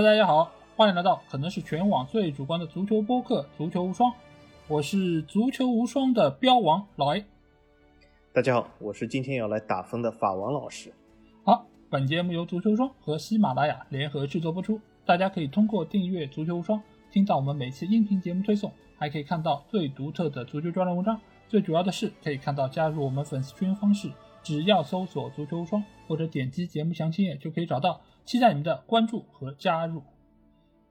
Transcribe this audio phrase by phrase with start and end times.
[0.00, 4.10] Hello，大家好，欢迎来到可能是全网最主观的足球播客《足球无双》，
[4.66, 7.22] 我是足球无双的标王老 A。
[8.32, 10.90] 大家好，我是今天要来打分的法王老师。
[11.44, 16.82] 好，本节目由足球无双和喜马拉雅联合制作播出，大家可以通过订阅足球无双，
[17.12, 21.20] 听到我们每期音频节目推送，还可以看到最独特的足球专栏文章。
[21.46, 24.10] 最主要的是，可以看到加入我们粉丝群方式，
[24.42, 28.00] 只要搜索“足球无双”或者点击节目详情页就可以找到。
[28.30, 30.04] 期待你们的关注和加入。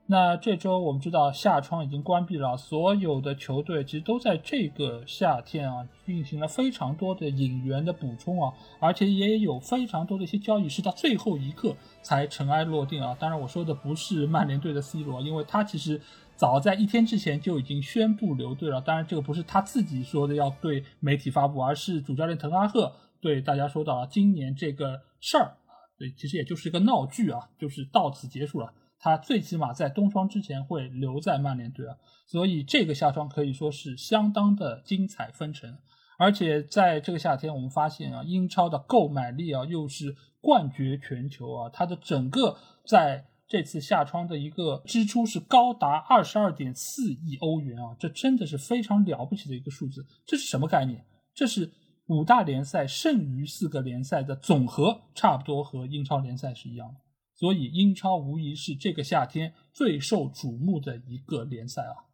[0.08, 13.16] 那这周我们知道夏窗已经关闭了，所有的球队其实都在这个夏天啊进行了非常多的引援的补充啊，而且也有非常多的一些交易是到最后一刻才尘埃落定啊。
[13.18, 16.02] 当然我说的不是曼联队的 C 罗，因为他其实
[16.36, 18.82] 早在一天之前就已经宣布留队了。
[18.82, 22.92] 当然这个不是他自己说的要对媒体发布，而是主教练滕哈赫
[23.22, 25.56] 对大家说到了今年这个事儿。
[26.00, 28.74] 对，其实也就是一个闹剧啊，就是到此结束了。
[28.98, 35.78] 他最起码在冬窗之前会留在曼联队啊，所以这个夏窗可以说是相当的精彩纷呈。
[36.18, 50.06] 而且在这个夏天，我们发现啊，英超的购买力啊又是冠绝全球啊，它的整个在这次夏窗的一个支出是高达二十二点四亿欧元啊，这真的是非常了不起的一个数字。
[50.26, 51.06] 这是什么概念？
[51.34, 51.70] 这是。
[52.10, 56.96] 五大联赛剩余四个联赛的总和差不多和英超联赛是一样的，
[57.36, 62.10] 所以英超无疑是这个夏天最受瞩目的一个联赛啊。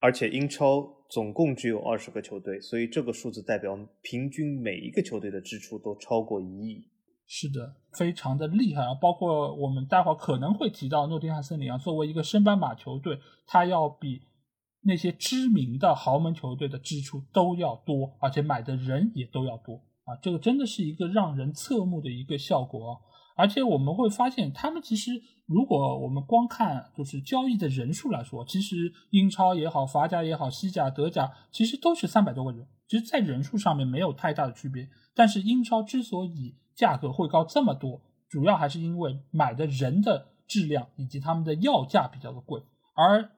[0.00, 6.84] 而且英超总共只有二十个球队，所以这个数字代表平均每一个球队的支出都超过一亿。
[7.26, 8.92] 是的，非常的厉害啊！
[9.00, 14.20] 包括我们待会儿可能会提到诺丁汉森林啊，作为一个升班马球队，它要比。
[14.84, 20.16] 那些知名的豪门球队的支出都要多，而且买的人也都要多啊！
[20.20, 23.00] 这个真的是一个让人侧目的一个效果。
[23.36, 25.12] 而且我们会发现，他们其实
[25.46, 34.88] 如果我们光看就是交易的人数来说，其实英超也好，法甲也好，西甲、德甲其实都是三百多个人，其实在人数上面没有太大的区别。
[35.14, 42.60] 但是英超之所以价格会高这么多，主要还是因为买的人的质量以及他们的要价比较的贵，
[42.94, 43.30] 而。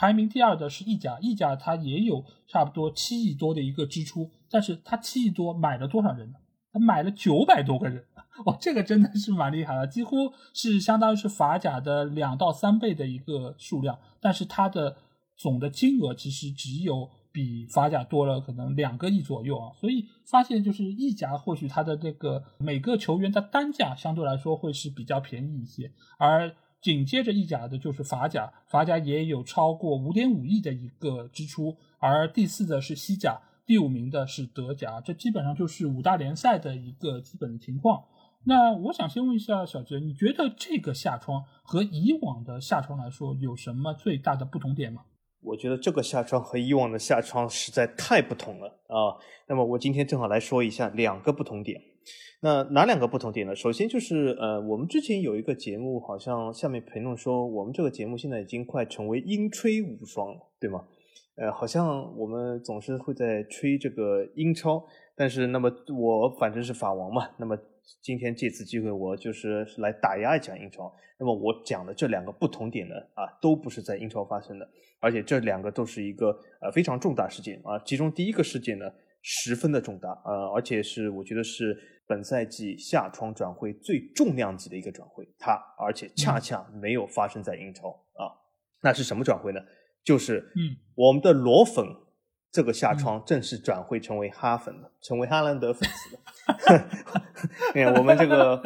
[0.00, 6.38] 排名第二的是意甲，意甲它也有差不多七亿多的一个支出，但是它七亿多买了多少人呢？
[6.72, 8.02] 他买了九百多个人，
[8.46, 14.96] 哇，这个真的是蛮厉害的，几乎是相当于是法甲的两到三倍的一个数量，但是它的
[15.36, 26.56] 总的金额其实只有比法甲多了可能两个亿左右啊，所以发现就是意甲或许它的这个每个球员的单价相对来说会是比较便宜一些，而。
[26.80, 38.04] 紧接着意甲的就是法甲，法甲也有超过五点五亿的一个支出，而第四的是西甲，第五名的是德甲，这基本上就是五大联赛的一个基本的情况。
[38.46, 45.02] 那我想先问一下小杰，你觉得这个夏窗和以往的夏窗来说有什么最大的不同点吗？
[45.42, 49.20] 我觉得这个夏窗和以往的夏窗实在太不同了啊。
[49.46, 51.78] 那么我今天正好来说一下两个不同点。
[52.42, 53.54] 那哪两个不同点呢？
[53.54, 60.86] 首先就是呃，我们之前有一个节目，好像下面评论说我们这个节目现在已经快成为英吹无双了，对吗？
[61.36, 64.82] 呃，好像我们总是会在吹这个英超，
[65.14, 67.58] 但是那么我反正是法王嘛，那么
[68.00, 70.90] 今天这次机会我就是来打压一下英超。
[71.18, 74.66] 那么我讲的这两个不同点呢，啊，都不是在英超发生的，
[74.98, 76.28] 而且这两个都是一个
[76.62, 77.78] 呃非常重大事件啊。
[77.84, 78.90] 其中第一个事件呢。
[79.22, 81.76] 十分的重大，呃，而且是我觉得是
[82.06, 88.32] 本赛季夏窗转会最重量级的一个转会，它而且恰恰没有发生在英超啊，
[88.82, 89.60] 那是什么转会呢？
[90.02, 91.84] 就是嗯，我们的罗粉
[92.50, 96.88] 这个夏窗正式转会成为哈粉了，成为哈兰德粉丝了。
[97.74, 98.62] 你看我们这个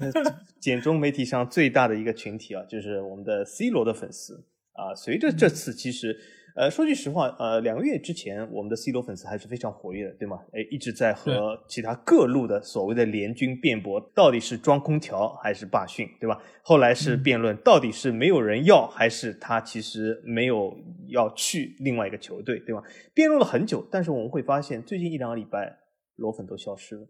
[0.58, 6.18] 简中媒体上最大的一个群体啊，就是我们的 C 罗的粉丝啊，随着这次其实。
[6.58, 10.40] 呃，说句实话，呃，两个月之前，我们的 C 罗粉丝还是非常活跃的，对吗？
[10.52, 16.42] 哎，一直在和其他各路的所谓的联军辩驳，到底是装空调还是罢训，对吧？
[16.62, 20.76] 后来是辩论，到底是没有人要，还是他其实没有
[21.06, 22.82] 要去另外一个球队，对吧？
[23.14, 25.78] 辩论了很久，但是我们会发现，最近一两个礼拜，
[26.16, 27.06] 罗粉都消失了。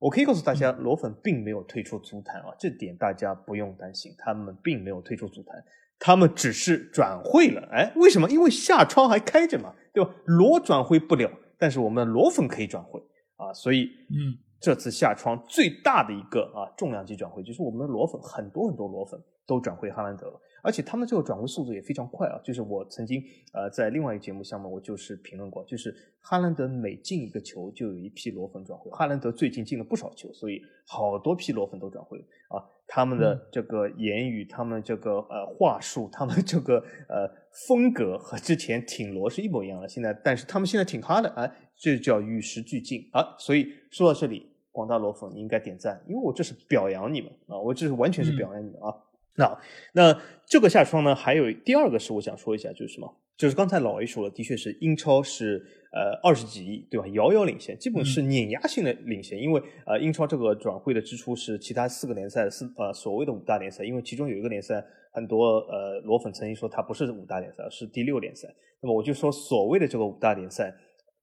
[0.00, 5.64] 我可以告诉大家，罗粉并没有退出足坛啊，这点大家不用担心，他们并没有退出足坛。
[6.04, 8.28] 他们只是转会了，哎，为什么？
[8.28, 10.10] 因为夏窗还开着嘛，对吧？
[10.24, 13.00] 罗转会不了，但是我们罗粉可以转会
[13.36, 22.40] 啊，所以，嗯，这次夏窗最大的一个啊重量级转会，就是我们的罗粉很多很多罗粉都转会哈兰德了，而且他们这个转会速度也非常快啊。
[22.42, 23.22] 就是我曾经
[23.52, 28.90] 呃在另外一个节目上面，我就是评论过，就是哈兰德每进一个球就有一批罗粉转会。
[28.92, 32.18] 哈兰德最近进了不少球，所以好多批罗粉都转会
[32.48, 32.62] 啊。
[32.86, 36.76] 他们的这个言语，他们这个呃话术，他们这个
[37.08, 37.26] 呃
[37.66, 39.88] 风格和之前挺罗是一模一样的。
[39.88, 43.34] 现在，但是他们现在挺哈的，啊，这叫与时俱进啊。
[43.38, 48.92] 所以说到这里，广大罗粉你应该点赞，因为我这是表扬你们啊，我这是完全是表扬你们啊。
[49.36, 49.58] 那
[49.94, 53.16] 那这个下窗呢，还有第二个是我想说一下，就是什么？
[53.36, 57.06] 就是刚才老 A 说了，的确是英超是呃二十几亿，对吧？
[57.08, 59.38] 遥遥领先，基本是碾压性的领先。
[59.38, 68.48] 因为呃英超这个转会的支出是其他四个联赛四呃所谓的五大联赛，因为其中有一个联赛很多呃罗粉曾经说它不是五大联赛，是第六联赛。
[68.80, 70.72] 那么我就说所谓的这个五大联赛。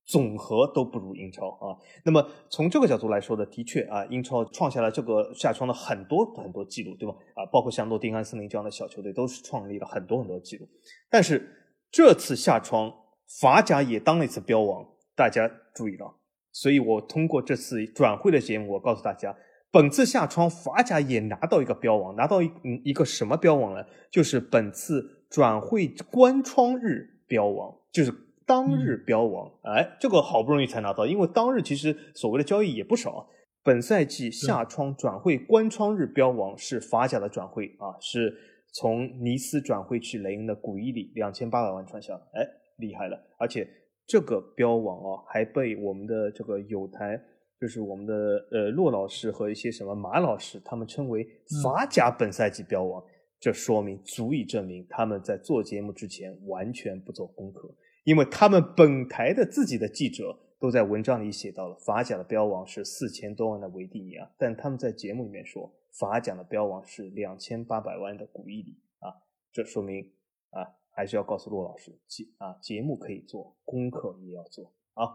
[0.10, 7.14] 总和都不如英超啊，那么从这个角度来说呢，的确啊，英超创下了这个下窗的很多很多记录，对吧？
[7.36, 10.68] 啊，包括像诺丁汉森林这样的小球队都是创立了很多很多记录。
[11.12, 11.48] 但是
[11.92, 12.92] 这次下窗，
[13.40, 14.84] 法甲也当了一次标王，
[15.16, 16.16] 大家注意了。
[16.52, 19.36] 所以我通过这次转会的节目，我告诉大家，
[19.72, 22.50] 本次下窗法甲也拿到一个标王，拿到一
[22.84, 23.86] 一个什么标王呢？
[24.10, 28.12] 就是本次转会关窗日标王，就是。
[28.50, 33.30] 当日标王，哎，这个好不容易才拿到，因为当日其实所谓的交易也不少。
[33.62, 38.36] 本赛季夏窗转会关窗日标王是法甲的转会啊，是
[38.74, 42.44] 从尼斯转会去雷恩的古伊里，两千八百万传下，哎，
[42.78, 43.22] 厉害了！
[43.38, 43.70] 而且
[44.08, 47.22] 这个标王啊，还被我们的这个有台，
[47.62, 48.14] 就是我们的
[48.50, 51.24] 呃骆老师和一些什么马老师，他们称为
[51.62, 53.04] 法甲本赛季标王，
[53.40, 57.70] 这说明足以证明他们在做节目之前完全不做功课。
[58.10, 69.14] 因为他们本台的自己的记者都在文章里写到了法甲的标王是四千多万的维蒂尼亚，但他们在节目里面说法甲的标王是两千八百万的古伊里啊，
[69.54, 70.04] 这说明
[70.50, 75.06] 啊还是要告诉骆老师节啊节目可以做，功课也要做啊。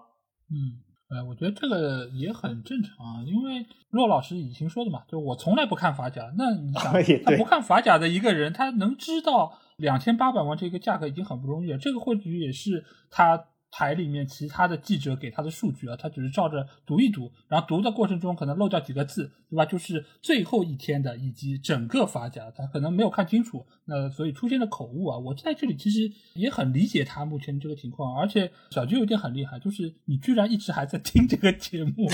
[0.49, 6.93] 嗯，哎，我觉得这个也很正常啊，因为骆老师以前说的嘛，就我从来不看法甲，那你想
[7.27, 9.59] 他不看法甲的一个人，他能知道？
[9.77, 19.67] 两千八百万这个价格已经很不容易了，这个或许也是他台里面其他的记者给他的数据啊，他只是照着读一读，然后读的过程中可能漏掉几个字，对吧？
[19.67, 25.19] 就是最后一天的以及整个法甲，他可能没有看清楚，那所以出现了口误啊。
[25.19, 32.09] 我在这里其实也很理解他目前这个情况，而且小鞠有点很厉害，就是你居然一直还在听这个节目，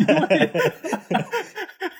[0.00, 0.52] 因为。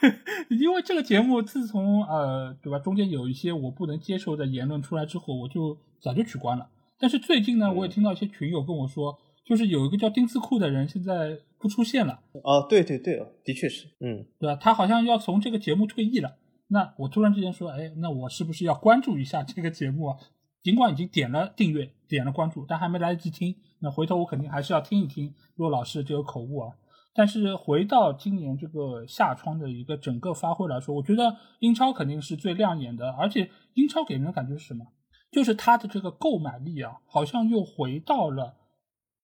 [0.51, 6.69] 因为这个节目自从呃，对吧，中间有一些我不能接受的言论出来之后，我就早就取关了。
[6.99, 12.21] 但是最近呢，我也听到一些群友跟我说，就是有一个叫丁字裤的人现在不出现了。
[12.43, 14.57] 哦，对对对，的确是，嗯，对吧？
[14.57, 16.37] 他好像要从这个节目退役了。
[16.69, 20.17] 那我突然之间说，哎，那我是不是要关注一下这个节目啊？
[20.63, 23.55] 尽管已经点了订阅、点了关注，但还没来得及听。
[23.81, 26.73] 那回头我肯定还是要听一听骆老师这个口误啊。
[27.15, 34.85] 但是回到今年这个夏窗的一个整个发挥来说，我觉得英超肯定是最亮眼的，而且英超给人的感觉是什么？
[35.31, 38.57] 就是它的这个购买力啊，好像又回到了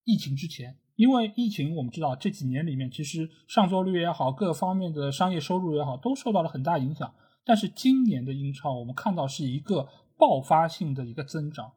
[0.05, 0.77] 疫情之前。
[0.97, 7.15] 因为疫情，我们知道这几年里面，其实上座率也好，各方面的商业收入也好，都受到了很大影响。
[7.43, 9.89] 但是今年的英超，我们看到是一个
[10.19, 11.73] 爆发性的一个增长，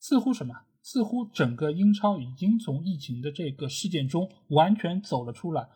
[0.00, 0.54] 似乎什么？
[0.84, 5.66] 似乎整个英超已经从疫情的这个事件中完全走了出来，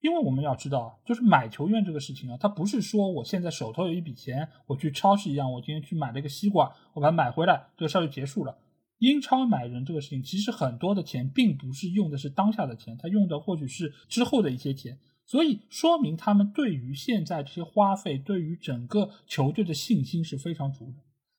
[0.00, 8.58] 因为我们要知道，就是买球员这个事情啊，它不是说我现在手头有一笔钱，我去超市一样，我今天去买了一个西瓜，我把它买回来，这个事儿就结束了。
[8.98, 20.96] 英超买人这个事情，其实很多的钱并不是用的是当下的钱，他用的或许是之后的一些钱，所以说明他们对于现在这些花费，对于整个球队的信心是非常足的，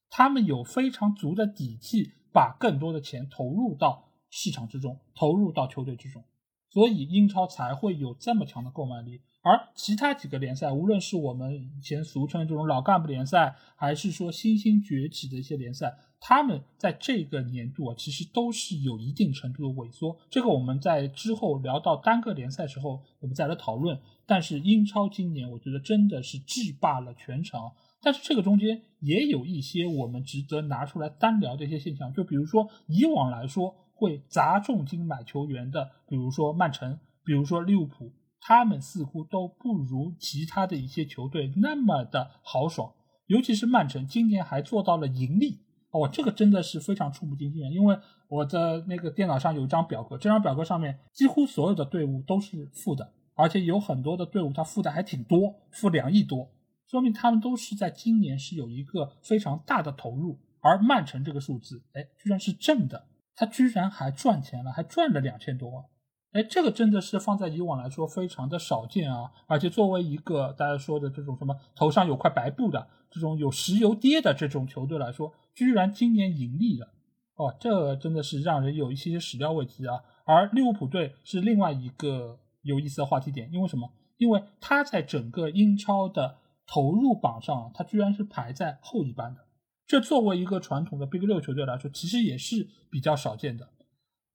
[0.09, 2.13] 他们有非常足的底气。
[2.33, 6.24] 把更多的钱投入到市场之中，投入到球队之中，
[6.69, 9.21] 所以英超才会有这么强的购买力。
[9.41, 20.17] 而其他几个联赛，无论是我们以前俗称这种老干部联赛，还是说新兴崛起的一些联赛，他们在这个年度啊，其实都是有一定程度的萎缩。
[20.29, 23.98] 这个我们在之后聊到单个联赛时候，我们再来讨论。
[24.25, 27.71] 但是英超今年，我觉得真的是制霸了全场。
[28.01, 42.93] 但是这个中间也有一些我们值得拿出来单聊的一些现象，就比如说以往来说会砸重金买球员的，比如说曼城，比如说利物浦，他们似乎都不如其他的一些球队那么的豪爽。
[43.27, 45.59] 尤其是曼城今年还做到了盈利，
[45.91, 47.69] 哦，这个真的是非常触目惊心啊！
[47.69, 47.95] 因为
[48.27, 56.49] 我的那个电脑上有一张表格，这张表格上面几乎所有的队伍都是负的，而且有很多的队伍它负的还挺多，负两亿多。
[56.89, 63.05] 说明他们都是在今年是有一个非常大的投入，而曼城这个数字，哎，居然是正的，
[63.36, 65.86] 他居然还赚钱了，还赚了两千多万。
[66.31, 69.31] 哎，这个真的是放在以往来说非常的少见啊！
[69.48, 76.88] 而且作为一个大家说的这种什么头上有块白布的这种有石油跌的这种球队来说，居然今年盈利了，
[77.36, 80.01] 哦，这真的是让人有一些始料未及啊！
[80.25, 83.91] 而利物浦队是另外一个有意思的话题点，因为什么？
[84.17, 86.38] 因为他在整个英超的
[86.71, 89.41] 投入榜上，他居然是排在后一班的，
[89.88, 93.69] 这作为一个传统的 Big 六球队来说，其实也是比较少见的。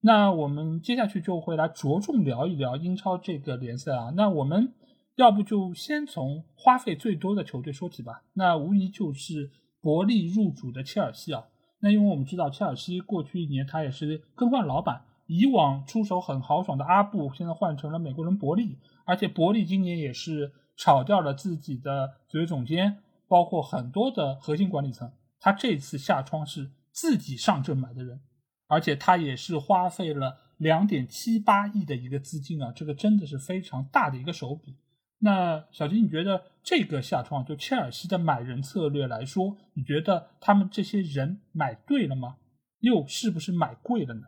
[0.01, 4.13] 那我们接下去就会来着重聊一聊英超这个联赛啊。
[4.17, 4.75] 那我们
[5.15, 8.25] 要不就先从花费最多的球队说起吧。
[8.33, 11.45] 那无疑就是伯利入主的切尔西啊。
[11.79, 25.13] 那因为我们知道切尔西过去一年他也是更换老板，以往出手很豪爽的阿布现在换成了美国人伯利，而且伯利今年也是炒掉了自己的职业总监，包括很多的核心管理层。
[25.41, 28.21] 他这次下窗是自己上阵买的人。
[28.67, 34.75] 而且他也是花费了两点七八亿的一个资金啊，这个真的是非常大的一个手笔。
[35.19, 42.37] 那小金，你觉得这个下窗就切尔西的买人策略来说，你觉得他们这些人买对了吗？
[42.81, 44.23] 又是不是买贵了呢？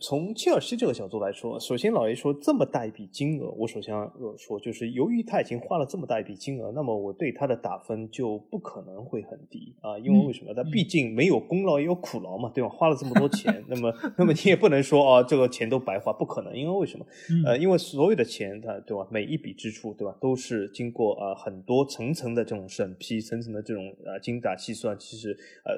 [0.00, 10.52] 从切尔西这个角度来说，首先老爷说这么大一笔金额，我首先要说，就是由于他已经花了这么大一笔金额，那么我对他的打分就不可能会很低啊，因为为什么？
[10.54, 12.68] 他毕竟没有功劳也有苦劳嘛，对吧？
[12.70, 17.06] 花了这么多钱， 那么那么你也不能说啊，这个钱都白花，不可能，因为为什么？
[17.46, 19.06] 呃，因为所有的钱，它对吧？
[19.10, 20.16] 每一笔支出，对吧？
[20.20, 25.72] 都是经过呃很多层层的这种审批，层层的这种呃精打细算，其实呃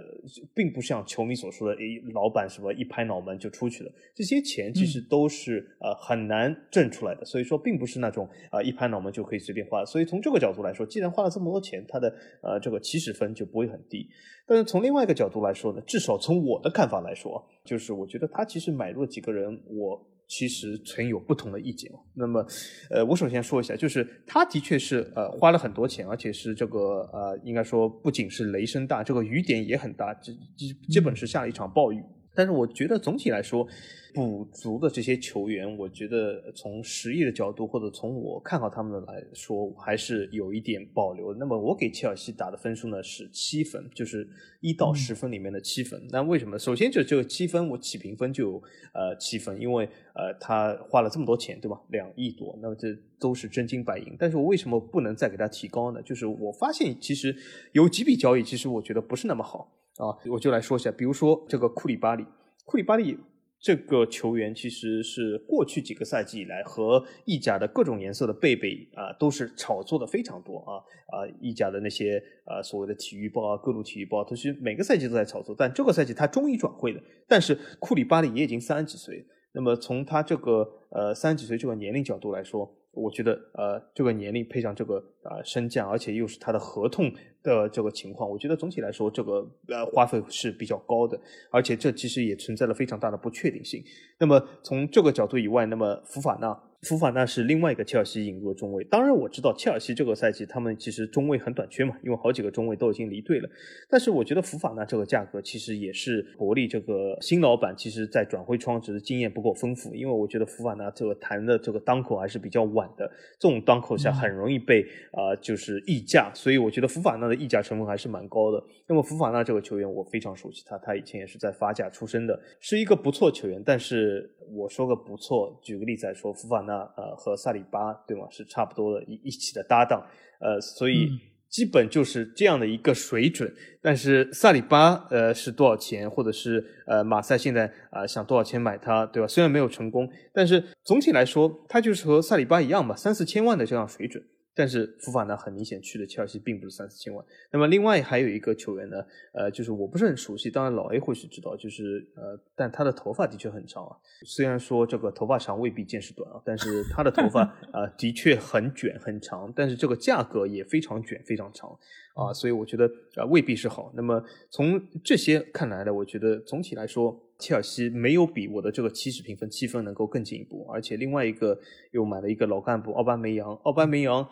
[0.55, 3.91] 并不像球迷所说的，诶，老板什么一拍脑门就出去了。
[4.15, 9.85] 这些钱其实都是呃很难挣出来的，所以说并不是那种啊一拍脑门就可以随便花。
[9.85, 14.09] 所以从这个角度来说，既然花了这么多钱，它的呃这个起始分就不会很低。
[14.47, 21.91] 但是从另外一个角度来说呢，至少从我的看法来说，就是我觉得他其实买入了几个人，我其实存有不同的意见。
[22.15, 22.47] 那么，
[22.91, 32.05] 呃，我首先说一下，就是他的确是呃花了很多钱，而且是这个呃应该说不仅是雷声大，这个雨点也很大，基基基本是下了一场暴雨。
[32.35, 33.67] 但是我觉得总体来说，
[34.13, 41.35] 补足的这些球员，我觉得从实力的角度，或者从我看好他们的来说，还是有一点保留。
[41.35, 44.29] 那么我给切尔西打的分数呢是七分，就是
[44.61, 46.01] 一到十分里面的七分。
[46.11, 46.59] 那为什么？
[46.59, 48.63] 首先就这个七分，我起评分就有
[48.93, 51.81] 呃七分，因为呃他花了这么多钱，对吧？
[51.91, 54.17] 两亿多，那么这都是真金白银。
[54.19, 56.01] 但是我为什么不能再给他提高呢？
[56.03, 57.37] 就是我发现其实
[57.73, 59.73] 有几笔交易，其实我觉得不是那么好。
[59.97, 62.27] 啊，我就来说一下，比如说这个库里巴利，
[62.65, 63.17] 库里巴利
[63.61, 82.71] 这个球员其实是过去几个赛季以来和意甲的各种颜色的贝贝啊，都是炒作的非常多啊啊，意甲的那些啊所谓的体育报啊，各路体育报，其实每个赛季都在炒作，但这个赛季他终于转会了，但是库里巴里也已经三十几岁，那么从他这个呃三十几岁这个年龄角度来说。
[82.95, 91.21] 我觉得，呃，这个年龄配上这个呃身价，而且又是他的合同的这个情况，我觉得总体来说，这个呃花费是比较高的，
[91.51, 93.83] 而且这其实也存在了非常大的不确定性。
[94.19, 96.59] 那么从这个角度以外，那么福法纳。
[96.85, 103.49] 福法纳是另外一个切尔西引入的中卫，当然我知道切尔西这个赛季他们其实中卫很短缺嘛，因为好几个中卫都已经离队了。
[103.89, 118.63] 但是我觉得福法纳这个价格其实也是伯利这个新老板其实在转会窗只是经验不够丰富，因为我觉得福法纳这个谈的这个当口还是比较晚的，这种当口下很容易被啊就是溢价，所以我觉得福法纳的溢价成分还是蛮高的。
[118.87, 124.31] 那么福法纳这个球员我非常熟悉他，他以前也是在法甲出身的，是一个不错球员，但是。
[124.53, 130.05] 我说个不错，举个例子来说，福法纳呃和萨里巴对吗是差不多的一一起的搭档，
[130.41, 131.09] 呃，所以
[131.49, 133.53] 基本就是这样的一个水准。
[133.81, 139.29] 但是萨里巴呃是多少钱，或者是呃马赛现在啊想多少钱买他，对吧？
[139.29, 144.23] 虽然没有成功，但是总体来说，他就是和萨里巴一样吧，三四千万的这样水准。
[144.55, 147.25] 但是福法呢，很明显去的切尔西并不是三四千万。
[147.51, 153.97] 那么另外还有一个球员呢，呃，就是我不是很熟悉，当然老 A 或许知道，就是呃，但他的头发的确很长啊。
[154.25, 157.43] 虽然说这个头发长未必见识短啊，但是他的头发
[157.73, 161.71] 啊 的确很卷很长，但是这个价格也非常卷非常长
[162.15, 163.93] 啊，所以我觉得啊未必是好。
[163.95, 167.21] 那么从这些看来呢，我觉得总体来说。
[167.45, 171.61] 切尔西没有比我的这个起始评分七分能够更进一步，而且另外一个
[171.91, 173.55] 又买了一个老干部奥巴梅扬。
[173.65, 174.27] 奥巴梅扬，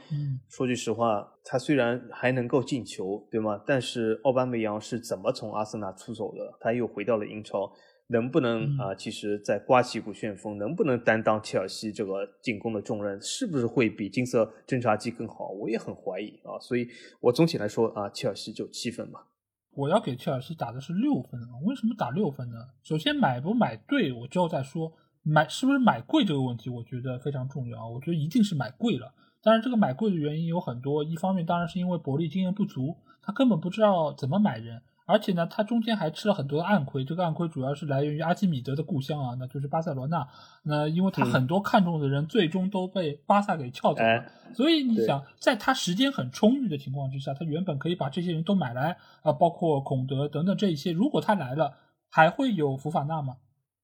[0.48, 3.62] 说句实话，他虽然还能够进球，对吗？
[3.66, 6.56] 但是奥巴梅扬是怎么从阿森纳出走的？
[6.58, 7.70] 他又回到了英超，
[8.06, 8.94] 能不能啊？
[8.94, 13.20] 其实，在刮起一股旋风，能不能担当切尔西这个进攻的重任？
[13.20, 15.50] 是不是会比金色侦察机更好？
[15.50, 16.58] 我也很怀疑啊。
[16.58, 16.88] 所以
[17.20, 19.28] 我总体来说啊，切尔西就七分吧。
[19.74, 21.56] 我要给切尔西打的是六分啊！
[21.64, 22.68] 为什么打六分呢？
[22.82, 24.92] 首先买不买对，我之后再说。
[25.22, 27.86] 买是不是买贵这个问题，我觉得非常重要啊。
[27.86, 29.14] 我觉得一定是买贵了。
[29.40, 34.82] 当然，这个买贵的原因有很多，一方面当然是因为伯利经验不足，他根本不知道怎么买人。
[35.04, 40.26] 而且呢，他中间还吃了很多暗亏，这个暗亏主要是来源于阿基米德的故乡啊，那就是巴塞罗那。
[40.62, 50.92] 那因为他很多看中的人最终都被巴萨给撬走了，所以你想，在他时间很充裕的情况之下，他原本可以把这些人都买来啊，包括孔德等等这一些。
[50.92, 51.74] 如果他来了，
[52.08, 53.36] 还会有福法纳吗？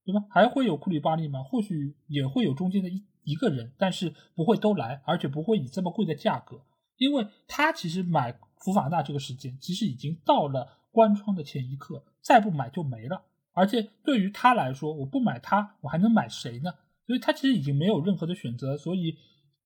[0.04, 0.24] 对吧？
[0.30, 1.42] 还会有库里巴利吗？
[1.42, 6.62] 或许也会有中间的一一个人，但是不会都来，而且不会以这么贵的价格，
[6.96, 10.77] 因为他其实买福法纳这个时间其实已经到了。
[10.90, 13.22] 关窗的前一刻，再不买就没了。
[13.52, 16.70] 而且对于他来说，我不买他，我还能买谁呢？
[17.06, 18.76] 所以他其实已经没有任何的选择。
[18.76, 19.16] 所以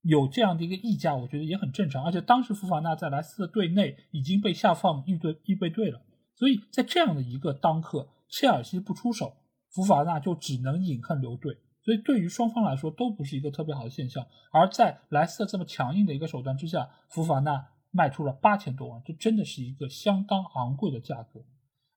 [0.01, 2.03] 有这样的一个溢价，我觉得也很正常。
[2.03, 6.01] 而且当时福法纳在莱斯特队内已经被下放预队预备队了，
[6.35, 9.33] 所以在这样的一个当刻，切尔西不出手，
[9.69, 11.57] 福法纳就只能饮恨留队。
[11.83, 14.25] 所以对于双方来说都不是一个特别好的现象。
[14.51, 17.67] 而在莱斯特这么强硬的一个手段之下，福法纳。
[17.95, 21.45] 卖出了八千多万，这真的是一个相当昂贵的价格。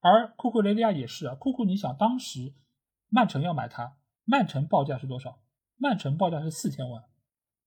[0.00, 2.54] 而库库雷利亚也是啊，库库，你想当时
[3.08, 5.40] 曼城要买他，曼城报价是多少？
[5.78, 7.04] 曼城报价是四千万，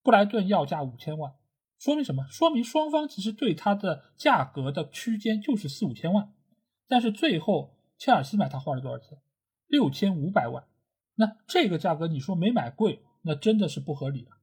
[0.04, 1.34] 布莱顿要价五千万，
[1.80, 2.26] 说明什么？
[2.30, 6.32] 说明双方其实对他的价格的区间就是四五千万。
[6.88, 9.18] 但是最后切尔西买他花了多少钱？
[9.68, 10.64] 六千五百万。
[11.16, 14.38] 那这个价格你说没买贵，那真的是不合理了，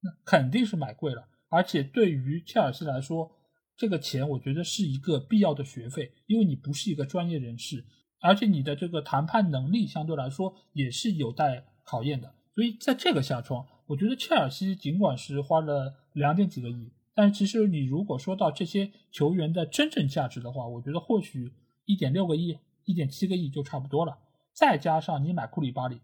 [0.00, 1.28] 那肯定是买贵了。
[1.52, 3.30] 而且对于切尔西来说，
[3.76, 7.84] 这个钱我觉得是一个必要的学费，因为你不是一个专业人士，
[8.22, 12.34] 而且你的这个谈判能力相对来说也是有待考验的。
[12.54, 21.52] 所以在这个下窗，我觉得切尔西尽管是花了两点几个亿，但其实你如果说到这些球员的真正价值的话，我觉得或许
[21.84, 24.18] 一点六个亿、一点七个亿就差不多了。
[24.54, 26.00] 再加上你买库里巴利。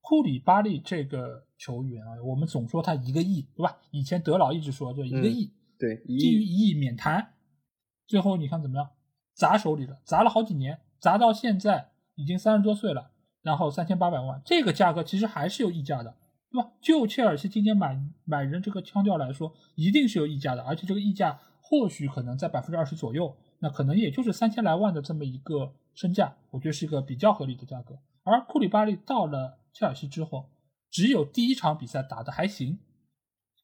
[0.00, 3.76] 库里巴利这个球员啊，我们总说他一个亿，对吧？
[3.90, 7.34] 以前德老一直说，就一个亿，对，低于一亿免谈。
[8.06, 8.90] 最后你看怎么样？
[9.34, 13.10] 砸手里了，砸了好几年，砸到现在已经三十多岁了，
[13.42, 16.16] 然后三千八百万，这个价格其实还是有溢价的，
[16.50, 16.70] 对吧？
[16.80, 27.98] 就切尔西今天买买人这个腔调来说，一定是有溢价的，而且这个溢价或许可能在百分之二十左右，那可能也就是三千来万的这么一个身价，我觉得是一个比较合理的价格。
[28.22, 29.58] 而库里巴利到了。
[29.70, 30.50] 切尔西之后，
[30.90, 32.78] 只有第一场比赛打得还行，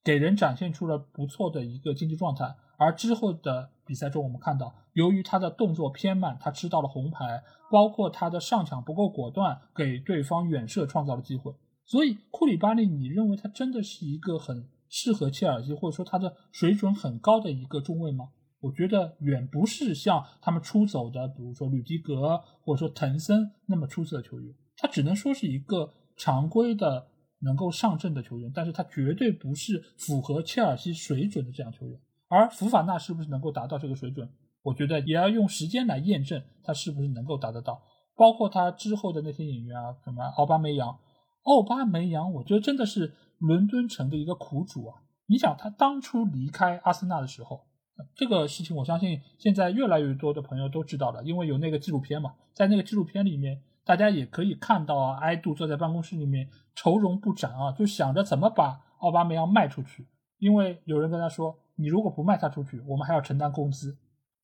[0.04, 2.54] 给人展现出了不错的一个竞技状态。
[2.76, 11.54] 而之后的比赛中，我们看到，由于他的动作偏慢，他吃到了红牌，包括他的上抢不够果断，给对方远射创造了机会。
[11.86, 18.28] 所以，库里巴利，你认为他真的是一个很适合切尔西，或者说他的水准很高的一个中卫吗？
[18.60, 25.94] 我觉得远不是像他们出走的，比如说吕迪格或者说滕森那么出色的球员，他只能说是一个。
[26.16, 27.08] 常规的
[27.44, 32.00] 能够上阵的球员，但是他绝对不是符合切尔西水准的这样球员。
[32.28, 34.28] 而福法纳是不是能够达到这个水准？
[34.62, 37.82] 我觉得也要用时间来验证他是不是能够达得到。
[38.16, 40.98] 包括他之后的那些演员啊，什么奥巴梅扬，
[41.42, 45.02] 奥巴梅扬，我觉得真的是伦敦城的一个苦主啊。
[45.26, 47.66] 你想他当初离开阿森纳的时候，
[48.14, 53.62] 这个事情我相信现在越来越多的朋友都知道了，因为有那个纪录片嘛，在那个纪录片里面。
[53.84, 60.08] 大家也可以看到啊，埃杜坐在办公室里面愁容不展啊，就想着怎么把奥巴梅扬卖出去。
[60.38, 63.98] 因为有人跟他说，你如果不卖他出去，我们还要承担工资，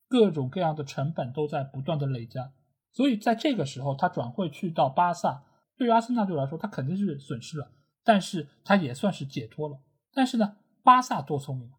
[0.07, 2.51] 各种各样的成本都在不断的累加。
[2.93, 5.43] 所以在这个时候，他转会去到巴萨，
[5.77, 7.71] 对于阿森纳队来说，他肯定是损失了，
[8.03, 9.79] 但是他也算是解脱了。
[10.13, 11.71] 但是呢，巴萨多聪明，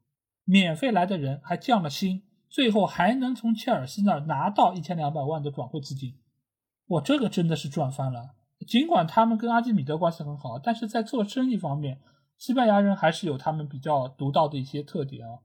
[0.45, 6.19] 免费来的人还降了薪，最后还能从切尔西那儿拿到一千两百万的转会资金。
[6.87, 8.31] 我这个真的是赚翻了。
[8.67, 12.01] 尽管他们跟阿基米德关系很好，但是在做生意方面，
[12.39, 15.39] 西班牙人还是有他们比较独到的一些特点啊。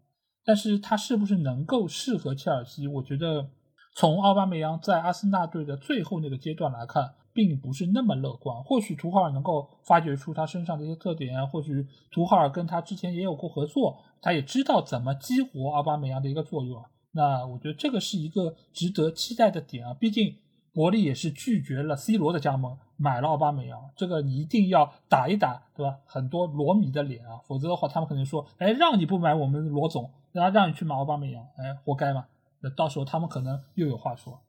[0.45, 2.87] 但是他是不是能够适合切尔西？
[2.87, 3.49] 我觉得
[3.95, 8.63] 从奥巴梅扬在阿森纳队的最后那个阶段来看，并不是那么乐观。
[8.63, 16.83] 或许图赫尔能够发掘出他身上的一些特点，或许图赫尔跟他之前也有过合作，他也知道怎么激活奥巴梅扬的一个作用。
[17.13, 20.35] 那我觉得这个是一个值得期待的点啊，毕竟。
[20.77, 25.97] 伯利也是拒绝了 C 罗的加盟，买了奥巴梅扬，这个你一定要打一打，对吧？
[26.05, 32.27] 很多罗迷的脸啊，否则的话，他们可能说，哎，让你不买我们罗总，然后让你去买奥巴梅扬，哎，活该嘛？
[32.61, 34.39] 那到时候他们可能又有话说。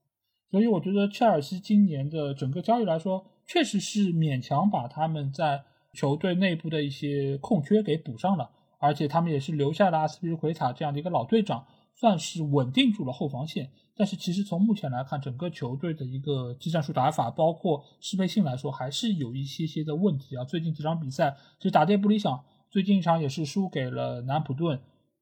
[0.51, 5.62] 所以我觉得切尔西今年的整个交易来说，确实是勉强把他们在
[5.95, 11.64] 球队内部的一些空缺给补上了，而且他们也是留下了阿斯皮利奎塔这样的一个老队长。
[12.01, 13.73] 算是稳定住了后防线。
[13.98, 20.44] 但是其实从目前来看，整个球队的一个技战术打法，包括适配性来说，还是有一些些的问题啊。
[20.44, 24.80] 最近几场比赛其实打得不理想，最近一场也是输给了南普顿。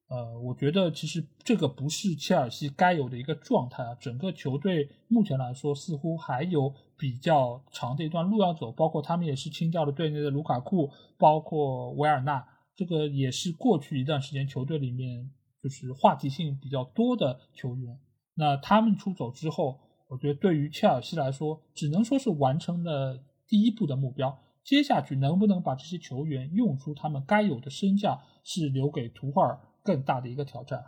[0.08, 3.94] 呃，我觉得其实这个不是切尔西该有的一个状态啊。
[3.98, 8.70] 整个球队目前来说，似乎还有比较长的一段路要走。
[8.70, 15.28] 包括他们也是清掉了队内的卢卡库，包括维尔纳，这个也是过去一段时间球队里面
[15.62, 17.98] 就是话题性比较多的球员。
[18.36, 24.38] 那他们出走之后，我觉得对于切尔西来说，只能说是完成了第一步的目标。
[24.62, 29.58] 接下去能不能把这些球员用出他们该有的身价，是留给图赫尔。
[29.86, 30.86] 更大的一个挑战。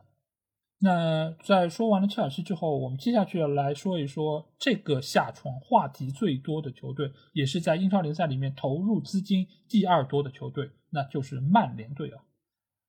[0.81, 12.25] 那在说完了切尔西之后，我们接下去来说一说这个下窗话题最多的球队，也是在英超联赛里面投入资金第二多的球队，那就是曼联队啊。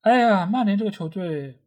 [0.02, 1.60] 哎呀，曼联这个球队，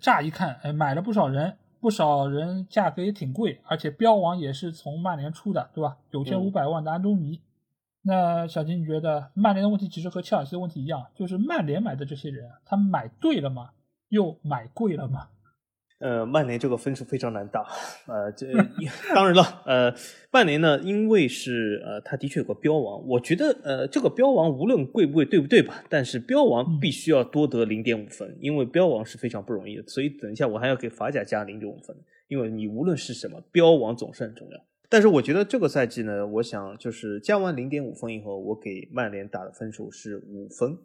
[0.00, 5.98] 乍一看，哎，买了不少人，不少人价格也挺贵，而且标王也是从曼联出的，对吧？
[6.10, 7.42] 九千五百万的安东尼。
[8.00, 13.72] 那小金，你觉得曼联的问题其实和切尔西的问题一样，就是曼联买的这些人，他买对了吗？
[14.08, 15.28] 又买贵了吗？
[16.04, 17.66] 呃，曼联这个分数非常难打。
[18.06, 18.46] 呃，这
[19.14, 19.94] 当然了，呃，
[20.30, 25.82] 曼联呢，因为是呃，他的确有个标王，我觉得呃，这个标王无论贵不贵，对不对吧？
[25.88, 29.82] 但是标王必须要多得零点五分，因为标王是非常不容易的。
[29.86, 31.96] 所以等一下我还要给法甲加零点五分，
[32.28, 34.60] 因为你无论是什么标王总是很重要。
[34.90, 40.76] 但是我觉得这个赛季呢，我想就是加完零点五分以后，我给曼联打的分数是五分。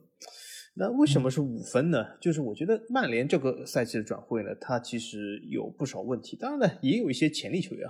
[0.79, 2.05] 那为什么是五分呢？
[2.21, 6.37] 就是我觉得曼联这个赛季的转会呢，它其实有不少问题。
[6.37, 7.85] 当然呢，也有一些潜力球员。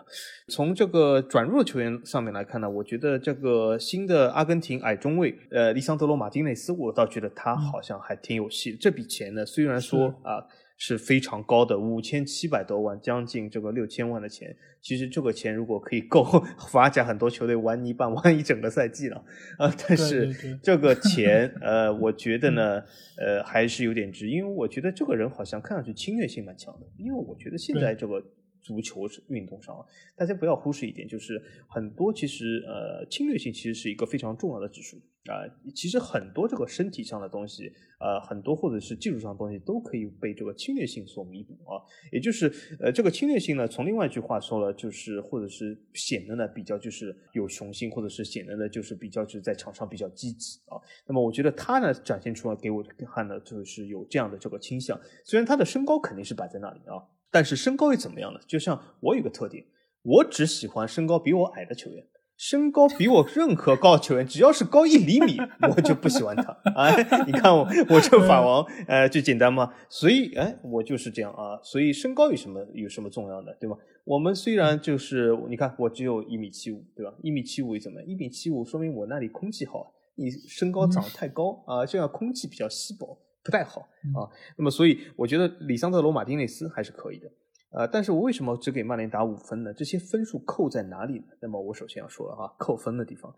[0.48, 8.74] 从这个转入的球员上面来看呢，我觉得这个新的阿根廷矮中卫，呃，利桑德罗马丁内斯，我倒觉得他好像还挺有戏。
[8.74, 10.44] 这笔钱呢，虽然说啊。
[10.82, 14.56] 是非常高的，五千七百多万，将近这个六千万的钱。
[14.82, 16.24] 其实这个钱如果可以够
[16.72, 19.22] 法甲很多球队玩泥巴、玩一整个赛季了
[19.58, 19.76] 啊！
[19.88, 22.82] 但是这个 钱，呃，我觉得呢，
[23.18, 26.88] 呃，还是有点值，因为我觉得这个人好像看上去侵略性蛮强的。
[26.98, 28.24] 因为我觉得现在这个。
[28.62, 35.48] 足球运动上，大家不要忽视一点，就是很多其实呃侵略性其实是一个非常重要的指数啊。
[35.74, 41.82] 其实很多这个身体上的东西，呃，很多或者是技术上的东西都可以被这个侵略性所弥补啊。
[42.12, 50.76] 也就是呃这个侵略性呢，从另外一句话说了，就是或者是显得呢比较就是有雄心，或者是显得呢就是比较就是在场上比较积极啊。
[51.08, 57.02] 那么我觉得他呢展现出来给我看的就是有这样的这个倾向，虽然他的身高肯定是摆在那里啊。
[57.32, 58.40] 但是身高又怎么样呢？
[58.48, 59.66] 就像我有个特点，
[60.02, 62.06] 我只喜欢身高比我矮的球员。
[62.38, 65.38] 身高比我任何高的球员，只要是高一厘米，
[65.76, 66.58] 我就不喜欢他。
[66.74, 66.96] 哎，
[67.28, 69.74] 你看我，我这法王，呃，就简单吗？
[69.90, 71.60] 所以，哎，我就是这样啊。
[71.62, 73.76] 所以身高有什么有什么重要的，对吧？
[74.06, 77.14] 我们虽然就是你看，我只有一米七五，对吧？
[77.22, 78.02] 一米七五又怎么？
[78.04, 79.94] 一米七五说明我那里空气好。
[80.16, 83.18] 你身高长得太高啊，这样空气比较稀薄。
[83.50, 83.82] 不太好
[84.14, 87.28] 啊，那么所以我觉得里桑德罗马丁内斯还是可以的，
[87.72, 89.74] 呃，但是我为什么只给曼联打五分呢？
[89.74, 91.26] 这些分数扣在哪里呢？
[91.42, 93.34] 那么我首先要说了哈，扣分的地方，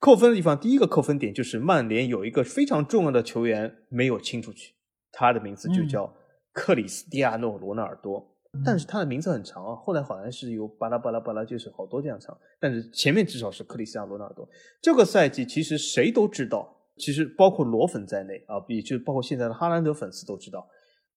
[0.00, 4.74] 扣分的地方，第一个扣分点就是曼联有一个非常重要的球员没有清出去，
[5.12, 6.12] 他的名字就叫
[6.52, 14.48] 克里斯蒂亚诺罗纳尔多，但是他的名字很长啊，后来好像是有巴拉巴拉巴拉，就是好多这样长，但是前面至少是克里斯蒂亚罗纳尔多。
[14.80, 16.78] 这个赛季其实谁都知道。
[16.96, 20.68] 其实包括罗粉在内啊，也就包括现在的哈兰德粉丝都知道，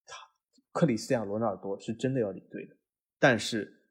[0.05, 0.15] 他
[0.71, 2.75] 克里斯蒂亚罗纳尔多是真的要离队的，
[3.19, 3.81] 但是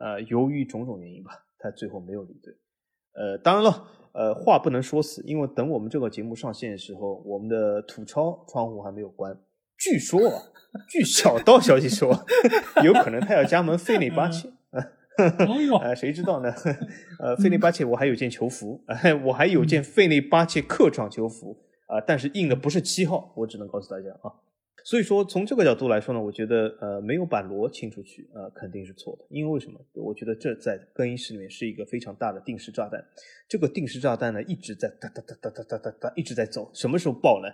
[0.00, 2.52] 呃，由于种种原因吧，他最后没有离队。
[3.14, 9.34] 呃，当然了，呃，话不能说死，因为等我们这个节目上线的时候，我们的土超窗户还没有关。
[9.78, 10.20] 据说，
[10.88, 12.12] 据小道消息说，
[12.84, 14.50] 有可能他要加盟费内巴切。
[15.82, 16.52] 呃，谁知道呢？
[17.18, 18.82] 呃，费内巴切，我还有件球服，
[19.26, 24.32] 我还有件费内巴切客场球服啊，但是印的不是七号，我只能告诉大家啊。
[24.84, 29.24] 所以说，从这个角度来说呢，我觉得呃，没有把罗清出去啊，肯定是错的。
[29.30, 29.80] 因为为什么？
[29.94, 33.04] 我觉得这在更衣室里面是一个非常大的定时炸弹。
[33.48, 36.70] 这个定时炸弹呢，一直在哒哒哒哒哒哒哒哒一直在走。
[36.72, 37.48] 什么时候爆呢？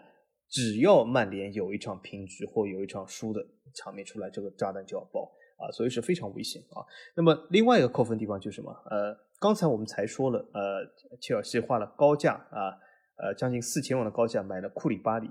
[0.50, 3.42] 只要曼联有一场平局或有一场输的
[3.74, 5.32] 场面出来，这个炸弹就要爆。
[5.62, 6.82] 啊，所以是非常危险啊。
[7.14, 8.72] 那么另外一个扣分地方就是什么？
[8.90, 10.84] 呃，刚才我们才说了，呃，
[11.20, 12.74] 切尔西花了高价啊，
[13.16, 15.30] 呃，将近四千万的高价买了库里巴里，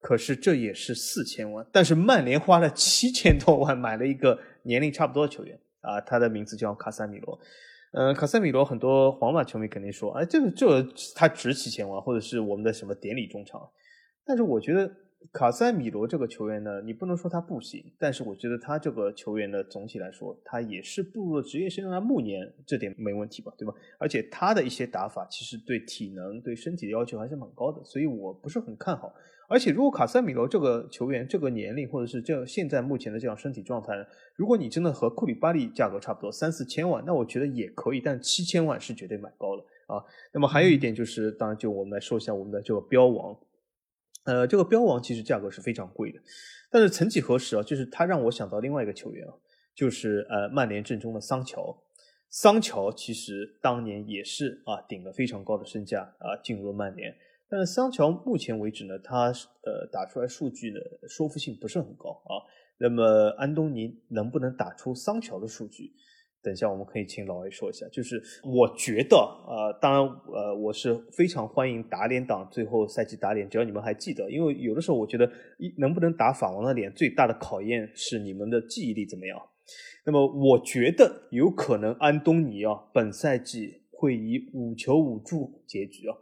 [0.00, 1.66] 可是这也是四千万。
[1.72, 7.38] 但是曼联花了七千多万买了一个年龄差不多的球员啊，他的名字叫卡塞米罗。
[7.92, 13.66] 嗯，卡塞米罗很多皇马球迷肯定说，哎，这个这个他值七千万，或者是我们的什么典礼中场。
[14.24, 14.90] 但是我觉得
[15.32, 23.74] 卡塞米罗这个球员呢，你不能说他不行，但是我觉得他这个球员呢，总体来说，他也是步入了职业生涯暮年，这点没问题吧，对吧？
[23.98, 29.12] 而且他的一些打法，其实对体能、对身体的要求还是蛮高的，所以我不是很看好。
[29.48, 33.92] 而且，如果卡塞米罗这个球员这个年龄，或者是这现在目前的这样身体状态，
[34.36, 40.02] 如果你真的和库里巴利价格差不多三四千万，那我觉得也可以，但七千万是绝对买高了啊。
[40.32, 43.36] 那么还有一点就是，当然就我们来说一下我们的这个标王。
[44.26, 46.20] 呃，这个标王其实价格是非常贵的，
[46.70, 49.32] 但是曾几何时啊，就是他让我想到另外一个球员啊，
[49.74, 51.82] 就是呃曼联阵中的桑乔。
[52.28, 57.16] 桑乔其实当年也是啊顶了非常高的身价啊进入了曼联，
[57.48, 62.42] 但是桑乔目前为止呢，他呃打出来数据的说服性不是很高啊。
[62.78, 65.92] 那么安东尼能不能打出桑乔的数据？
[66.46, 67.84] 等一下，我们可以请老 A 说一下。
[67.88, 70.00] 就是我觉得，呃，当然，
[70.32, 74.30] 呃，我是非常欢迎打脸党最后赛季打脸，只要你们还记得。
[74.30, 75.28] 因为有的时候，我觉得
[75.58, 79.36] 一能不能打法王的脸，最大的考验是你们的记忆力怎么样。
[80.04, 86.14] 那么，我觉得有可能安东尼啊，本赛季会以五球五助结局啊。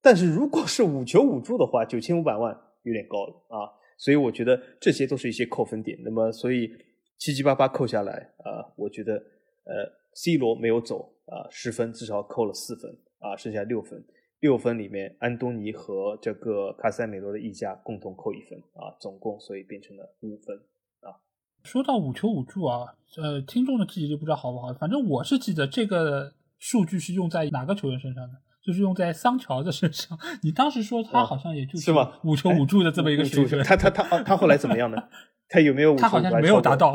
[0.00, 3.66] 但是如果是五球五助的话，九千五百万有点高了啊。
[3.98, 5.98] 所以我觉得这些都是一些扣分点。
[6.04, 6.70] 那么，所以
[7.18, 8.12] 七七八八扣下来
[8.44, 9.20] 啊，我觉得。
[9.64, 14.04] 呃，C 罗没有走啊，十分至少扣了四分啊，剩下六分，
[14.40, 20.56] 六分里面安东尼和这个卡塞米罗的溢价共同扣一分啊，总共所以变成了五分
[21.00, 21.14] 啊。
[21.62, 30.18] 说到五球五助啊，呃，听众的记忆就不知道好不好，反正我是记得这个数据是用在哪个球员身上的，就是用在桑乔的身上。
[30.42, 31.92] 你当时说他好像也就是
[32.24, 34.96] 五球五助的这么一个水准，他他他他后来怎么样呢？
[35.48, 35.94] 他有没有？
[35.94, 36.92] 他好像没有达到。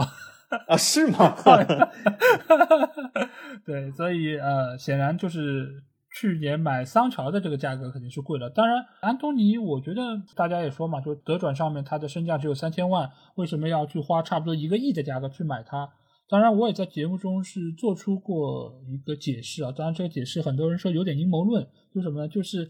[0.67, 1.35] 啊，是吗？
[3.65, 5.83] 对，所以呃，显然就是
[6.15, 8.49] 去年买桑乔的这个价格肯定是贵了。
[8.49, 10.01] 当然，安东尼，我觉得
[10.35, 15.89] 大家也说嘛，就德转上面他的身价只有三千万，为什么要去花差不多一个亿的价格去买他？
[16.29, 19.71] 当然，我也在节目中是做出过一个解释啊。
[19.71, 22.27] 当然，这个解释很多人说有点阴谋论，就什么呢？
[22.27, 22.69] 就是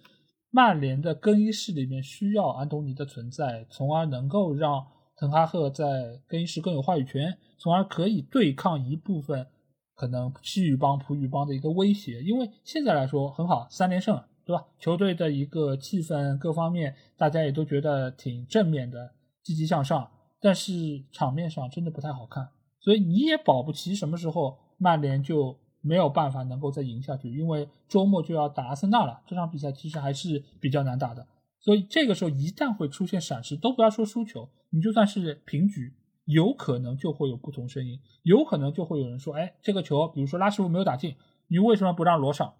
[0.50, 4.84] 曼联的更衣室里面需要安东尼的存在，从而能够让
[5.18, 7.38] 滕哈赫在更衣室更有话语权。
[7.58, 9.48] 从而可以对抗一部分
[9.96, 14.64] 可能西语帮、葡语帮的一个威胁，因为现在来说很好，三连胜，对吧？
[14.80, 20.10] 球队的一个气氛各方面，大家也都觉得挺正面的，积极向上。
[20.40, 22.48] 但是场面上真的不太好看，
[22.80, 31.26] 所以你也保不齐什么时候曼联就没有办法能够再赢下去，因为周末就要打阿森纳了，这场比赛其实还是比较难打的。
[31.60, 35.92] 所以这个时候一旦会出现闪失，都不要说输球，你就算是平局。
[36.28, 41.16] 有可能就会有不同声音，有可能就会有人说：“哎，这个球，比如说拉什福没有打进，
[41.48, 42.54] 你为什么不让罗上？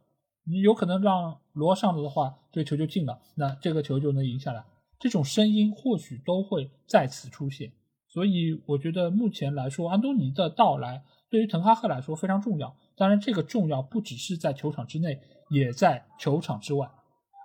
[0.46, 4.64] 你有可能让罗上了的话，这个球就进了，那这个球就能赢下来。”
[4.98, 7.74] 这种声音或许都会再次出现。
[8.08, 12.74] 所以，我觉得目前来说，安东尼的到来对于滕哈赫来说非常重要。
[12.96, 16.90] 当然，这个重要不只是在球场之内，也在球场之外。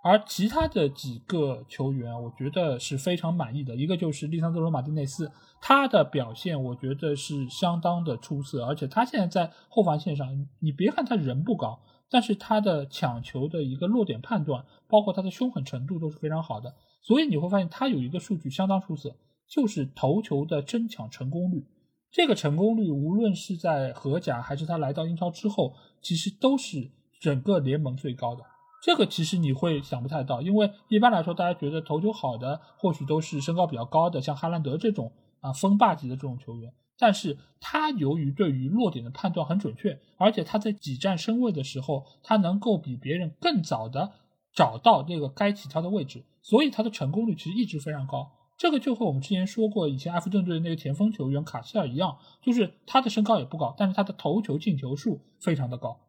[0.04, 3.76] 而其他的几个球员，我觉得是非常满意的。
[3.76, 16.74] 一个就是利桑德罗马丁内斯，他的表现我觉得是相当的出色，而且他现在在后防线上，你别看他人不高，但是他的抢球的一个落点判断，包括他的凶狠程度都是非常好的。
[17.00, 19.16] 所以你会发现他有一个数据相当出色，
[19.48, 21.64] 就是头球的争抢成功率。
[22.10, 28.44] 这个成功率无论是在荷甲还是他来到英超之后，其实都是整个联盟最高的。
[28.82, 36.74] 这个其实你会想不太到，因为一般来说，大家觉得头球好的或许都是身高比较高的，像哈兰德这种啊锋霸级的这种球员。
[36.98, 44.10] 但是他由于对于落点的判断很准确，而且他在挤占身位的时候，他能够比别人更早的
[44.52, 48.32] 找到那个该起跳的位置，所以他的成功率其实一直非常高。
[48.58, 56.00] 这个就和我们之前说过以前埃弗顿队的那个前锋球员卡希尔一样，就是他的身高也不高，但是他的头球进球数非常的高。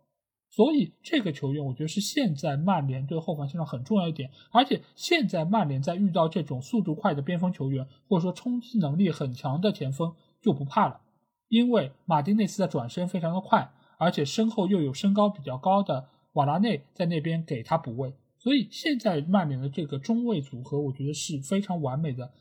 [0.55, 4.29] 所以这个球员，我觉得是现在曼联对后防线上很重要一点。
[4.51, 10.13] 而且现在曼联在遇到这种速度快的边锋球员，或者说冲击能力很强的前锋
[10.43, 11.01] 就不怕了，
[11.47, 18.13] 因为马丁内斯的转身非常的快，而且身后又有身高比较高的瓦拉内在那边给他补位。
[18.37, 22.31] 所以现在曼联的这个中卫组合，我觉得是非常完美的。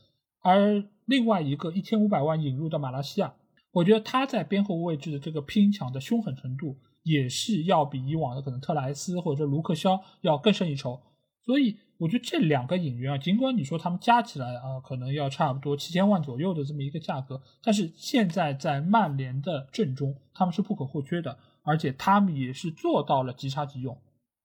[0.43, 3.33] 而另外一个一千五百万引入的马拉西亚，
[3.71, 6.77] 我觉得他在边后位置的这个拼抢的凶狠程度。
[7.03, 10.99] 也是要比以往的可能特莱斯或者卢克肖要更胜一筹，
[11.45, 23.97] 所以我觉得这两个引援啊，尽管你说他们加起来啊可能要差不多七千万左右的这么一个价格，但是现在在曼联的阵中他们是不可或缺的，而且他们也是做到了即插即用。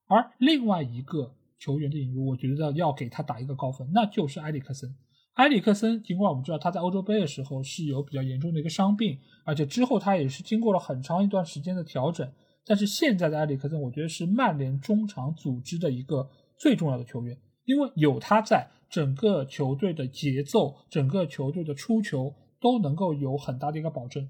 [0.06, 4.94] 而另外一个球员的引入，我觉得要给他打一个高分，那就是埃里克森。
[5.34, 12.28] 埃里克森尽管我们知道他在欧洲杯的时候是有比较严重的一个伤病，而且之后他也是经过了很长一段时间的调整，
[12.68, 16.28] 但是现在的埃里克森，我觉得是曼联中场组织的一个
[16.58, 24.28] 最重要的球员，因为有他在，整个球队的节奏、整个球队的出球都能够有很大的一个保证。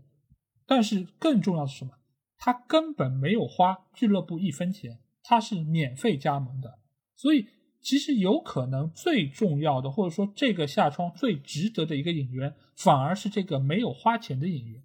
[0.65, 1.91] 但是更重要的是什么？
[2.39, 6.79] 他根本没有花俱乐部一分钱，他是免费加盟的，
[7.17, 7.49] 所以。
[7.81, 14.83] 其实有可能最重要的，或者说这个夏窗最值得的一个引援，反而是这个没有花钱的引援。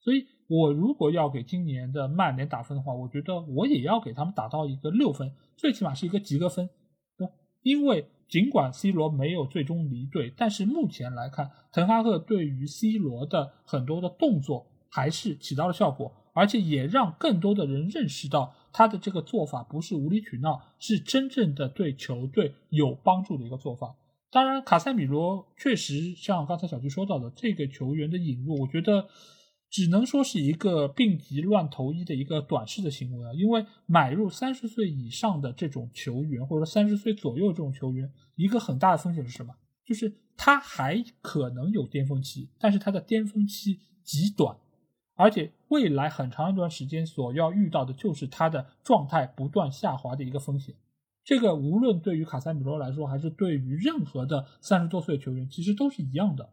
[0.00, 6.68] 所以我如果要给今年的曼联打分的话，我觉得我也要给他们打到一个六分，最起码是一个及格分。
[7.16, 7.32] 对吧，
[7.62, 18.54] 因为尽管 C 罗没有最终离队，但是目前来看，滕哈赫对于 C 罗的很多的动作还是起到了效果，而且也让更多的人认识到。
[18.72, 23.96] 他的这个做法不是无理取闹，是真正的对球队有帮助的一个做法。
[24.30, 29.08] 当然，卡塞米罗确实像刚才小菊说到的，这个球员的引入，我觉得
[29.70, 33.32] 只能说是一个病急乱投医的一个短视的行为啊。
[33.32, 39.54] 因为买入三十岁以上的这种球员，或者说三十岁左右这种球员，一个很大的风险是什么？
[39.84, 44.56] 就是他还可能有巅峰期，但是他的巅峰期极短。
[45.14, 50.74] 而且未来很长一段时间所要遇到的就是他的状态不断下滑的一个风险。
[51.22, 56.50] 这个无论对于卡塞米罗来说，还是对于任何的三十多岁的球员，其实都是一样的。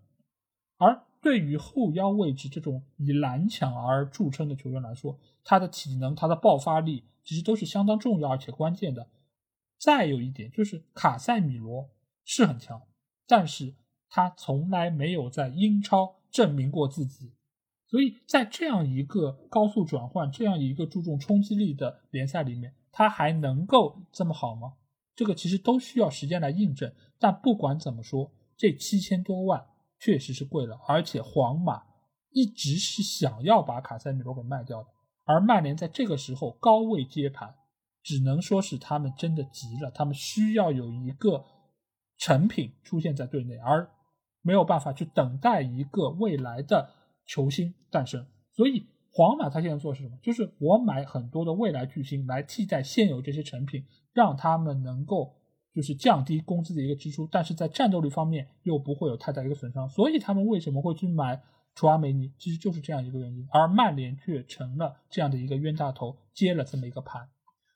[0.77, 9.09] 而对于后腰位置这种以拦抢而著称的球员来说，他的体能、他的爆发力其实都是相当重要而且关键的。
[9.77, 11.89] 再有一点就是卡塞米罗
[12.23, 12.81] 是很强，
[13.27, 13.75] 但是
[14.07, 17.33] 他从来没有在英超证明过自己。
[17.87, 24.75] 所以在这样一个高速转换、这样一个注重冲击力的联赛里面，他还能够这么好吗？
[25.13, 26.89] 这个其实都需要时间来印证。
[27.19, 29.65] 但不管怎么说，这七千多万
[29.99, 31.83] 确实是贵了，而且皇马
[32.31, 34.89] 一直是想要把卡塞米罗给卖掉的。
[35.25, 37.55] 而曼联在这个时候高位接盘，
[38.03, 41.45] 只能说是他们真的急了，他们需要有一个
[42.17, 43.89] 成品出现在队内，而
[44.41, 46.93] 没有办法去等待一个未来的。
[47.29, 50.17] 球星诞生，所以皇马他现在做是什么？
[50.23, 55.35] 就是我买很多的未来巨星来替代现有这些成品，让他们能够
[55.77, 59.87] 就是降低工资的一个支出，但是在战斗力方面又不会有太大一个损伤。
[59.87, 61.39] 所以他们为什么会去买
[61.75, 62.33] 楚阿梅尼？
[62.39, 63.47] 其实就是这样一个原因。
[63.51, 67.29] 而曼联却成了这样的一个冤大头，接了这么一个盘。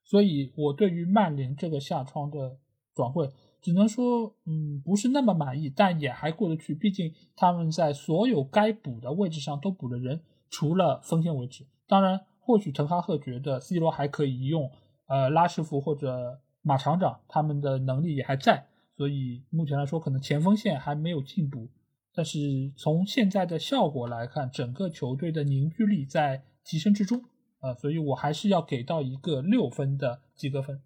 [0.03, 2.57] 所以我对于曼联这个下窗的
[2.95, 3.29] 转会。
[3.61, 6.73] 只能说，嗯，不是那么满意，但也还过得去。
[6.73, 11.67] 毕竟他们在所有该补的位置上都补了人，除了锋线位置。
[11.87, 14.71] 当然，或许滕哈赫觉得 C 罗还可以用，
[15.05, 21.67] 呃，拉什福或者马厂长他们的能力也还在，所以目前来说可能前锋线还没有进补。
[22.13, 27.23] 但是从现在的效果来看，整个球队的凝聚力在提升之中，
[27.61, 30.81] 呃，所以我还是要给到一个六分的及格分。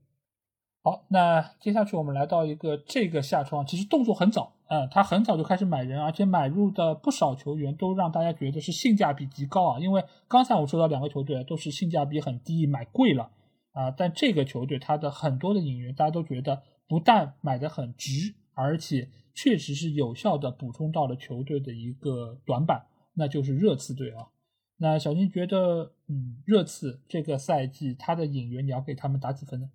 [0.83, 9.79] 好，那接下去我们来到一个这个夏窗，其实动作很早，嗯，他很早就开始买人，而且买入的不少球员都让大家觉得是性价比极高啊。
[9.79, 13.31] 因为刚才我说到两个球队都是性价比很低，买贵了
[13.75, 24.29] 啊，但这个球队它的很多的引援，大家都觉得不但买的很值，而且确实是有效的补充到了球队的一个短板，那就是热刺队啊。
[24.77, 29.69] 那小金觉得，嗯，热刺这个赛季他的引援，你要给他们打几分呢？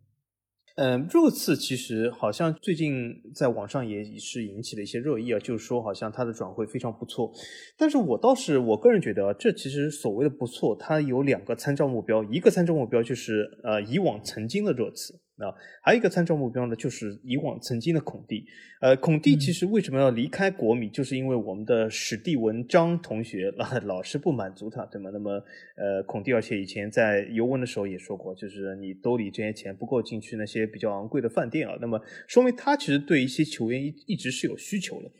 [0.81, 7.31] 嗯，热刺其实好像最近在网上也是引起了一些热议啊，就是说好像他的转会非常不错，
[7.77, 15.21] 但是我倒是我个人觉得，这其实所谓的不错，它有两个参照目标，一个参照目标就是呃以往曾经的热刺。
[15.43, 18.45] 啊，还有一个参照目标呢，就是以往曾经的孔蒂。
[18.81, 25.11] 呃，孔蒂其实为什么要离开国米，就是因为我们的史蒂文章同学 老老是不满足他，对吗？
[25.13, 25.43] 那么，
[25.77, 31.77] 呃，孔蒂而且以前在尤文的时候也说过，就是你兜里这些钱不够进去那些比较昂贵的饭店啊。
[31.81, 35.11] 那么，说明他其实对一些球员一一直是有需求的。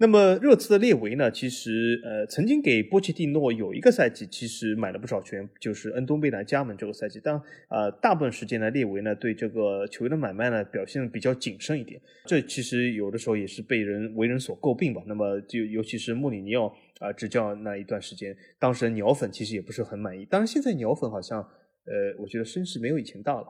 [0.00, 1.28] 那么热刺的列维呢？
[1.28, 7.20] 其实呃，曾经给波切蒂诺有一个赛季，其实买了不少球员，就是恩东贝莱加盟这个赛季。
[7.20, 7.34] 但
[7.68, 12.00] 呃，大部分时间呢，列维呢对这个球员的买卖呢表现的比较谨慎一点。
[12.26, 15.02] 这其实有的时候也是被人为人所诟病吧。
[15.06, 20.24] 那么就尤其是穆里尼奥啊执教那一段时间，当时鸟粉其实也不是很满意。
[20.24, 23.46] 当然现在鸟粉好像呃，我觉得声势没有以前大了。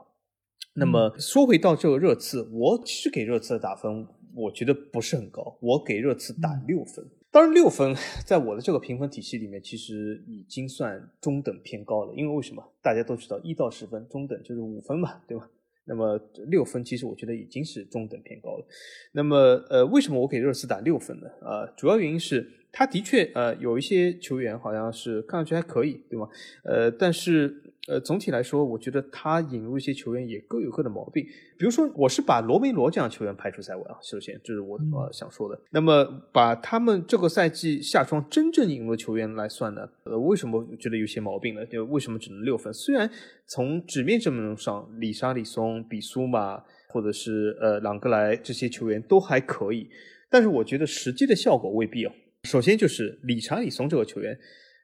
[0.73, 4.07] 那么说回到这个热刺，我其实给热刺的打分。
[4.35, 7.05] 我觉得不是很高，我给热刺打六分。
[7.31, 12.13] 当然，六分在我的这个评分体系里面，其实已经算中等偏高了。
[12.15, 12.73] 因为为什么？
[12.81, 15.47] 大家都知道，一到十分中等就是五分嘛，对吧？
[15.85, 18.65] 那么六分其实我觉得已经是中等偏高了。
[19.11, 19.37] 那么
[19.69, 21.27] 呃，为什么我给热刺打六分呢？
[21.41, 26.27] 呃，主要原因是他的确呃有一些球员好像是看上去还可以，对吗？
[26.63, 27.63] 呃，但是。
[27.89, 31.25] 呃，总体来说，我觉得他引入一些球员也各有各的毛病。
[31.57, 33.97] 比如说，我是把罗梅罗这样球员排除在外啊。
[34.03, 35.59] 首先，这是我呃想说的。
[35.71, 39.89] 那么，把他们这个赛季夏窗真正引入的球员来算呢？
[40.03, 41.65] 呃，为什么觉得有些毛病呢？
[41.65, 42.71] 就为什么只能六分？
[42.71, 43.09] 虽然
[43.47, 49.89] 从纸面阵容上，里沙里松、比苏马或者是呃朗格莱这些球员都还可以，
[50.29, 52.11] 但是我觉得实际的效果未必哦。
[52.43, 54.37] 首先就是理查里松这个球员，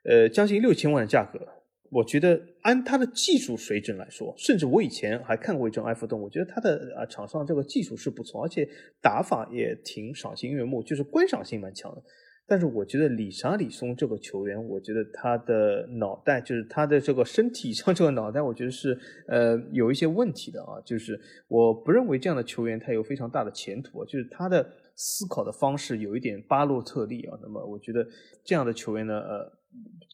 [0.10, 1.39] 呃，将近六千万的价格。
[1.95, 8.67] 我觉得按他的技术水准来说，甚至我以前还看过一阵埃弗顿，我觉得他的啊场上这个技术是不错，而且
[9.01, 12.03] 打法也挺赏心悦目，就是观赏性蛮强的。
[12.45, 20.75] 但是我觉得李沙李松这个球员，我觉得他的脑袋，就是他的这个身体上这个脑袋，我觉得是呃有一些问题的啊。
[20.85, 21.17] 就是
[21.47, 24.61] 我不认为这样的球员他有非常大的前途，就是他的
[24.95, 27.39] 思考的方式有一点巴洛特利啊。
[27.41, 28.05] 那么我觉得
[28.43, 29.55] 这样的球员呢，呃。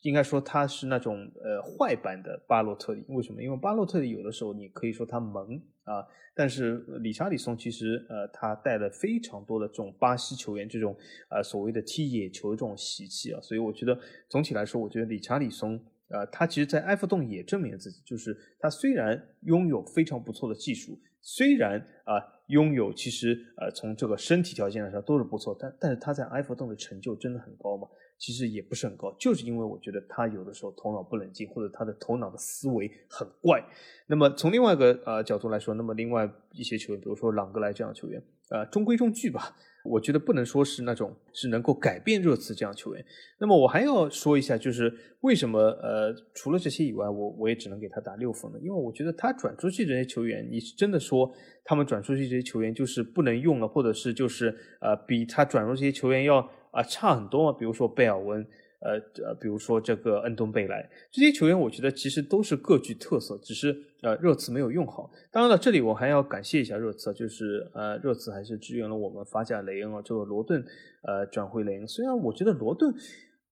[0.01, 3.41] 应该说他是那种呃坏版的巴洛特利，为什么？
[3.41, 6.03] 因为巴洛特利有的时候你可以说他萌啊，
[6.34, 10.97] 但是理查里松其实呃他带了非常多的这种巴西球员这种
[11.30, 13.95] 呃所谓的踢野球的这种习气啊，所以我觉得
[14.28, 27.88] 总体来说，我觉得理查里松呃他其实在埃弗顿也证明了自己，就是他虽然拥有非常不错的技术，虽然啊拥有其实呃从这个身体条件来说都是不错，但但是他在埃弗顿的成就真的很高嘛。
[28.22, 33.59] 其实也不是很高，就是因为我觉得他有的时候头脑不冷静，或者他的头脑的思维很怪。
[34.05, 39.57] 那么从另外一个呃角度来说，那么另外一些球员，比如说朗格莱这样的球员，呃，中规中矩吧。
[39.84, 43.03] 我觉得不能说是那种是能够改变热刺这样球员。
[43.39, 48.59] 那么我还要说一下，就是为什么呃除了这些以外，我我也只能给他打六分呢？
[48.61, 56.47] 因为我觉得他转出去这些球员，你是真的说他们转出去这些球员就是不能用了，或者是就是呃比他转入这些球员要。
[56.72, 57.57] 啊，差很多嘛。
[57.57, 58.45] 比如说贝尔温，
[58.80, 58.93] 呃
[59.24, 65.11] 呃，比如说这个恩东贝莱这些球员，我觉得其实都是各具特色，只是呃热刺没有用好。
[65.32, 70.65] 当然了，这里我还要感谢一下热刺，就是呃热刺还是支援了我们法甲雷恩啊，这个罗顿
[71.03, 71.88] 呃转会雷恩。
[71.88, 72.93] 虽然我觉得罗顿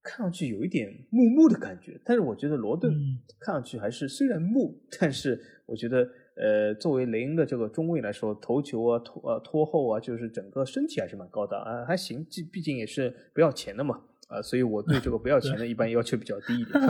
[0.02, 2.92] 看上去有一点木木的感觉，但是我觉得罗顿
[3.38, 6.08] 看上去还是虽然木，但是我觉得。
[6.42, 12.24] 呃，作为雷恩的这个中卫来说，头球啊、拖呃拖后啊，就是整个身体还是蛮高的啊，还行。
[12.24, 16.80] 毕毕竟也是不要钱的嘛，啊，所以我对这个不要钱的一般要求比较低一点。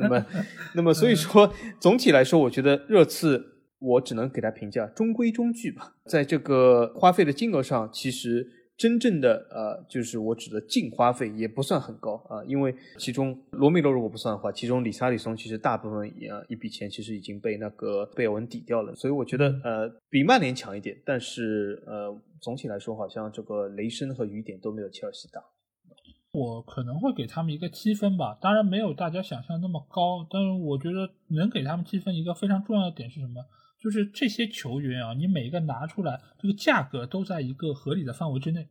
[0.00, 0.26] 那么，
[0.74, 3.44] 那么所以说，总体来说，我觉得热刺
[3.78, 8.52] 我只能给他评价中规中矩吧，在这个花费的金额上，其实。
[8.78, 25.42] 真正的呃，就是我指的净花费也不算很高啊，因为其中罗梅罗如果不算的话，其中里查里松其实大部分呃一笔钱其实已经被那个贝尔文抵掉了，所以我觉得呃比曼联强一点，但是呃总体来说好像这个雷声和雨点都没有切尔西大。
[26.30, 33.42] 我可能会给他们一个七分吧，当然没有大家想象那么高，但是我觉得能给他们七分一个非常重要的点是什么？
[33.80, 38.68] 就是这些球员啊，你每一个拿出来，这个价格都在一个合理的范围之内。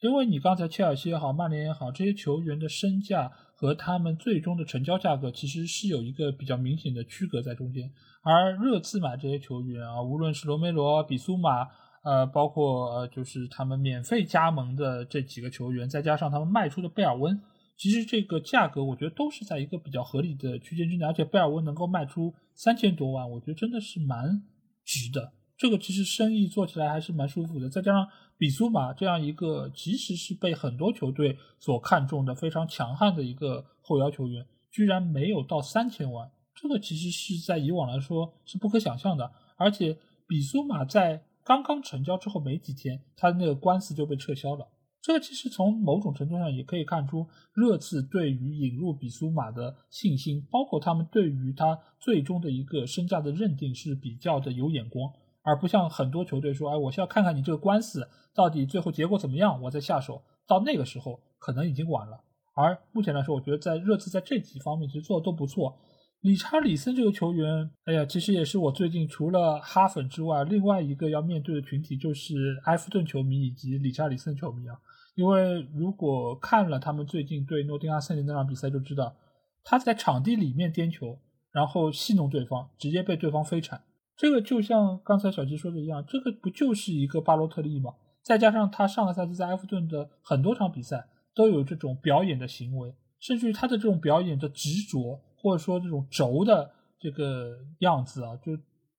[0.00, 7.90] 因为你刚才切尔西也好，曼联也好，这些球员的身价和他们最终的成交价格其实是有一个比较明显的区隔在中间。
[8.22, 11.68] 而热刺买这些球员啊，无论是罗梅罗、比苏马，
[12.02, 17.38] 呃，包括呃，就是他们免费加盟的这几个球员，再加上他们卖出的贝尔温，
[17.80, 21.06] 其实这个价格我觉得都是在一个比较合理的区间之内。
[21.06, 24.42] 而且贝尔温能够卖出三千多万，我觉得真的是蛮
[24.84, 25.32] 值的。
[25.56, 28.06] 这个其实生意做起来还是蛮舒服的，再加上
[28.36, 39.32] 比苏马这样一个其实是被很多球队所看重的非常强悍的一个后腰球员，居然没有到三千万，这个其实是在以往来说是不可想象的。
[39.56, 39.96] 而且
[40.28, 44.68] 比苏马在刚刚成交之后没几天，他的那个官司就被撤销了。
[45.02, 55.10] 这个其实从某种程度上也可以看出热刺对于引入比苏马的信心，包括他们对于他最终的一个身价的认定是比较的有眼光。
[55.42, 60.22] 而不像很多球队说，哎，我需要看看你这个官司到底最后结果怎么样，我再下手。
[60.46, 62.20] 到那个时候可能已经晚了。
[62.54, 65.78] 而目前来说，我觉得在热刺在这几方面其实做的都不错。
[66.20, 74.76] 理查里森这个球员，哎呀，其实也是我最近除了哈粉之外，另外一个要面对的群体就是埃弗顿球迷以及理查里森球迷啊。
[75.20, 79.14] 因为如果看了他们最近对诺丁汉森林那场比赛，就知道
[79.62, 81.18] 他在场地里面颠球，
[81.52, 83.78] 然后戏弄对方，直接被对方飞铲。
[84.16, 87.92] 这个就像刚才小吉说的一样，这个不就是一个巴洛特利吗？
[88.24, 98.52] 再加上他上个赛季在埃弗顿的很多场比赛都有这种表演的行为，甚至于他的这种表演的执着，或者说这种轴的这个样子啊，就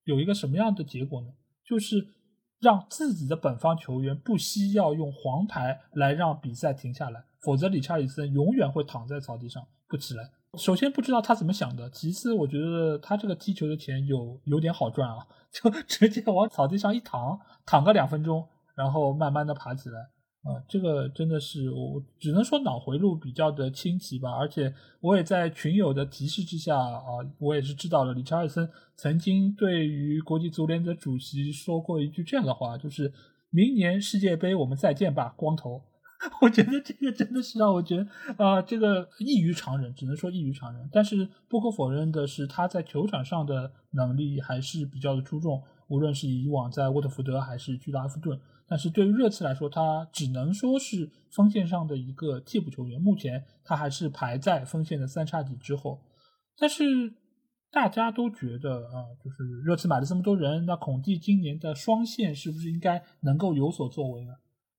[0.04, 1.26] 有一个什么样的结果呢？
[1.66, 2.06] 就是
[2.62, 10.30] 让自己的本方球员不惜要用黄牌来让比赛停下来，否则理查里森永远会躺在草地上不起来。
[10.56, 18.46] 首先不知道他怎么想的，其次我觉得他这个踢球的钱有有点好赚啊， 就直接往草地上一躺，躺个两分钟，
[18.76, 20.10] 然后慢慢的爬起来，
[20.42, 33.12] 啊，这个真的是我只能说脑回路比较的清奇吧，而且我也在群友的提示之下啊，我也是知道了，理查尔森曾经对于国际足联的主席说过一句这样的话，就是
[33.50, 35.84] 明年世界杯我们再见吧，光头。
[36.40, 40.88] 我觉得这个真的是让我觉得啊，这个异于常人，只能说异于常人。
[40.92, 48.40] 但是不可否认的是，他在球场上的能力还是比较的出众，无论是以往在沃特福德还是去拉夫顿。
[48.72, 56.00] 但是对于热刺来说，他只能说是锋线上的一个替补球员，目前他还是排在锋线的三叉戟之后。
[56.56, 56.82] 但是
[57.70, 64.32] 大家都觉得啊，就是热刺买了这么多人，那孔蒂今年的双线是不是应该能够有所作为呢？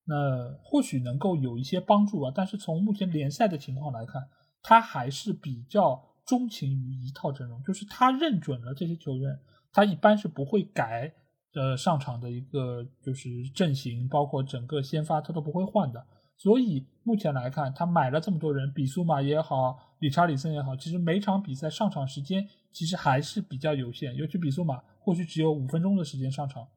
[0.06, 4.24] 那或许能够有一些帮助吧，但是从目前联赛的情况来看，
[4.64, 9.40] 他还是比较钟情于一套阵容，就是他认准了这些球员，
[9.72, 11.14] 他一般是不会改
[11.54, 16.06] 呃上场的一个就是阵型，包括整个先发他都不会换的。
[16.36, 26.68] 所以目前来看，他买了这么多人，比苏马也好，理查里森也好，其实每场比赛上场时间其实还是比较有限，尤其比苏马或许只有五分钟的时间上场。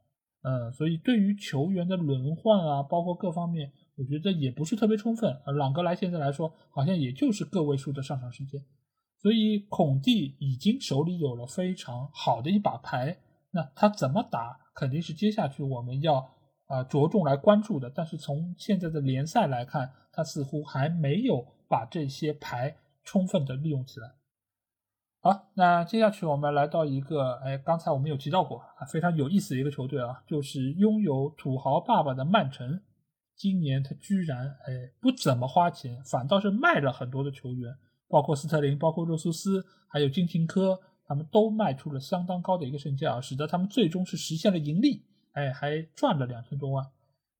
[0.42, 5.28] 呃，所以对于球员的轮换啊，包括各方面，我觉得也不是特别充分。
[5.44, 8.62] 而朗格莱现在来说，好像也就是个位数的上场时间。
[9.18, 13.18] 所以孔蒂已经手里有了非常好的一把牌，
[13.50, 16.18] 那他怎么打，肯定是接下去我们要
[16.66, 17.90] 啊着重来关注的。
[17.90, 24.12] 但是从现在的联赛来看，他似乎还没有把这些牌充分的利用起来。
[25.20, 32.80] 好，那接下去我们来到一个，哎，刚才我们有提到过啊，非常有意思的一个球队啊，就是拥有土豪爸爸的曼城。
[33.34, 37.74] 今年他居然哎不怎么花钱，反倒是卖了很多的球员，
[38.08, 46.84] 包括斯特林、包括热苏斯，还有金廷科，他们都卖出了相当高的一个身价啊，使得他们最终是实现了盈利，哎，还赚了两千多万。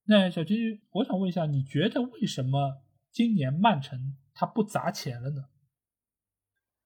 [0.05, 5.45] 那小金，我想问一下，你觉得为什么今年曼城他不砸钱了呢？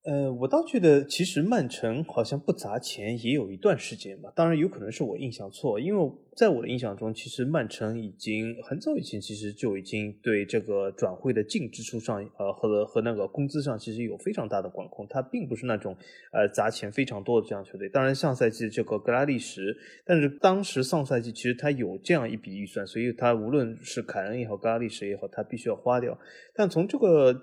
[0.02, 6.12] 呃，我倒觉得其实曼城好像不砸钱也有一段时间吧，当然有可能是我印象错，因为。
[6.40, 15.06] 在我的印象中，其实曼城已经很早以前其实就已经对这个转会的净支出上，呃，和和那个工资上其实有非常大的管控。
[15.06, 15.94] 他并不是那种
[16.32, 17.90] 呃砸钱非常多的这样球队。
[17.90, 26.18] 当然，上赛季这个格拉利什，但是当时上赛季其实他有这样一笔预算，所以他无论是凯恩也好，格拉利什也好，他必须要花掉。
[26.54, 27.38] 但从这个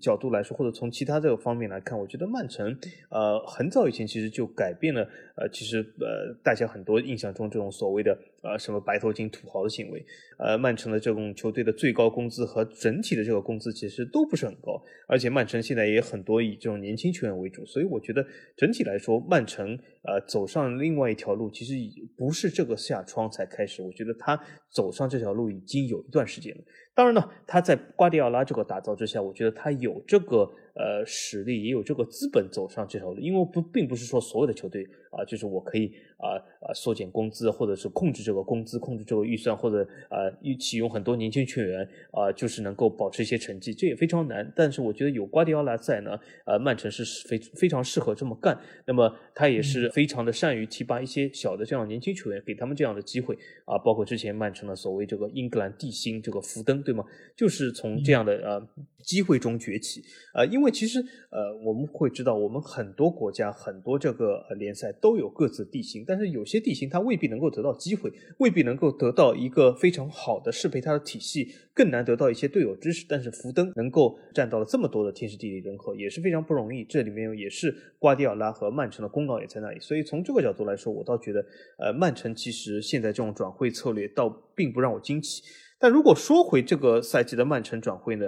[0.00, 2.76] 角度来说，或者从其他这个方面来看，我觉得曼城
[3.10, 5.08] 呃很早以前其实就改变了
[5.40, 8.16] 呃，其实呃大家很多印象中这种所谓的。
[8.42, 10.02] 呃，什么白头巾土豪的行为？
[10.38, 18.24] 呃，曼城的这种球队的最高工资和整体的这个工资其实都不是很高，而且曼城现在也很多以这种年轻球员为主，所以我觉得
[18.56, 26.64] 整体来说，曼城呃走上另外一条路，其实已不是这个夏窗才开始，我觉得他走上这条路已经有一段时间了。
[26.94, 30.50] 当然呢，他在瓜迪奥拉这个打造之下，我觉得他有这个。
[30.72, 40.16] 呃，实力也有这个资本走上这条路，因为不并不是说所有的球队啊，就是我可以啊啊缩减工资，或者是控制这个工资，控制这个预算，或者啊
[40.58, 44.50] 启用很多年轻球员啊，就是能够保持一些成绩，这也非常难。
[44.56, 48.58] 但是我觉得有瓜迪奥拉在呢，呃，曼城是非非常适合这么干。
[48.86, 53.36] 那么他也是非常的善于提拔一些小的这样年轻球员，给他们这样的机会
[53.66, 57.04] 啊，包括之前曼城的所谓这个英格兰地心这个福登，对吗？
[57.36, 58.68] 就是从这样的呃
[59.02, 60.02] 机会中崛起
[60.34, 60.70] 呃，因为。
[60.70, 73.06] 其实，呃，我们会知道，我们很多国家、很多这个联赛都有各自地形，但是有些地形它未必能够得到机会，未必能够得到一个非常好的适配它的体系，更难得到一些队友支持。
[73.08, 76.84] 但是福登能够占到了这么多的天时地利人和，也是非常不容易。
[76.84, 79.80] 这里面也是瓜迪奥拉和曼城的功劳也在那里。
[79.80, 81.44] 所以从这个角度来说，我倒觉得，
[81.78, 85.42] 呃，曼城其实现在这种转会策略倒并不让我惊奇。
[85.80, 88.26] 但如果说回这个赛季的曼城转会呢，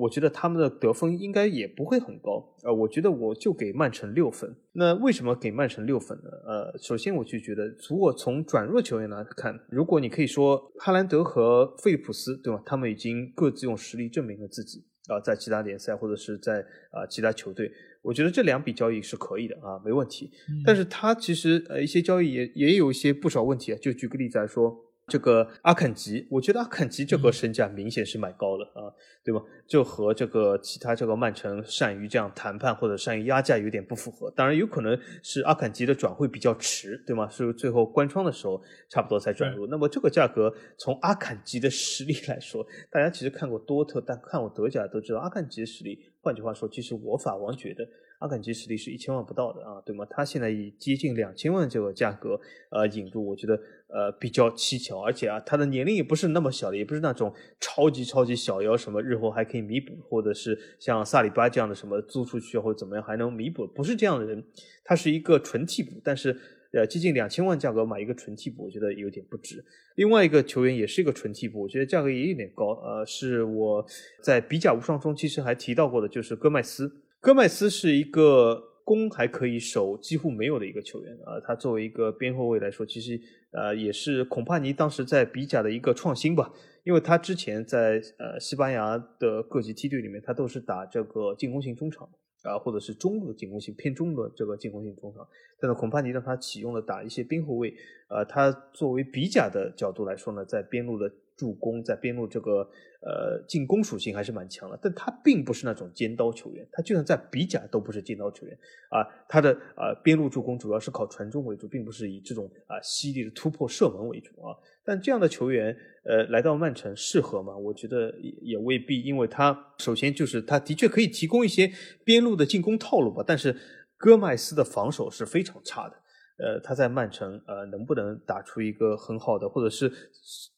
[0.00, 4.56] 我觉得他们的得分应该也不会很高呃，我觉得我就给曼城六分。
[4.72, 6.30] 那为什么给曼城六分呢？
[6.46, 12.62] 呃，首先我就觉得，如果从转弱球员来看，如果你可以说哈兰德和费利普斯，对吧？
[12.64, 20.30] 他们已经各自用实力证明了自己啊，在其他联赛或者是在啊其他球队，我觉得这两笔交易是可以的啊，没问题。
[20.64, 24.80] 但是他其实呃一些交易也也有一些不少问题啊，就举个例子来说。
[25.06, 28.88] 这个阿肯吉，我觉得阿肯吉这个身价明显是买高了啊，
[29.22, 29.42] 对吧？
[29.66, 34.30] 就和这个其他这个曼城善于这样谈判或者善于压价有点不符合。
[34.30, 37.28] 当然，有可能是阿肯吉的转会比较迟，对吗？
[37.28, 39.66] 是最后关窗的时候差不多才转入。
[39.66, 45.98] 那么这个价格从阿肯吉的实力来说，大家其实看过多特，但看过德甲都知道阿肯吉的实力。
[46.22, 47.86] 换句话说，其实我法王觉得。
[48.20, 50.06] 阿肯吉实力是一千万不到的啊，对吗？
[50.08, 52.40] 他现在以接近两千万这个价格
[52.70, 53.60] 呃引入，我觉得
[53.94, 64.44] 呃比较蹊跷，而且啊他的年龄也不是那么小的，也不是那种超级超级小，妖什么日后还可以弥补，或者是像萨里巴这样的什么租出去或者怎么样还能弥补，不是这样的人，
[64.84, 66.36] 他是一个纯替补，但是
[66.72, 69.64] 呃接近两千万价格买一个纯替补，我觉得有点不值。
[69.94, 73.86] 另外一个球员也是一个纯替补，我觉得价格也有点高，呃是我
[74.22, 76.90] 在比甲无双中其实还提到过的，就是戈麦斯。
[77.20, 83.18] 戈麦斯是一个攻还可以守几乎没有的一个球员啊，他作为一个边后卫来说，其实
[83.52, 86.52] 呃也是孔帕尼当时在比甲的一个创新吧，
[86.84, 92.08] 因为他之前在呃西班牙的各级梯队里面，他都是打这个进攻型中场
[92.44, 95.26] 啊，或者是中路的进攻型偏中的这个进攻型中场，
[95.58, 97.74] 但是孔帕尼让他启用了打一些边后卫，
[98.08, 101.10] 呃，他作为比甲的角度来说呢，在边路的。
[101.36, 102.60] 助攻在边路这个
[103.00, 108.56] 呃进攻属性还是蛮强的，但他并不是那种尖刀球员，他就算在比甲都不是尖刀球员
[108.88, 114.54] 啊，他的呃边路助攻主要是靠传中为主，并不是以这种啊犀利的突破射门为主啊。
[114.84, 117.56] 但这样的球员呃来到曼城适合吗？
[117.56, 121.70] 我觉得也也未必，因为他首先就是他的确可以提供一些
[122.04, 123.56] 边路的进攻套路吧，但是
[123.96, 125.96] 戈麦斯的防守是非常差的。
[126.36, 129.88] 呃，他在曼城呃能不能打出一个很好的，或者是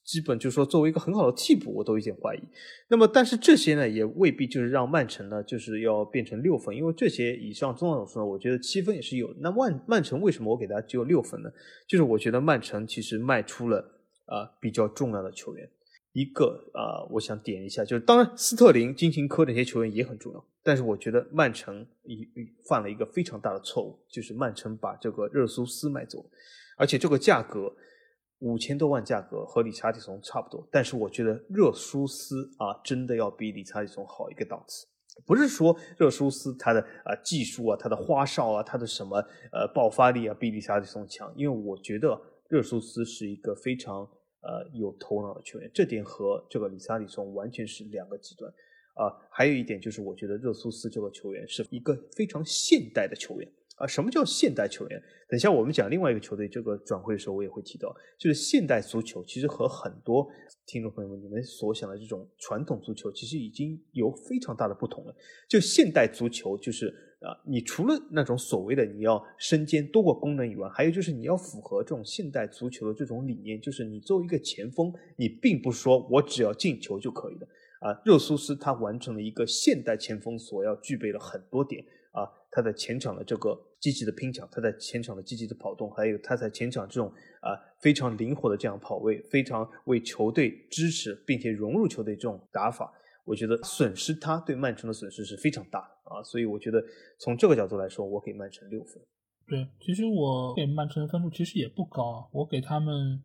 [0.02, 2.40] 基本就是说作为一个很好的替补，我都有点怀疑。
[2.88, 9.32] 那么，但是这些呢，也未必就是让曼城呢就是要变成六分，因为这些以上综上所述呢，我觉得七分也是有。
[9.40, 11.50] 那曼曼城为什么我给他只有六分呢？
[11.86, 13.84] 就是我觉得曼城其实卖出了
[14.26, 15.68] 啊比较重要的球员。
[16.12, 22.26] 一个啊，我想点一下，就是当然斯特林、金琴科那些球员也很重要，但是我觉得曼城一
[22.66, 26.24] 犯了一个非常大的错误，就是曼城把这个热苏斯卖走，
[26.78, 27.70] 而且这个价格
[28.38, 34.86] 五千多万价格和理查利松差不多，但是我觉得热苏斯啊真的要比理查利松好一个档次，
[35.26, 39.18] 不是说热苏斯他的啊技术啊、他的花哨啊、他的什么
[39.52, 42.18] 呃爆发力啊比理查利松强，因为我觉得
[42.48, 44.08] 热苏斯是一个非常。
[44.46, 48.48] 呃，有头脑的球员，这点和这个里萨里松完全是两个极端。
[48.94, 53.52] 啊，还有一点就是，我觉得热苏斯这个球员是一个非常现代的球员。
[53.76, 55.02] 啊，什么叫现代球员？
[55.28, 60.26] 等下我们讲另外一个球队这个转会的时候，我也会提到，就是现代足球其实和很多
[60.64, 65.14] 听众朋友们你们所想的这种传统足球其实已经有非常大的不同了。
[65.48, 66.94] 就现代足球就是。
[67.26, 77.48] 啊，你除了那种所谓的你要身兼多个功能以外，还有就是你要符合这种现代足球的这种理念，就是你作为一个前锋，你并不是说我只要进球就可以了。
[77.80, 92.92] 啊，热苏斯他完成了一个现代前锋所要具备的很多点啊，他在前场的这个积极的拼抢，他在前场的积极的跑动，还有他在前场这种啊非常灵活的这样跑位，非常为球队支持并且融入球队这种打法。
[93.24, 96.82] 我觉得损失他对曼城的损失是非常大的啊，所以我觉得
[97.18, 99.02] 从这个角度来说，我给曼城六分。
[99.46, 103.22] 对，其实我给曼城的分数其实也不高，我给他们，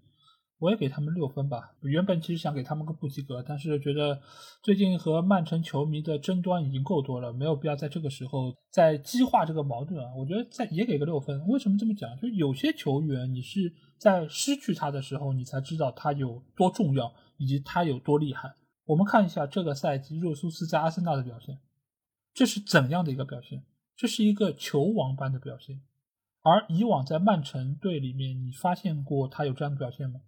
[0.59, 1.73] 我也给他们六分吧。
[1.81, 4.21] 原本其实想给他们个不及格，但是觉得
[4.61, 10.13] 最近和曼城球迷的争端已经够多了，没有必要在这个时候再激化这个矛盾啊。
[10.15, 11.43] 我觉得再也给个六分。
[11.47, 12.07] 为什么这么讲？
[12.17, 18.53] 就有些球员，你是在失去他的时候，你才知道他有多重要，以及他有多厉害。
[18.85, 21.57] 我们看一下这个赛季热苏斯在阿森纳的表现，
[22.33, 23.63] 这是怎样的一个表现？
[23.95, 25.81] 这是一个球王般的表现。
[26.41, 30.21] 而以往在曼城队里面，你发现过他有这样的表现吗？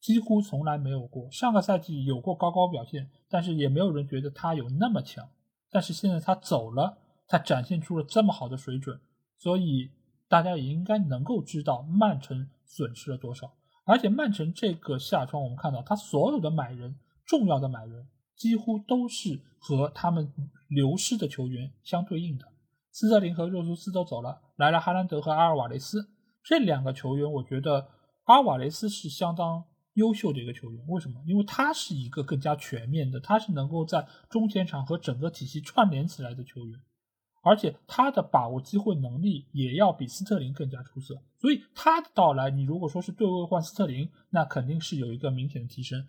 [0.00, 1.30] 几乎从来没有过。
[1.30, 5.28] 上个赛季有过高高表现，但是也没有人觉得他有那么强。
[5.70, 9.00] 但是现在他走了，他展现出了这么好的水准，
[9.36, 9.90] 所以
[10.28, 13.52] 大家也应该能够知道曼城损失了多少。
[13.84, 16.96] 而且曼城这个夏窗，我们看到他所有的买人。
[17.26, 18.08] 重要的买人
[18.38, 20.32] 几乎都是和他们
[20.68, 22.46] 流失的球员相对应的。
[22.92, 26.08] 斯特林和热苏斯都走了，来了哈兰德和阿尔瓦雷斯
[26.42, 27.30] 这两个球员。
[27.30, 27.88] 我觉得
[28.24, 29.64] 阿尔瓦雷斯是相当
[29.94, 30.84] 优秀的一个球员。
[30.88, 31.20] 为什么？
[31.26, 36.80] 因为他是一个更加全面的，他是能够在中前场和整个体系串联起来的球员，
[37.42, 41.20] 而且他的把握机会能力也要比斯特林更加出色。
[41.40, 46.04] 所以他的到来，你如果说是对位换斯特林，那肯定是有一个明显的提升。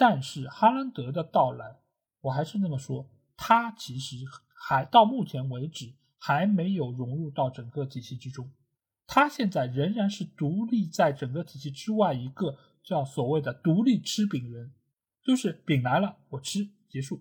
[0.00, 1.76] 但是哈兰德的到来，
[2.22, 4.16] 我还是那么说，他其实
[4.54, 8.50] 还到目前为止还没有融入到整个体系之中，
[9.06, 14.72] 他现在仍然是独立在整个体系之外一个叫所谓的独立吃饼人，
[15.22, 17.20] 就是饼来了我吃结束。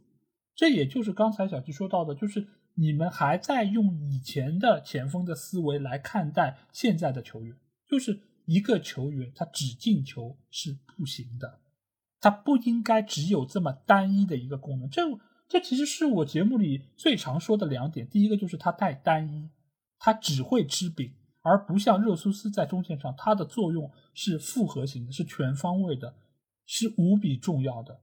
[0.55, 7.53] 这也就是刚才小七说到的，就是你们还在用以前的前锋的思维来看待现在的球员，
[7.89, 11.59] 就是一个球员他只进球是不行的，
[12.19, 14.89] 它不应该只有这么单一的一个功能。
[14.89, 15.01] 这
[15.47, 19.49] 这其实是我节目里最常说的两点，第一个就是它太单一，
[19.97, 21.13] 它只会吃饼。
[21.41, 26.13] 而不像热苏斯在中线上，它的作用是复合型的，是全方位的，
[26.65, 28.01] 是无比重要的。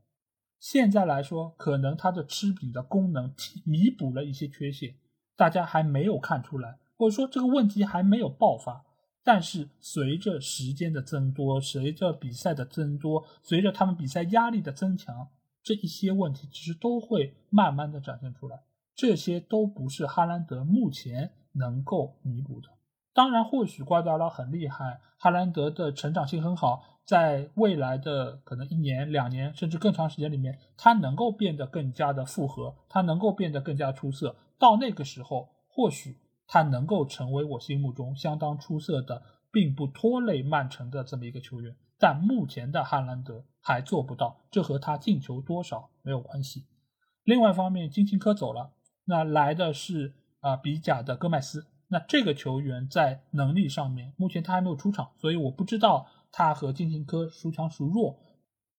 [0.58, 3.34] 现在来说，可能它的吃饼的功能
[3.66, 4.96] 弥补了一些缺陷，
[5.36, 8.85] 大家还没有看出来，或者说这个问题还没有爆发。
[9.26, 15.30] 但是随着时间的增多，随着比赛的增多，随着他们比赛压力的增强，
[15.64, 18.62] 这一些问题其实都会慢慢的展现出来。
[18.94, 22.68] 这些都不是哈兰德目前能够弥补的。
[23.12, 34.36] 当然，或许瓜迪奥拉很厉害，哈兰德的成长性很好，在未来的可能一年、两年甚至更长时间里面，他能够变得更加的复合，他能够变得更加出色。
[34.56, 36.16] 到那个时候，或许
[36.46, 41.76] 他能够成为我心目中相当出色的，并不拖累曼城的这么一个球员。
[41.98, 46.66] 但目前的哈兰德还做不到，这和他进球多少没有关系。
[47.24, 48.72] 另外一方面，金琴科走了，
[49.06, 51.66] 那来的是啊比甲的戈麦斯。
[51.88, 58.18] 那这个球员在能力上面，目前他还没有出场，所以我不知道他和金琴科孰强孰弱。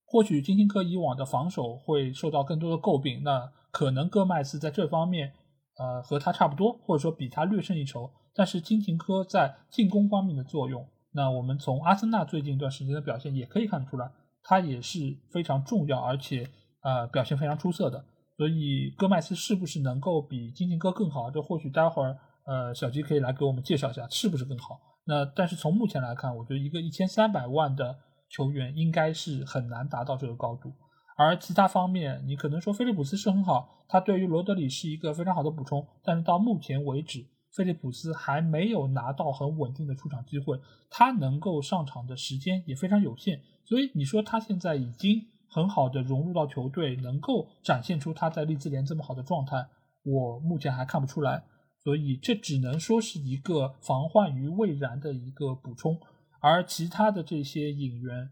[0.06, 5.34] 或许金琴科以往的防守会受到更多的诟病，那可能戈麦斯在这方面，
[5.80, 8.10] 呃，和他差不多，或者说比他略胜一筹。
[8.34, 14.12] 但是金琴科在进攻方面的作用，那我们从阿森纳最近一段时间的表现也可以看出来，
[14.44, 16.48] 他也是非常重要，而且
[16.82, 18.04] 呃表现非常出色的。
[18.38, 21.32] 所以戈麦斯是不是能够比金琴科更好？
[21.32, 22.18] 这或许待会儿。
[22.48, 24.80] 呃，小吉可以来给我们介绍一下是不是更好？
[25.06, 27.94] 那但是从目前来看，我觉得一个一千三百万的
[28.30, 30.72] 球员应该是很难达到这个高度。
[31.18, 40.60] 而其他方面，你可能说菲利普斯是很好，他对于罗德里是一个非常好的补充，但是到目前为止，菲利普斯还没有拿到很稳定的出场机会，
[40.92, 43.42] 他能够上场的时间也非常有限。
[43.66, 49.68] 所以你说他现在已经很好的融入到球队，能够展现出他在利兹联这么好的状态，
[50.04, 51.44] 我目前还看不出来。
[51.84, 56.00] 所以这只能说是一个防患于未然的一个补充，
[56.42, 58.30] 而其他的这些引援，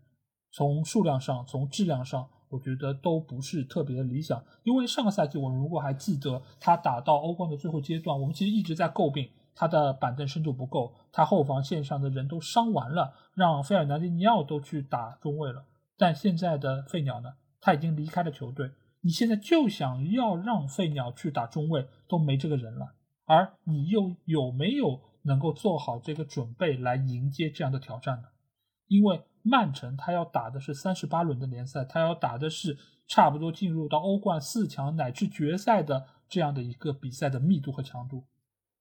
[0.52, 4.42] 从数量上、从质量上，我觉得都不是特别的理想。
[4.64, 15.66] 因为上个赛季，我们如果还记得他打到欧冠的最后阶段，我们其实一直在诟病他的板凳深度不够，他后防线上的人都伤完了，让费尔南迪尼奥都去打中卫了。
[15.98, 22.96] 但现在的费鸟呢，他已经离开了球队，你现在就想要让费鸟去打中卫，都没这个人了。
[23.26, 28.28] 而你又有没有能够做好这个准备来迎接这样的挑战呢？
[28.88, 32.78] 因为曼城他要打的是三十八轮的联赛，他要打的是
[33.08, 38.26] 差不多进入到欧冠四强乃至决赛的这样的一个比赛的密度和强度，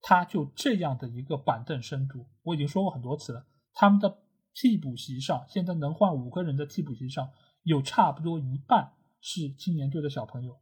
[0.00, 3.44] 他就这样的一个板凳深度，我已经说过很多次了。
[3.74, 4.18] 他们的
[4.54, 7.30] 替补席上现在能换五个人的替补席上
[7.62, 10.58] 有差不多一半是青年队的小朋友，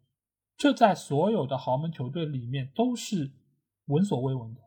[0.57, 3.33] 这在所有的豪门球队里面都是。
[3.87, 4.61] 闻所未闻的，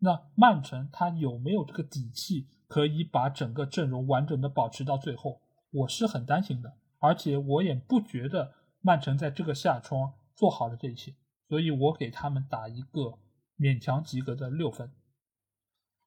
[0.00, 5.40] 那曼城他有没有这个底气可以把整个阵容完整的保持到最后？
[5.70, 11.14] 我是很担心的，而且我也不觉得曼城在这个夏窗做好了这一切，
[11.48, 13.18] 所以我给他们打一个
[13.56, 14.90] 勉强及格的六分。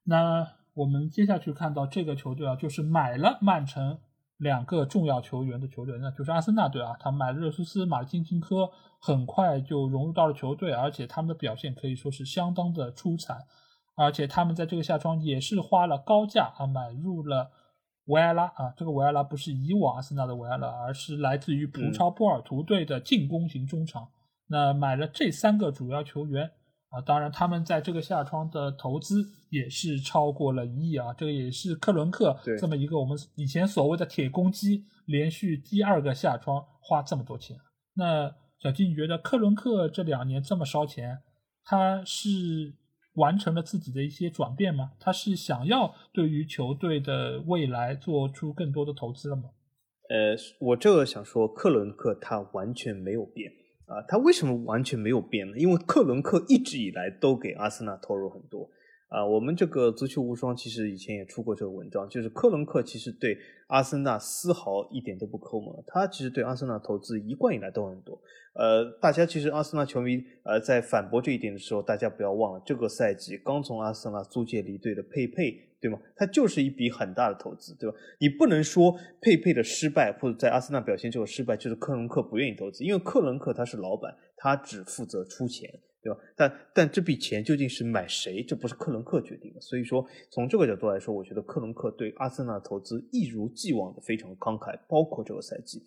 [0.03, 3.99] 那我们接下去看到这个球队啊，就是买了曼城。
[4.37, 6.97] 两个重要球员的球队，那就是阿森纳队啊。
[6.99, 8.69] 他买了热苏斯、马金钦科，
[8.99, 13.45] 很快就融入到了球队，而且他们的表现可以说是相当的出彩。
[13.95, 17.51] 而且他们在这个夏窗也是花了高价啊，买入了
[18.05, 18.73] 维埃拉啊。
[18.75, 24.09] 这个维埃拉不是以往阿森纳的维埃拉，而是来自于葡超波尔图队的进攻型中场。
[24.47, 26.51] 那买了这三个主要球员。
[26.89, 37.57] 啊，当然，他们在这个夏窗的投资也是超过了一亿啊，这个也是克伦克这么一个我们以前所谓的铁公鸡，连续第二个夏窗花这么多钱。
[37.95, 41.17] 那小金，你觉得克伦克这两年这么烧钱，
[41.63, 42.29] 他是
[43.15, 44.91] 完成了自己的一些转变吗？
[44.99, 49.51] 他是想要对于球队的未来做出更多的投资了吗？
[50.09, 53.51] 呃，我这个想说，克伦克他完全没有变。
[53.85, 55.57] 啊，他为什么完全没有变呢？
[55.57, 58.69] 因为克伦克一直以来都给阿森纳投入很多，
[59.13, 63.37] 啊，我们这个足球无双其实以前也出过这个文章，就是克伦克其实对
[63.67, 68.19] 阿森纳丝毫一点都不抠门，他其实对阿森纳投资一贯以来都很多。
[68.55, 75.99] 呃，大家其实阿森纳球迷呃在反驳这一点的时候，大家不要忘了，这个赛季刚从阿森纳租借离队的佩佩，对吗？
[76.15, 77.95] 他就是一笔很大的投资，对吧？
[78.19, 85.69] 你不能说佩佩的失败或者在阿森纳表现这个失败就是克伦克不愿意投资，因为克伦克他是老板，他只负责出钱。
[86.03, 86.19] 对吧？
[86.35, 88.43] 但但这笔钱究竟是买谁？
[88.43, 89.61] 这不是克伦克决定的。
[89.61, 95.81] 所以说，从这个角度来说，我觉得克伦克对阿森纳投资一如既往的非常慷慨，包括这个赛季。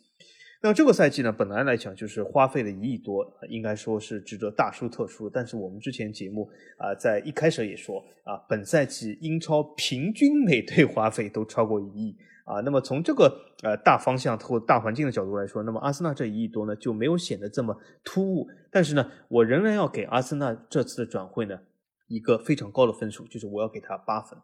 [0.63, 5.29] 那这个赛季呢，本来来讲就是花费了一亿多，应该说是值得大书特书。
[5.29, 6.49] 但是我们之前节目
[6.79, 12.17] 啊，在一开始也说啊，本赛季英超平均每队花费都超过一亿。
[12.47, 18.47] 啊，那么从这个呃大方向或大环境的角度来说，那么阿森纳这一亿多呢就没有显得这么突兀。
[18.71, 21.59] 但是呢，我仍然要给阿森纳这次的转会呢
[22.07, 24.39] 一个非常高的分数，就是我要给他八分。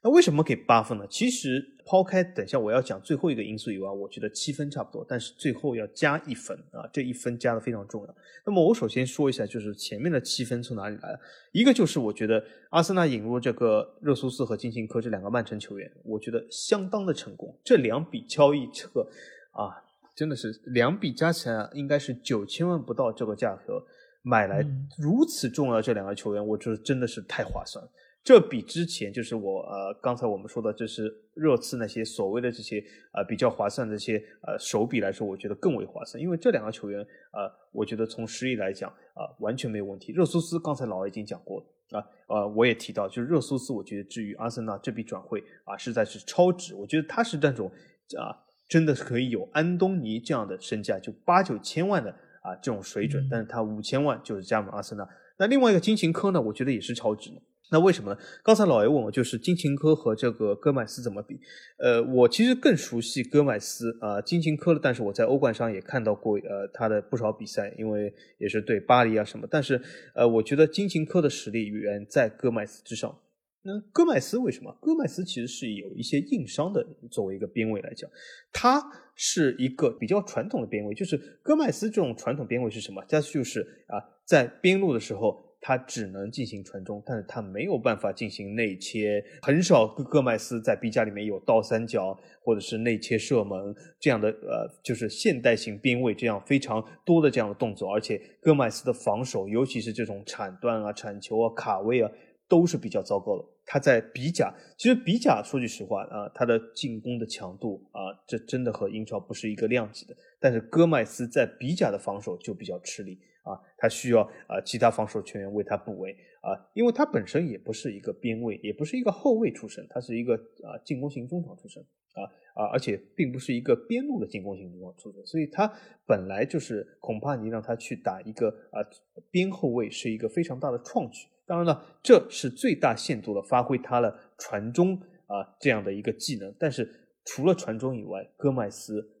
[0.00, 1.04] 那为什么给八分呢？
[1.10, 5.04] 其实抛开等下我要讲最后一个因素以外，我觉得七分差不多。
[5.08, 8.14] 但是最后要加一分啊，这一分加的非常重要。
[8.44, 11.20] 那么我首先说一下，就是前面的七分从哪里来的？
[11.50, 17.52] 一个就是我觉得阿森纳引入这个热苏斯和金琴科这两个曼城球员，我觉得相当的成功。
[17.64, 19.04] 这两笔交易，这个
[19.50, 19.82] 啊，
[20.14, 23.84] 真的是两笔加起来应该是九千万不到这个价格
[24.22, 24.64] 买来
[24.96, 27.84] 如此重要这两个球员，我觉得真的是太划算。
[28.24, 32.78] 这比之前就是我呃刚才我们说的，就是热刺那些所谓的这些
[33.14, 36.22] 呃比较划算的这些呃手笔来说，我觉得更为划算。
[36.22, 40.12] 因为这两个球员呃，我觉得从实力来讲啊，完全没有问题。
[40.12, 46.74] 热苏斯刚才老已经讲过啊，呃我也提到，就是热苏斯，我觉得至于阿森纳这笔转会啊，实在是超值。
[46.74, 47.70] 我觉得他是那种
[48.18, 48.36] 啊，
[48.68, 52.10] 真的是可以有安东尼这样的身价，就八九千万的
[52.42, 55.08] 啊这种水准，但是他五千万就是加盟阿森纳。
[55.38, 57.40] 那另外一个金琴科呢，我觉得也是超值的。
[57.70, 58.18] 那为什么呢？
[58.42, 61.38] 刚才老爷问我，就是金琴科和这个戈麦斯怎么比？
[61.78, 69.46] 呃，我其实更熟悉戈麦斯啊，金琴科的，但是我在欧冠上也看到过呃他的不少比赛，因为也是对巴黎啊什么。
[69.50, 69.78] 但是
[70.14, 73.14] 呃，我觉得金琴科的实力远在戈麦斯之上。
[73.62, 74.74] 那戈麦斯为什么？
[74.80, 78.08] 戈麦斯其实是有一些硬伤的，作为一个边位来讲，
[78.50, 78.82] 他
[79.14, 83.04] 是一个比较传统的边位，就是戈麦斯这种传统边位是什么？
[83.06, 85.44] 他就是啊，在边路的时候。
[85.60, 102.10] 他只能进行传中，但是他没有办法进行内切，很少戈戈麦斯在 B 加里面有倒三角或者是内切射门这样的呃，就是现代型边卫这样非常多的这样的动作，而且戈麦斯的防守，尤其是这种铲断啊、铲球啊、卡位啊，
[102.48, 103.44] 都是比较糟糕的。
[103.70, 110.16] 他在比甲，其实比甲说句实话啊，他的进攻的强度啊，这真的和英超不是一个量级的。
[110.40, 113.18] 但是戈麦斯在比甲的防守就比较吃力。
[113.48, 121.82] 啊，他需要啊其他防守球员为他补位啊，因为他本身也不是一个边卫，也不是一个后卫出身，他是一个啊进攻型中场出身
[122.12, 122.22] 啊
[122.54, 125.72] 啊，而且并不是一个边路的进攻型中场出身，所以他
[126.06, 128.84] 本来就是恐怕你让他去打一个啊
[129.30, 131.26] 边后卫是一个非常大的创举。
[131.46, 134.94] 当然了，这是最大限度的发挥他的传中
[135.26, 136.86] 啊这样的一个技能，但是
[137.24, 139.14] 除了传中以外，戈麦斯。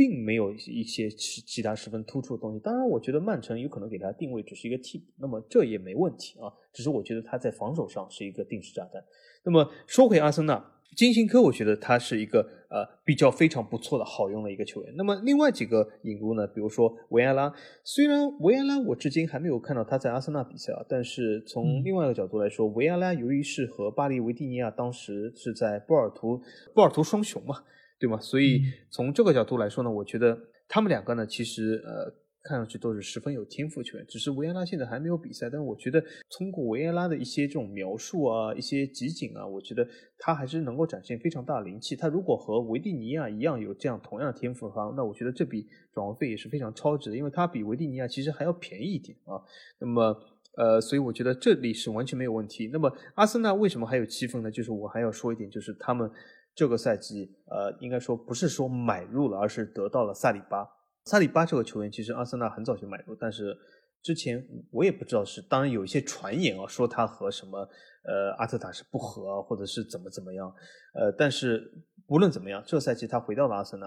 [0.00, 2.58] 并没有一些其其他十分突出的东西。
[2.60, 6.48] 当然，我觉得曼城有可能给他定位只是一个替补，那么这也没问题啊。
[6.72, 9.04] 只是我觉得他在防守上是一个定时炸弹。
[9.44, 12.40] 那么说回阿森纳，金星科，我觉得他是一个
[12.70, 14.94] 呃比较非常不错的好用的一个球员。
[14.96, 17.52] 那么另外几个引入呢，比如说维埃拉，
[17.84, 26.40] 虽然维埃拉我至今还没有看到他在阿森纳比赛啊，但是从另外一个角度来说，维埃拉由于是和巴黎维蒂尼亚当时是在波尔图
[26.72, 27.56] 波尔图双雄嘛。
[28.00, 28.18] 对吗？
[28.18, 30.36] 所以从这个角度来说呢，我觉得
[30.66, 32.10] 他们两个呢，其实呃，
[32.42, 34.06] 看上去都是十分有天赋球员。
[34.08, 39.86] 只是维埃拉现在还没有比赛，但是我觉得通过维埃拉的一些这种描述啊，一些集锦啊，我觉得
[40.18, 41.94] 他还是能够展现非常大的灵气。
[41.94, 49.36] 他如果和维蒂尼亚一样有这样同样的天赋的话，那我觉得这笔转会费也是非常超值的，因为他比维蒂尼亚其实还要便宜一点啊。
[49.78, 50.16] 那么
[50.56, 52.70] 呃，所以我觉得这里是完全没有问题。
[52.72, 54.50] 那么阿森纳为什么还有七分呢？
[54.50, 56.10] 就是我还要说一点，就是他们。
[56.54, 60.68] 这个赛季，呃，应该说不是说买入了，而是得到了萨里巴。
[61.04, 63.56] 萨里巴这个球员，其实阿森纳很早就买入，但是
[64.02, 67.58] 之前我也不知道是，当然有一些传言啊，说他和什么
[68.04, 70.52] 呃阿特塔是不和，或者是怎么怎么样，
[70.94, 71.72] 呃，但是
[72.06, 73.86] 无论怎么样，这个赛季他回到了阿森纳。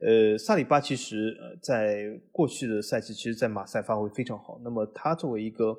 [0.00, 4.58] 呃，萨里巴其实呃在过去的赛季，其实在马赛发挥非常好。
[4.64, 5.76] 那么他作为一个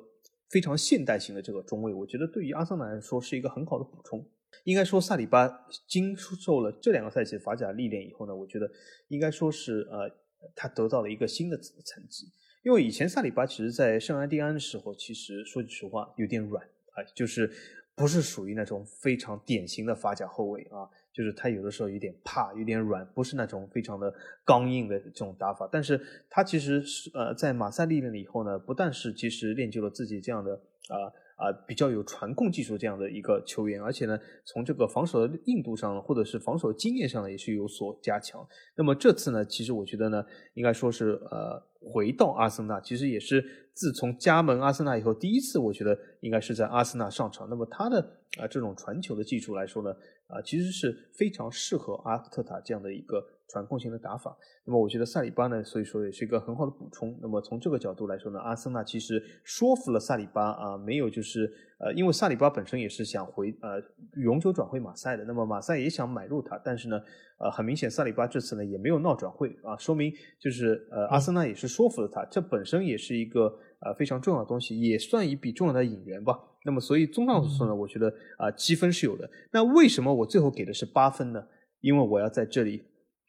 [0.50, 4.24] 非常现代型的这个中卫，我觉得对于阿森纳来说是一个很好的补充。
[4.64, 8.70] 应该说，萨里巴经受了这两个赛季法甲历练以后呢，我觉得
[9.08, 10.10] 应该说是呃，
[10.54, 12.26] 他得到了一个新的层级。
[12.62, 17.48] 因为以前萨里巴其实在圣安蒂安的时候，其实说句实话有点软啊，就是
[17.94, 20.82] 不是属于那种非常典型的法甲后卫啊，
[21.12, 24.12] 就是他有的时候有点怕，有点软，不是那种非常的
[24.44, 25.68] 刚硬的这种打法。
[25.70, 30.54] 但是他其实是呃，在马赛历练了以后呢，不但是其实练就了自己这样的
[30.88, 31.12] 啊。
[31.36, 38.46] 啊，比较有传控技术这样的一个球员，而且呢，从这个防守的硬度上，或者是防守经验上呢，也是有所加强。
[38.74, 40.24] 那么这次呢，其实我觉得呢，
[40.54, 47.46] 应该说是呃，回到阿森纳，其实也是自从加盟阿森纳以后第一次，我觉得应该是在阿森纳上场。
[47.50, 48.00] 那么他的
[48.38, 49.90] 啊这种传球的技术来说呢，
[50.28, 53.22] 啊其实是非常适合阿特塔这样的一个。
[53.48, 57.16] 传控型的打法，那么我觉得萨里巴呢，所以说也是一个很好的补充。
[57.22, 63.80] 那么从这个角度来说呢，阿森纳其实说服了萨里巴啊，没有就是呃，因为萨里巴本身也是想回呃
[64.20, 67.00] 永久转会马赛的，那么马赛也想买入他，但是呢，
[67.38, 73.42] 呃，很明显萨里巴这次呢也没有闹转会啊，说明就是呃阿森纳也是说服了他，这本身也是一个
[73.80, 76.36] 呃非常重要的东西，也算一笔重要的引援吧。
[76.64, 79.30] 那么所以综上所述呢，我觉得啊积分是有的。
[79.52, 81.46] 那为什么我最后给的是八分呢？
[81.80, 82.82] 因为我要在这里。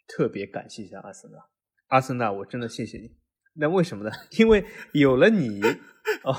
[0.07, 1.37] 特别感谢一下阿森纳，
[1.87, 3.11] 阿森纳，我真的谢谢你。
[3.59, 4.11] 那为什么呢？
[4.37, 5.61] 因为有了你，
[6.23, 6.35] 哦，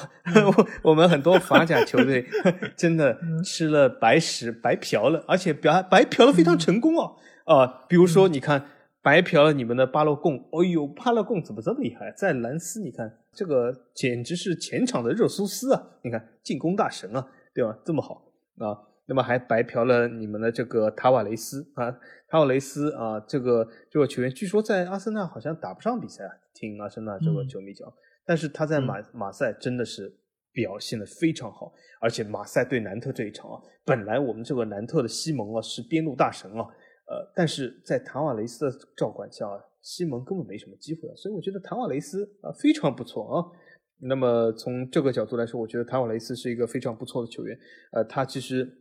[0.47, 2.27] 我 我们很多法甲球队
[2.77, 7.17] 真的吃了白食，白嫖了，而且白白嫖的非常成功哦。
[7.45, 8.69] 啊，比如说你看，
[9.03, 12.13] 白嫖了你们的巴洛贡，哦呦，巴洛贡怎么这么厉害？
[12.13, 15.83] 在兰斯，你看这个简直是前场的热苏斯啊！
[16.03, 17.77] 你看进攻大神啊，对吧？
[17.85, 18.79] 这么好啊。
[19.09, 21.91] 那么还白嫖了你们的这个塔瓦雷斯啊，
[22.29, 27.91] 塔瓦雷斯啊，这个这个球员据说在阿森纳好像打不上比赛啊，听阿森纳这个球迷讲，
[28.27, 30.15] 但是他在马马赛真的是
[30.53, 36.61] 表现的非常好，而且马赛对南特这一场啊，本来我们这个南特的西蒙啊是边路大神啊，
[37.07, 39.47] 呃，但是在塔瓦雷斯的照管下，
[39.81, 43.47] 西蒙根本没什么机会啊，所以我觉得塔瓦雷斯啊非常不错啊。
[44.01, 47.59] 那么从这个角度来说，我觉得塔瓦雷斯是一个非常不错的球员，
[47.93, 48.78] 呃，他其实。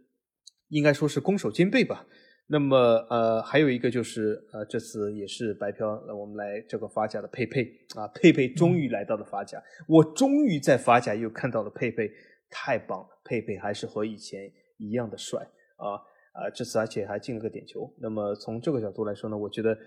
[0.70, 2.06] 应该说是攻守兼备吧。
[2.50, 2.78] 那么，
[3.10, 12.10] 呃，还有一个就是，呃，这次也是白嫖，那我们来这个法甲的佩佩啊，佩佩终于来到了法甲，我终于在法甲又看到了佩佩，
[12.50, 15.42] 太棒了，佩佩还是和以前一样的帅
[15.76, 16.00] 啊
[16.32, 16.50] 啊！
[16.56, 17.94] 这次而且还进了个点球。
[18.00, 19.78] 那么从这个角度来说呢，我觉得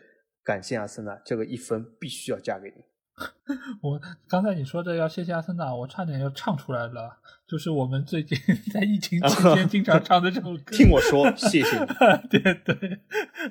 [0.45, 2.85] 感谢阿森纳，这个一分必须要嫁给你。
[3.83, 7.19] 我刚才你说这要谢谢阿森纳，我差点要唱出来了。
[7.51, 8.39] 就是我们最近
[8.73, 10.71] 在疫情期间经常 唱的这首歌。
[10.71, 11.85] 听我说，谢谢。
[12.31, 13.01] 对对，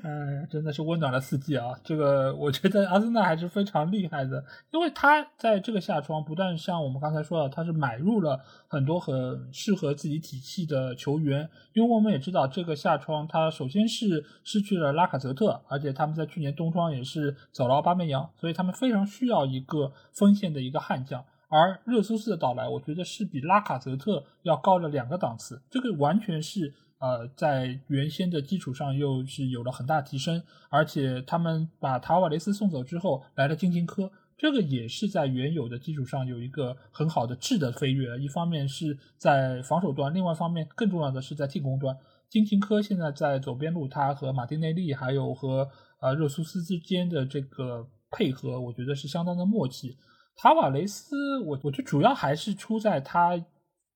[0.02, 1.78] 哎，真的是温暖了四季啊！
[1.84, 4.42] 这个我觉得阿森纳还是非常厉害的，
[4.72, 8.40] 因为他在这个夏窗不但像我们刚才说的，他是买入了
[8.70, 9.14] 很多很
[9.52, 11.50] 适合自己体系的球员。
[11.74, 21.22] 因为我们也知道，这个夏窗他首先是失去了拉卡泽特，而且他们在去年冬窗也是走了巴梅扬，所以他们非常需要一个锋线的一个悍将。
[21.50, 25.62] 而热苏斯的到来，我觉得是比拉卡泽特要高了两个档次。
[25.70, 30.44] 这个完全是呃，在原先的基础上又是有了很大提升。
[30.70, 38.16] 而且他们把塔瓦雷斯送走之后，来了金琴科，这个也是在原有的基础上有一个很好的质的飞跃。
[38.20, 41.98] 一方面是在防守端，另外一方面更重要的是在进攻端。
[42.30, 45.68] 金琴科现在在左边路，他和马丁内利还有和
[46.00, 49.98] 呃热苏斯之间的这个配合，我觉得是相当的默契。
[50.42, 53.38] 塔瓦雷斯，我我觉得主要还是出在他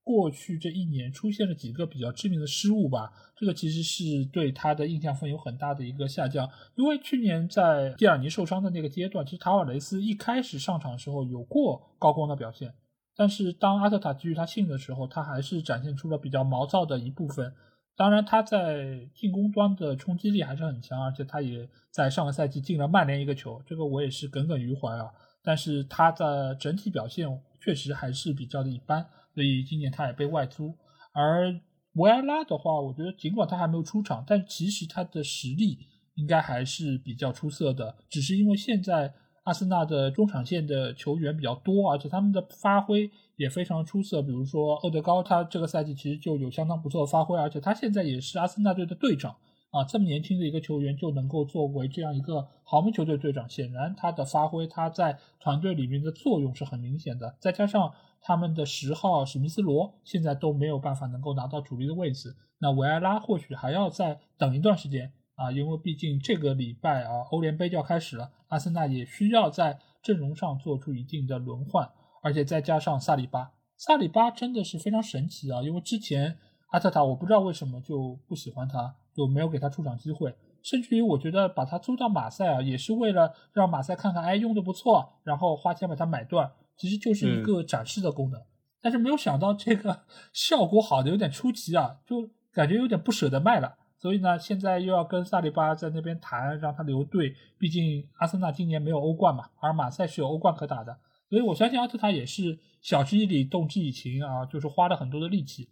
[0.03, 3.13] 过去这一年出现了几个比较致命的失误吧。
[3.37, 6.49] 这个其实是对他的印象分有很大的一个下降。
[6.75, 12.73] 因为去年在蒂尔尼受伤的那个阶段，其实塔瓦雷斯一开始上场的时候有过高光的表现，
[13.15, 17.53] 但是当阿特塔给予他信任的时候，他还是展现出了比较毛躁的一部分。
[17.95, 25.09] 当然，他在进攻端的冲击力还是很强，而且他也在上个赛季进了曼联一个球，这个我也是耿耿于怀啊。
[25.43, 27.27] 但是他的整体表现
[27.59, 30.73] 确实还是比较的一般，所以今年他也被外租。
[31.13, 31.59] 而
[31.93, 35.77] 维埃拉的话，我觉得尽管他还没有出场，但其实他的实力
[36.15, 37.95] 应该还是比较出色的。
[38.09, 39.13] 只是因为现在
[39.43, 44.21] 阿森纳的中场线的球员比较多，而且他们的发挥也非常出色。
[44.21, 49.35] 比如说厄德高，他这个赛季其实就有相当不错的发挥，而且他现在也是阿森纳队的队长。
[49.73, 57.35] 啊，这么年轻的一个球员就能够作为这样一个豪门球队队长，显然他的发挥，他在团队里面的作用是很明显的。
[57.39, 71.89] 再加上他们的十号史密斯罗现在都没有办法能够拿到主力的位置，那维埃拉或许还要再等一段时间啊，因为毕竟这个礼拜啊，欧联杯就要开始了，阿森纳也需要在阵容上做出一定的轮换，
[72.21, 76.37] 而且再加上萨里巴，萨里巴真的是非常神奇啊，因为之前
[76.69, 78.97] 阿特塔我不知道为什么就不喜欢他。
[79.13, 88.41] 就没有给他出场机会，甚至于我觉得把他租到马赛啊，也是为了让马赛看看，哎，用的不错，然后花钱把他买断，其实就是一个展示的功能。
[88.81, 90.03] 但是没有想到这个
[90.33, 93.75] 效果好的有点出奇啊，就感觉有点不舍得卖了。
[93.97, 97.33] 所以呢，现在又要跟萨利巴在那边谈，让他留队。
[97.57, 100.97] 毕竟阿森纳今年没有欧冠嘛，而马赛是有欧冠可打的。
[101.29, 105.69] 所以我相信阿特塔也是晓之以理，动之以情啊，就是花了很多的力气。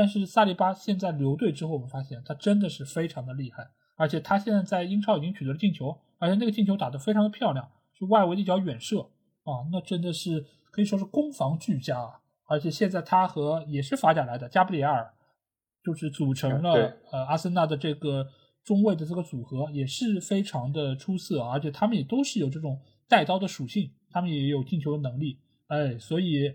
[0.00, 9.00] 但是萨利巴现在留队之后，我们发现他真的是非常的厉害，而且他现在在英超已经取得了进球，而且那个进球打得非常的漂亮，是外围的一脚远射
[9.44, 10.42] 啊，那真的是
[10.72, 12.18] 可以说是攻防俱佳啊。
[12.48, 15.12] 而且现在他和也是法甲来的加布里埃尔。
[15.82, 16.72] 就是组成了
[17.10, 18.26] 呃阿森纳的这个
[18.62, 22.78] 中卫的这个组合也是非常的出色，而且他们也都是有这种
[23.08, 25.38] 带刀的属性，他们也有进球的能力，
[25.68, 26.54] 哎，所以，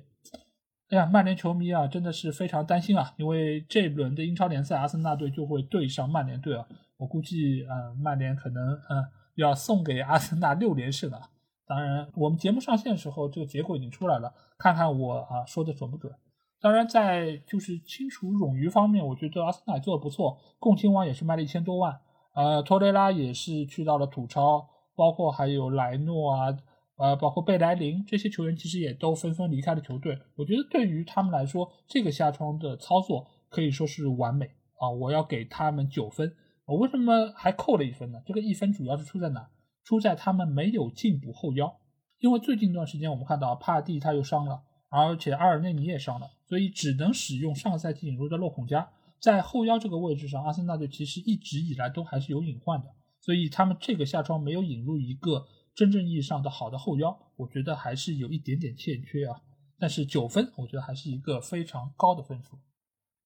[0.89, 6.65] 哎呀，曼联球迷啊真的是非常担心啊，因为这一轮的英超联赛阿森纳队就会对上曼联队啊，
[6.97, 9.03] 我估计呃曼联可能呃
[9.35, 11.19] 要送给阿森纳六连胜了。
[11.67, 16.13] 当然，我们节目上线的时候这个结果已经出来了，看看我啊说的准不准。
[16.61, 20.37] 当然，在就是清除冗余方面，我觉得阿森纳做的不错。
[20.59, 21.99] 共青王也是卖了一千多万，
[22.35, 26.55] 呃，托雷拉也是去到了土超，包括还有莱诺啊，
[26.97, 30.17] 呃，包括贝莱林这些球员，其实也都纷纷离开了球队。
[30.35, 34.45] 我觉得对于他们来说，这个下窗的操作可以说是完美
[34.79, 34.89] 啊！
[34.89, 36.33] 我要给他们九分。
[36.65, 38.21] 我为什么还扣了一分呢？
[38.25, 39.49] 这个一分主要是出在哪？
[39.83, 41.77] 出在他们没有进补后腰，
[42.19, 44.63] 因为最近一段时间我们看到帕蒂他又伤了。
[44.89, 48.89] 而且阿尔内尼也伤了，所以只能使用上个赛季引入的洛孔加
[49.19, 50.41] 在后腰这个位置上。
[50.45, 52.87] 阿森纳队其实一直以来都还是有隐患的，
[53.19, 55.45] 所以他们这个下窗没有引入一个
[55.75, 59.41] 真正意义上的好的后腰，我觉得还是有一点点欠缺啊。
[59.77, 62.57] 但是九分，我觉得还是一个非常高的分数。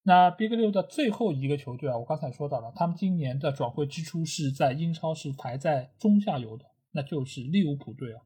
[0.04, 8.22] 那 Big 六的最后一个球队啊，我刚才说到了，他们今年的转会支出是在英超是排在中下游的，那就是利物浦队啊。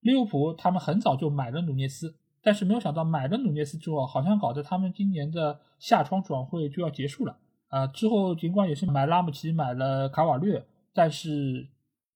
[0.00, 2.16] 利物浦他们很早就买了努涅斯。
[2.44, 7.38] 但是没有想到买了努涅斯之后，好像搞得他们今年的夏窗转会就要结束了
[7.68, 7.86] 啊！
[7.86, 11.68] 之后尽管也是买拉姆齐、买了卡瓦略，但是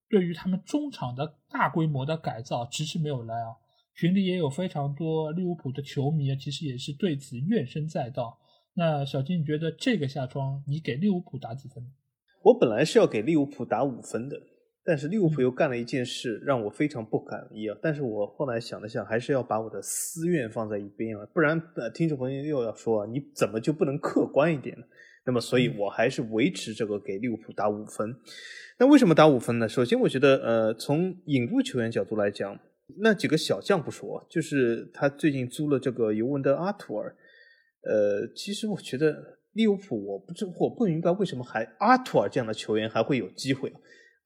[0.08, 3.56] 对于他们中场的大规模的改造迟迟没有来啊！
[3.94, 8.38] 群里也有非常多利物浦的球迷啊，其实也是对此怨声载道。
[8.74, 11.90] 那小金，你觉得这个夏窗你给利物浦打几分？
[12.42, 14.40] 我本来是要给利物浦打五分的。
[14.88, 17.76] 但是利物浦又干了一件事，让我非常不满意啊！
[17.82, 24.86] 但是我后来想了想，还是要把我的私怨放在一边啊，不然呃，听众朋友又要说啊你怎么就不能客观一点呢？
[25.26, 28.16] 那么，所以我还是维持这个给利物浦打五分。
[28.78, 29.68] 那为什么打五分呢？
[29.68, 32.58] 首先，我觉得呃，从引入球员角度来讲，
[32.98, 37.16] 那几个小将不说，就是他最近租了这个尤文的阿图尔，
[37.82, 43.72] 呃，其实我觉得利物浦，我不知我不明白为什么还阿图尔这样的球员还会有机会。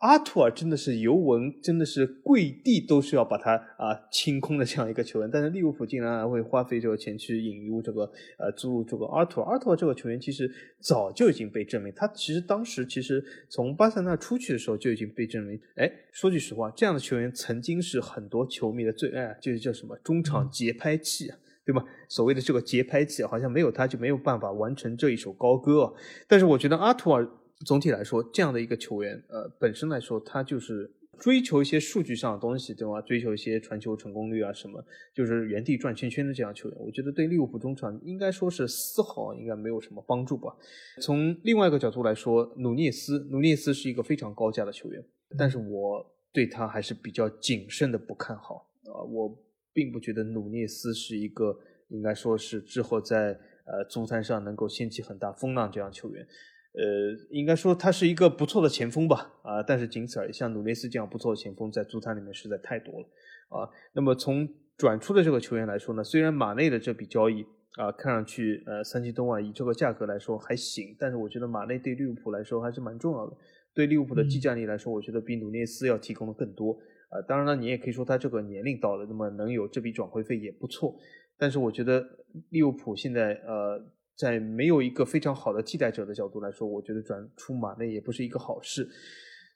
[0.01, 9.53] 阿图尔真的是尤文，真的是跪地都是要把他啊清空的这样一个球员，但是利物浦竟然还会花费这个钱去引入这个呃租入这个阿图尔。
[9.53, 15.61] 阿图尔这个球员其实早就已经被证明，他其实当时其实从巴塞那出去的时候就已经被证明。
[15.77, 21.37] 哎，说句实话，这样的球员曾经是很多球迷的最爱，就是叫什么中场节拍器啊，
[21.67, 21.85] 对吧？
[22.09, 25.93] 所谓的这个节拍器，好像没有他就没有办法完成这一首高歌。
[26.27, 27.29] 但是我觉得阿图尔。
[27.67, 33.01] 总体来说，这样的一个球员，呃，本身来说，他就是追求一些数据上的东西，对吗？
[33.03, 34.83] 追求一些传球成功率啊，什么，
[35.15, 40.57] 就是原地转圈圈的这样球员，我觉得对利物浦中场应该说是丝毫应该没有什么帮助吧。
[41.03, 45.05] 从另外一个角度来说，努涅斯，努涅斯是一个非常高价的球员，
[45.37, 49.39] 但是我对他还是比较谨慎的不看好啊，我
[49.75, 51.55] 并不觉得努涅斯是一个
[51.89, 56.27] 应该说是之后在呃足坛上能够掀起很大风浪这样球员。
[56.73, 60.33] 呃，应该说他是一个不错的前锋吧，啊，但是仅此而已。
[60.33, 63.07] 像努内斯这样不错的前锋，在足坛里面实在太多了，
[63.49, 63.69] 啊。
[63.93, 67.45] 那么从转出的这个球员来说呢，虽然马内的这笔交易
[67.77, 73.37] 啊，看上去呃三千多万以这个价格来说还行，但是我觉得马内对利物浦来说还是蛮重要的。
[73.75, 76.79] 对利物浦的技战力来说，我觉得比努内斯要提供的更多。
[77.09, 80.97] 啊，当然了，你也可以说他这个年龄到了，那么能有这笔转会费也不错。
[81.37, 82.09] 但是我觉得
[82.51, 83.85] 利物浦现在呃。
[84.17, 88.89] 在没有一个非常好的替代者的角度来说，我觉得转出马内也不是一个好事。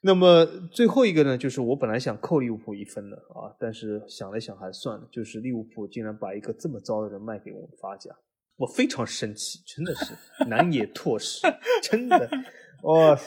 [0.01, 8.11] 那么最后一个呢，就是我本来想扣利物浦一分的啊，但是想了想还算了，就是利物浦竟然把一个这么糟的人卖给我们法甲，
[8.57, 10.13] 我非常生气，真的是
[10.47, 11.41] 南野拓实，
[11.81, 12.29] 真的
[12.83, 13.17] 哇，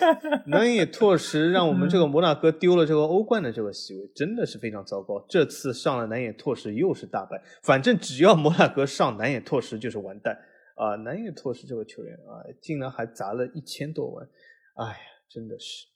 [0.47, 5.25] 南野拓实让我们这个摩纳哥丢了这个欧冠的这个席位，真的是非常糟糕。
[5.29, 10.39] 这次上了南野拓实又是大败，反正只要摩纳哥上南野拓实就是完蛋。
[10.79, 14.29] 啊，南野拓实这个球员啊，竟然还砸了一千多万，
[14.75, 14.99] 哎呀，
[15.29, 15.87] 真的是，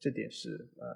[0.00, 0.86] 这点是呃，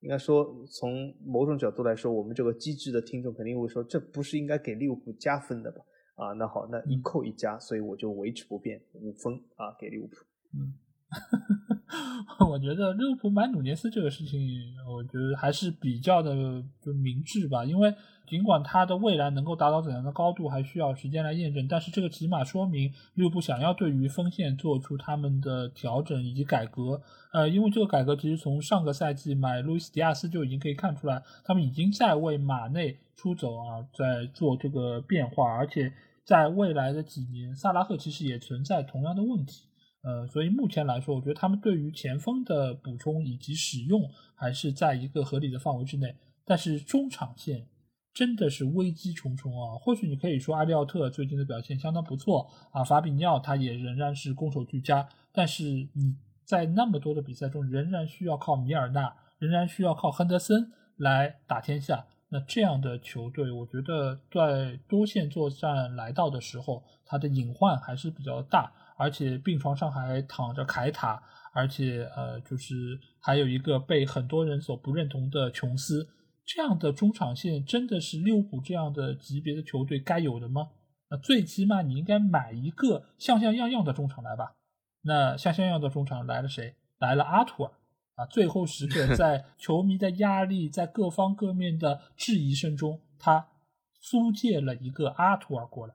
[0.00, 5.84] 应该说从某种角度来说，我们这个机智的听众肯定会说，这不是应该给利物浦加分的吧？
[6.16, 10.16] 啊，那好，那一扣一加，所以我就维持不变五分啊，给利物浦。
[10.54, 10.74] 嗯。
[12.50, 14.40] 我觉得利物浦买努涅斯这个事情，
[14.88, 16.34] 我觉得还是比较的
[16.80, 17.64] 就明智吧。
[17.64, 17.94] 因为
[18.26, 21.66] 尽管他的未来能够达到怎样的高度，还需要时间来验证。
[21.68, 27.00] 但是这个起码说明利物浦想要对于锋线做出他们的调整以及改革。
[27.32, 35.52] 呃，因为这个改革其实从上个赛季买路易斯迪亚斯就已经可以看出来，他们已经在为马内出走啊，在做这个变化。
[35.52, 35.92] 而且
[36.24, 39.62] 在未来的几年，萨拉赫其实也存在同样的问题。
[40.04, 46.14] 呃，所以目前来说，我觉得他们对于前锋的补充以及使用还是在一个合理的范围之内。
[46.44, 47.66] 但是中场线
[48.12, 49.78] 真的是危机重重啊！
[49.80, 55.08] 或许你可以说阿利奥特最近的表现相当不错啊，法比尼奥他也仍然是攻守俱佳。
[55.32, 55.64] 但是
[55.94, 56.14] 你
[56.44, 62.06] 在那么多的比赛中，仍然需要靠米尔纳，仍然需要靠亨德森来打天下。
[62.34, 68.72] 那这样的球队，我觉得在多线作战来到的时候，它的隐患还是比较大。
[68.96, 71.20] 而且病床上还躺着凯塔，
[71.52, 76.08] 而且呃，就是还有一个被很多人所不认同的琼斯，
[76.44, 80.68] 这样的中场线真的是利物浦这样的级别的球队该有的吗？
[81.10, 84.54] 那最起码你应该买一个像像样样的中场来吧。
[85.02, 86.74] 那像像样的中场来了谁？
[86.98, 87.72] 来了阿图尔
[88.16, 88.26] 啊！
[88.26, 93.48] 最后时刻 在球迷的压力，在各方各面的质疑声中，他
[94.00, 95.94] 租借了一个阿图尔过来。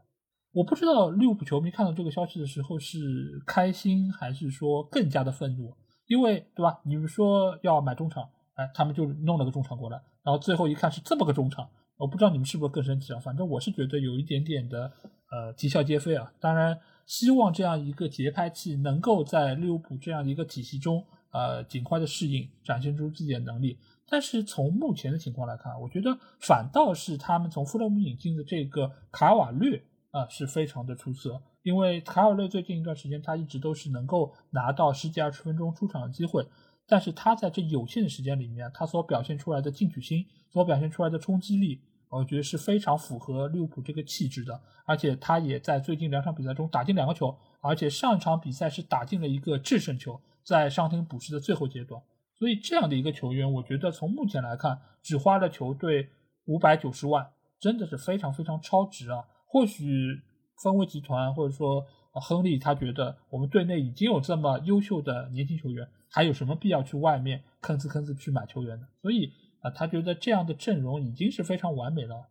[0.52, 2.98] 我不知道利物浦球迷看到这个消息的时候是
[3.46, 5.74] 开心还是说更加的愤怒，
[6.08, 6.82] 因为对吧？
[6.84, 8.24] 你们说要买中场，
[8.56, 13.20] 哎，他们就弄了个中场过来，然后最后一看是这么个中场，我不知道你们是不是更生气啊？
[13.20, 14.92] 反正我是觉得有一点点的
[15.32, 16.34] 呃啼笑皆非啊。
[16.40, 23.78] 当然，希望这样一个节拍器能够在利物浦这样一个体系中呃尽快的适应，展现出自己的能力。
[24.08, 29.84] 但是从目前的情况来看，我觉得反倒是他们从富勒姆引进的这个卡瓦略。
[30.12, 36.44] 啊，是非常的出色，因为卡尔略最近一段时间他一直都是能够拿到十几二十分钟出场的机会，
[36.88, 41.80] 但是他在这有限的时间里面，他所表现出来的进取心，所表现出来的冲击力，
[42.10, 50.20] 我觉得是非常符合利物浦这个气质的，而且他也在最近两场比赛中打进两个球，而且上一场比赛是打进了一个制胜球，
[50.50, 52.02] 在伤停补时的最后阶段，
[52.34, 56.10] 所以这样的一个球员，我觉得从目前来看，只花了球队
[56.46, 59.24] 五百九十万，真的是非常非常超值啊。
[59.46, 60.20] 或许
[60.64, 68.88] 分威集团或者说亨利他觉得我们队内已经有这么优秀的年轻球员，还有什么必要去外面吭哧吭哧去买球员呢？
[69.04, 69.32] 所以
[69.62, 72.26] 啊，他觉得这样的阵容已经是非常完美了。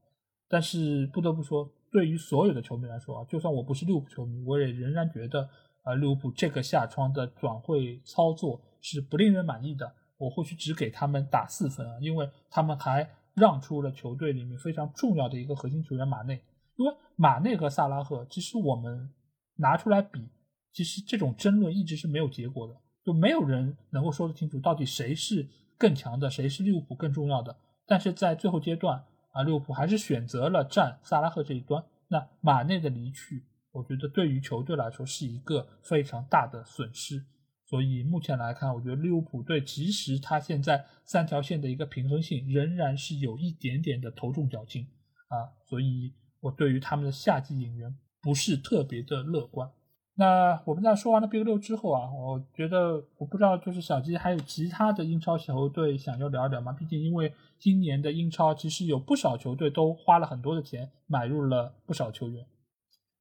[0.49, 5.49] 但是不得不说，对于所有的球迷来说啊，就算我不是利物浦球迷，我也仍然觉得
[5.83, 9.93] 啊，利物浦这个下窗的转会操作是不令人满意的。
[10.17, 16.43] 我或许只给他们打四分啊，因为他们还让出了球队里面非常重要的一个核心球员马内。
[16.77, 19.11] 因为马内和萨拉赫，其实我们
[19.57, 20.29] 拿出来比，
[20.73, 27.57] 其实这种争论一直是没有结果的，就没有人能够说得清楚到底谁是更强的，谁是利物浦更重要的。
[27.87, 31.85] 但是在最后阶段啊，利物浦还是选择了站萨拉赫这一端。
[32.09, 33.45] 那马内的离去，
[33.79, 37.25] 我觉得对于球队来说是一个非常大的损失。
[37.67, 44.87] 所以目前来看，我觉得利物浦队其实他现在三条线的一个平衡性仍然是有一点点的头重脚轻
[45.29, 46.13] 啊，所以。
[46.41, 47.93] 我对于他们的夏季引援
[48.23, 49.69] 不是特别的乐观。
[50.15, 56.73] 那我们在说完了 Big 六之后啊，我觉得我不知道就是小鸡还有其他的英超球队想要聊一聊吗？
[56.73, 62.47] 毕竟因为今年的英超其实有不少球队都花了很多的钱买入了不少球员。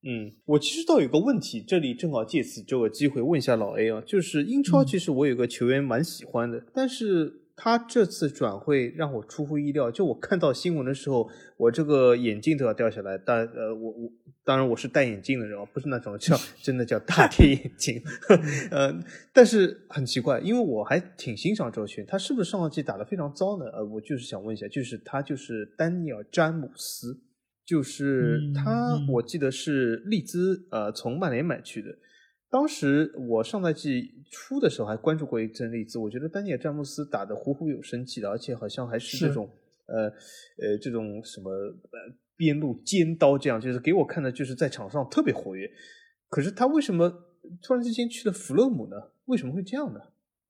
[0.09, 7.41] 嗯，我其实倒有个问题，这里正好借此这个机会问一下老 A 啊，就是英超其实我有个球员蛮喜欢的，但是。
[7.59, 11.27] 他这次转会让我出乎意料，就我看到新闻的时候，
[11.57, 13.17] 我这个眼镜都要掉下来。
[13.17, 14.11] 但呃，我我
[14.43, 17.99] 当然我是戴眼镜的人，不是那种叫真的叫大 跌眼镜。
[18.69, 18.95] 呃，
[19.34, 23.65] 但是很奇怪，因为我还挺欣赏周旋，他是不是上赛季打得非常糟呢？
[23.73, 27.19] 呃，我就是想问一下，就是他就是丹尼尔詹姆斯，
[27.68, 31.89] 就是他，我记得是利兹呃从曼联买去的。
[32.49, 39.49] 当时我上赛季初的时候还关注过一阵利兹，我觉得丹尼尔詹姆斯打得虎虎有生气的，而且好像还是这种
[39.88, 45.69] 呃呃这种什么呃边路尖刀这样，就是给我看的就是在场上特别活跃。
[46.30, 47.10] 可是他为什么
[47.61, 48.95] 突然之间去了弗勒姆呢？
[49.26, 49.99] 为什么会这样呢？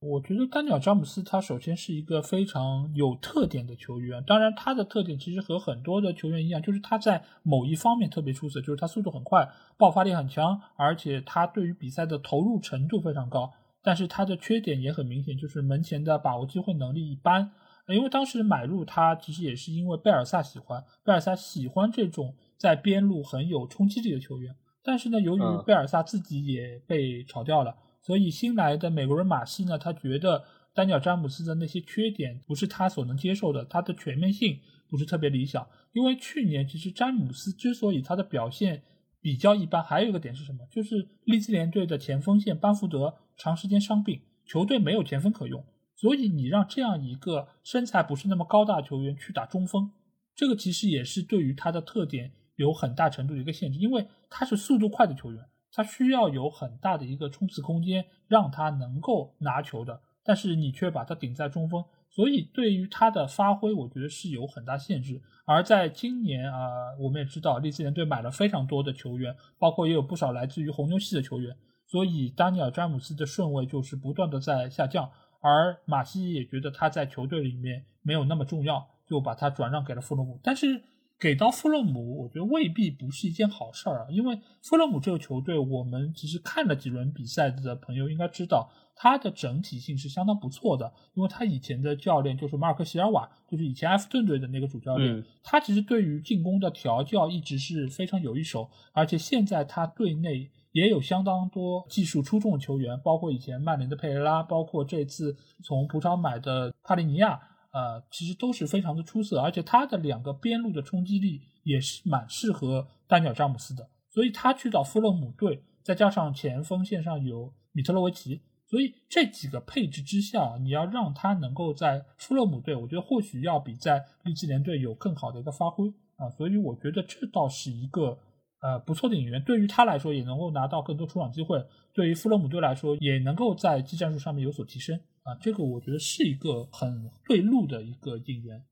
[0.10, 13.52] 我觉得丹尼尔·詹姆斯他首先是一个非常有特点的球员，当然他的特点其实和很多的球员一样，就是他在某一方面特别出色，就是他速度很快，爆发力很强，而且他对于比赛的投入程度非常高。
[13.84, 17.52] 但是他的缺点也很明显，就是门前的把握机会能力一般。
[17.88, 24.56] 因为当时买入他其实也是因为贝尔萨喜欢，贝尔萨喜欢这种在边路很有冲击力的球员。
[24.84, 27.76] 但是呢，由于贝尔萨自己也被炒掉了，
[28.08, 35.68] 所以新来的美国人马西呢，他觉得丹尼尔詹姆斯的那些缺点不是他所能接受的，他的全面性不是特别理想。
[35.92, 38.82] 因为去年其实詹姆斯之所以他的表现
[39.20, 40.60] 比较一般，还有一个点是什么？
[40.72, 45.66] 就是利兹联队的前锋线班福德长时间伤病，球队没有前锋可用，
[45.98, 49.92] 所以你让这样一个身材不是那么高大球员去打中锋，
[50.34, 52.32] 这个其实也是对于他的特点。
[52.56, 55.46] 有很大程度的一个限制，因为他是速度快的球员，
[55.78, 60.02] 他需要有很大的一个冲刺空间，让他能够拿球的。
[60.24, 65.22] 但是你却把他顶在中锋，所以对于他的发挥，我觉得是有很大限制。
[65.46, 71.56] 而在今年啊，我们也知道利兹联队买了非常多的球员，包括也有不少来自于红牛系的球员，
[71.86, 75.08] 所以丹尼尔詹姆斯的顺位就是不断的在下降。
[75.42, 80.40] 而马西也觉得他在球队里面没有那么重要，就把他转让给了富勒姆。
[80.42, 80.82] 但是。
[81.20, 107.42] 给到富勒姆，我觉得未必不是一件好事儿啊，因为富勒姆这个球队，我们其实看了几轮比赛的朋友应该知道，他的整体性是相当不错的，因为他以前的教练就是马尔克席尔瓦，就是以前埃弗顿队的那个主教练，他其实对于进攻的调教一直是非常有一手，而且现在他队内也有相当多技术出众的球员，包括以前曼联的佩雷拉，包括这次从葡超买的帕利尼亚。
[107.78, 128.18] 呃，其实都是非常的出色，而且他的两个边路的冲击力也是蛮适合丹尼尔詹姆斯的，所以他去到富勒姆队，再加上前锋线上有米特洛维奇，所以这几个配置之下，你要让他能够在富勒姆队，我觉得或许要比在利兹联队有更好的一个发挥啊，所以我觉得这倒是一个
[128.64, 131.64] 呃不错的引援，对于他来说也能够拿到更多出场机会，
[131.94, 135.00] 对于富勒姆队来说也能够在技战术上面有所提升。
[135.28, 138.64] 啊，这个我觉得是一个很对路的一个引援。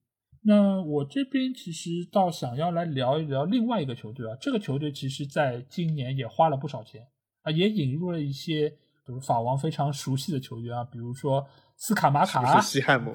[0.47, 7.01] 那我这边其实倒想要来聊一聊另外一个球队啊，这个球队其实在今年也花了不少钱
[7.41, 11.45] 啊，也引入了一些比如法王非常熟悉的球员啊，比如说
[11.75, 13.11] 斯卡马卡，是西汉姆，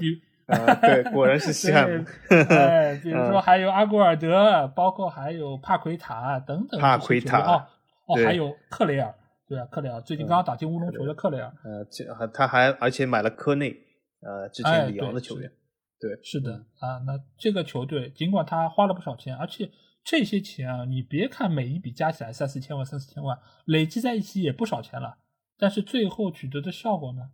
[0.46, 2.04] 啊，对，果然是西汉姆。
[2.28, 6.78] 对， 比如说还有阿古尔德，包括还有帕奎塔等等。
[6.78, 7.64] 帕奎塔哦
[8.06, 9.14] 哦，还有克雷尔。
[9.50, 13.76] 对啊，克雷尔最近刚刚打进乌龙球的克雷尔，呃，这还他还而且买了科内，
[14.20, 15.50] 呃，之前里昂的球员，
[15.98, 19.68] 对，是的啊，那这个球队尽管他花了不少钱，而且
[20.04, 25.18] 这些钱啊，你别看每一笔加起来三四千万、三四千万，累积在一起也不少钱了，
[25.58, 27.30] 但是最后取得的效果呢，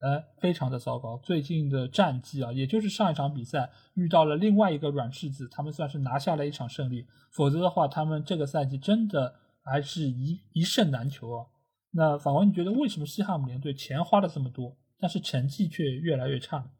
[0.00, 1.20] 呃，非常的糟糕。
[1.24, 9.34] 最近的战绩啊，也就是上一场比赛遇到了另外一个软柿子，他们算是拿下了一场胜利，否则的话，他们这个赛季真的。
[9.70, 11.46] 还是一一胜难求啊！
[11.90, 16.70] 那法王，你觉得为什么西汉姆联队钱花的这么多，但是成绩却越来越差呢？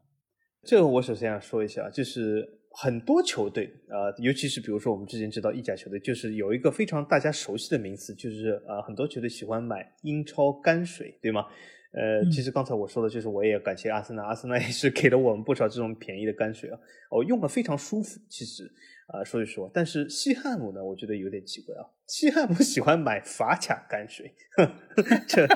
[0.63, 11.45] 这个我首先要说一下，就是很多球队啊，尤其是比如说我们之前知道意甲球队，就是有一个非常大家熟悉的名词，就是呃，很多球队喜欢买英超干水，对吗？
[11.91, 16.79] 呃，其实刚才我说的就是，我也感谢阿森纳，阿森纳也是给了我们不少这种便宜的泔水啊，
[17.09, 18.71] 我用的非常舒服，其实。
[19.11, 21.81] 啊，说一说，但是西汉姆呢，我觉得有点奇怪啊。
[22.05, 24.31] 西汉姆喜欢买法甲泔水，
[25.27, 25.47] 这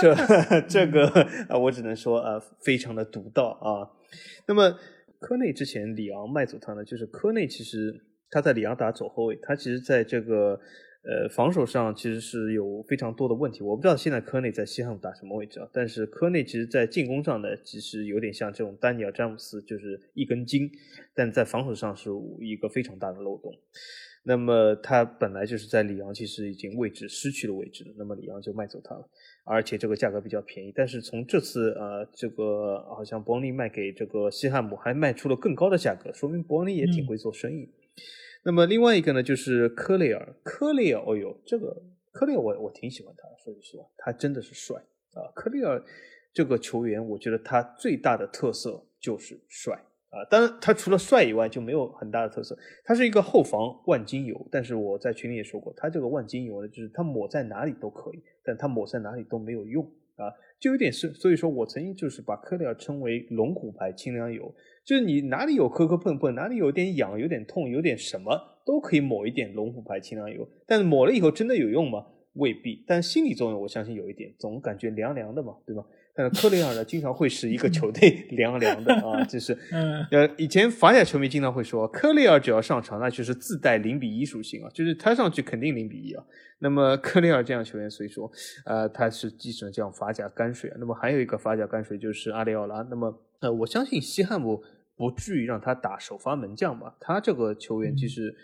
[0.00, 1.08] 这这个
[1.48, 3.82] 啊，我只能说啊，非常的独到啊。
[4.46, 4.78] 那么
[5.18, 8.00] 科内之前里昂卖走他呢，就是科内其实
[8.30, 10.60] 他在里昂打左后卫，他其实在这个。
[11.02, 13.62] 呃，防守上其实是有非常多的问题。
[13.62, 15.66] 我不知道现在科内在西汉姆打什么位置啊？
[15.72, 20.70] 但是科内其实，在进攻上呢，其实有点像这种丹尼尔詹姆斯，就是一根筋，
[21.14, 22.10] 但在防守上是
[22.40, 23.50] 一个非常大的漏洞。
[24.22, 27.94] 那么他本来就是在里昂，其实已经位置失去了位置了。
[27.96, 29.08] 那么里昂就卖走他了，
[29.44, 30.70] 而且这个价格比较便宜。
[30.76, 37.66] 但是从这次呃，这个好像伯恩利卖给这个西汉姆，还卖出了更高的价格，说明伯恩利也挺会做生意。
[38.42, 40.34] 那么另外一个呢，就是科雷尔。
[40.42, 44.80] 科雷尔，哦呦，这个科雷尔我我挺喜欢他，说句实话，他真的是帅
[45.12, 45.28] 啊。
[45.34, 45.82] 科雷尔
[46.32, 49.74] 这个球员，我觉得他最大的特色就是帅
[50.08, 50.24] 啊。
[50.30, 52.56] 当然，他除了帅以外，就没有很大的特色。
[52.82, 59.84] 他是一个后防万金油，但是我在群里也说过，他这个万金油呢，就是他抹在哪里都可以，但他抹在哪里都没有用
[60.16, 61.12] 啊，就有点是。
[61.12, 64.54] 所以说我曾经就是把科雷尔称为龙虎牌清凉油。
[64.84, 70.48] 就是你哪里有磕磕碰碰，哪里有点痒、有点痛、有点什么，都可以抹一点龙虎牌清凉油。
[70.66, 72.04] 但是抹了以后真的有用吗？
[72.34, 72.84] 未必。
[72.86, 75.82] 但心理作用我相信有一点，总感觉凉凉的嘛，对吧？
[76.12, 79.56] 但是科雷尔呢，经常会使一个球队 凉凉的啊，就是
[80.10, 86.24] 呃，以前法甲球迷经常会说，科雷尔只要上场，那就是自带零比一属性啊，就是他上去肯定零比一啊。
[86.58, 88.30] 那么科雷尔这样球员，所以说
[88.66, 90.76] 呃，他是继承这样法甲泔水啊。
[90.78, 92.86] 那么还有一个法甲泔水就是阿里奥拉。
[92.90, 93.10] 那么
[93.40, 94.62] 呃，我相信西汉姆
[94.96, 96.96] 不至于让他打首发门将吧？
[97.00, 98.34] 他这个球员其实，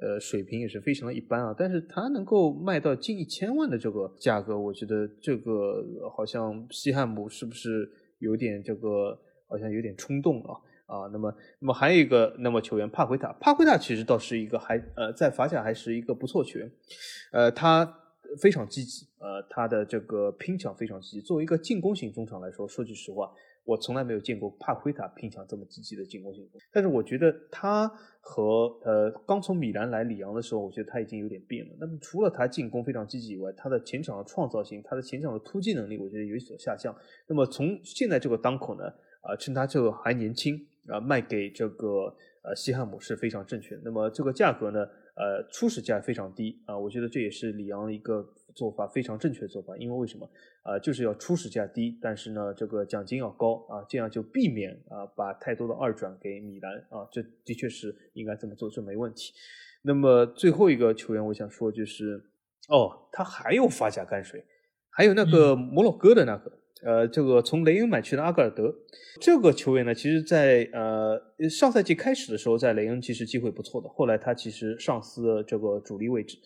[0.00, 1.54] 呃，水平也是非常的一般啊。
[1.56, 5.84] 但是他能够卖到近一千万的这个价格，我觉得这个
[6.16, 7.90] 好像西汉姆是不是
[8.20, 9.18] 有点这个
[9.48, 10.54] 好像有点冲动啊
[10.86, 11.10] 啊？
[11.12, 16.70] 那么，那么还有一个那么球员帕奎塔，帕奎塔其实倒是一个还呃在法甲还是一个不错球员，
[17.32, 18.00] 呃，他。
[18.40, 21.20] 非常积极，呃，他的这个拼抢非常积极。
[21.20, 23.30] 作为一个进攻型中场来说，说句实话，
[23.64, 26.48] 我从来没有见过帕奎塔拼抢这么积极的进攻性。
[26.72, 27.88] 但是我觉得他
[28.20, 31.74] 和呃刚从米兰来里昂的时候，我觉得他已经有点变了。
[31.80, 36.94] 那么除了他进攻非常积极以外，他的前场的创造性，他的前场的突击能力，我觉得有所下降。
[37.26, 38.84] 那么从现在这个当口呢，
[39.22, 40.56] 啊，趁他这个还年轻，
[40.88, 43.82] 啊，卖给这个呃西汉姆是非常正确的。
[43.84, 44.86] 那么这个价格呢？
[45.16, 50.28] 呃，初始价非常低啊，我觉得这也是里昂一个做法非常正确的做法，因为为什么？
[50.62, 59.32] 啊，就是要初始价低，但是呢，这个奖金要高啊，这样就避免啊把太多的二转给米兰啊，这的确是应该这么做，这没问题。
[59.82, 62.24] 那么最后一个球员，我想说就是，
[62.68, 64.42] 哦，他还有发甲干水，
[64.88, 66.60] 还有那个摩洛哥的那个。
[66.82, 68.74] 呃，这个从雷恩买去的阿格尔德，
[69.18, 71.18] 这个球员呢，其实，在呃
[71.48, 73.88] 上赛季开始的时候，在雷恩其实机会不错的。
[73.88, 76.36] 后来他其实上司这个主力位置，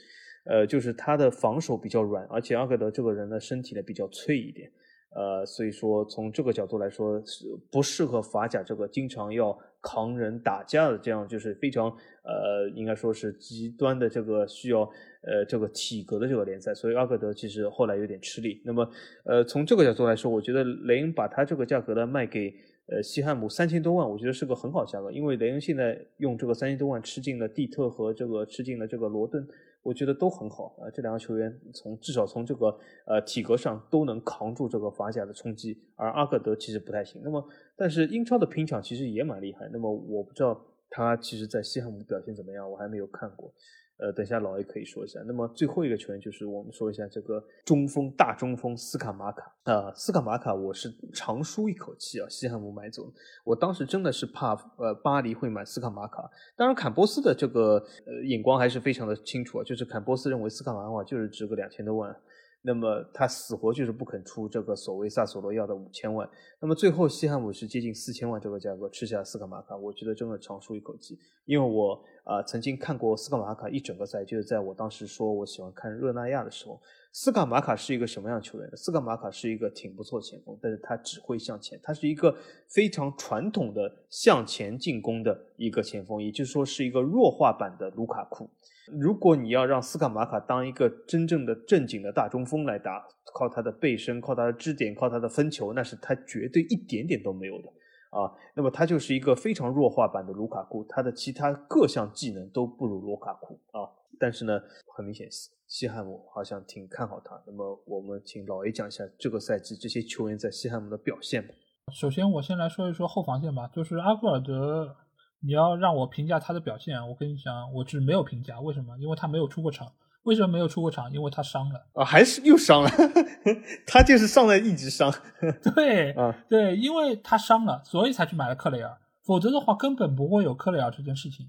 [0.49, 4.71] 呃，就是他的防守比较软，而且阿格德这个人呢，身体呢比较脆一点，
[5.15, 11.89] 呃，所以说从这个角度来说，是不适合法甲这个经常要扛人打架的这样，就是非常
[12.25, 14.91] 呃，应该说是极端的这个需要。
[15.21, 18.63] 呃，这个体格的这个联赛，所以阿格德其实后来有点吃力。
[18.65, 18.89] 那么，
[19.25, 22.55] 呃，从这个角度来说，我觉得雷恩把他这个价格呢卖给
[22.87, 25.11] 呃西汉姆三千多万，我觉得是个很好价格。
[25.11, 29.47] 因为雷恩现在用这个三千多万吃进了蒂特和这个吃进了这个罗顿，
[29.89, 30.91] 我觉得都很好啊。
[30.93, 32.67] 这两个球员从至少从这个
[33.07, 37.23] 呃体格上都能扛住这个法甲的冲击，而阿克德其实不太行。
[37.25, 37.43] 那么，
[37.75, 39.69] 但是英超的拼抢其实也蛮厉害。
[39.73, 40.61] 那么我不知道
[40.91, 43.51] 他其实在西汉姆的表现怎么样，我还没有看过。
[43.99, 45.21] 呃，等下老 A 可以说一下。
[45.27, 53.13] 那么最后一个球员就是我们说一下这个中锋大中锋斯卡马卡啊，斯卡马卡我是长舒一口气啊，西汉姆买走，
[53.45, 56.31] 我当时真的是怕呃巴黎会买斯卡马卡。
[56.57, 62.15] 当然坎波斯的这个呃眼光还是非常的清楚啊，就是坎波斯认为斯卡马卡就是值个两千多万。
[62.63, 66.29] 那么他死活就是不肯出这个所谓萨索罗要的五千万，
[66.61, 76.81] 那么最后西汉姆是接近四千万这个价格吃下斯卡马卡，我觉得真的长舒一口气，因为我啊曾经看过斯卡马卡一整个赛，就是在我当时说我喜欢看热那亚的时候，
[77.13, 78.77] 斯卡马卡是一个什么样球员呢？
[78.77, 82.37] 斯卡马卡是一个挺不错前锋，但是他只会向前，他是一个
[82.69, 88.51] 非常传统的向前进攻的一个前锋，也就是说是一个弱化版的卢卡库。
[88.93, 93.05] 如果你要让斯卡马卡当一个真正的正经的大中锋来打，
[93.35, 97.69] 靠他的背身，靠他的支点，靠他的分球，那是他绝对一点点都没有的
[98.11, 98.33] 啊。
[98.55, 103.89] 那么他就是一个非常弱化版的卢卡库，他的其他各项技能都不如卢卡库啊。
[104.19, 104.61] 但是呢，
[104.97, 105.29] 很明显，
[105.67, 107.41] 西汉姆好像挺看好他。
[107.47, 111.55] 那么我们请老 A 讲一下这个赛季这些球员在西汉姆的表现吧。
[111.93, 114.97] 首先，我先来说一说后防线吧，就是阿古尔德。
[115.41, 118.59] 你要让我评价他的表现，我跟你讲，我是没有评价。
[118.61, 118.99] 为什么？
[118.99, 119.93] 因为他没有出过场。
[120.25, 121.11] 为什么没有出过场？
[121.13, 122.91] 因为他伤了啊，还是又伤了。
[123.87, 125.13] 他就是上来一直伤。
[125.75, 128.99] 对啊，对，因为他伤了，所以才去买了克雷尔。
[129.25, 131.49] 否则的话，根本不会有克雷尔这件事情。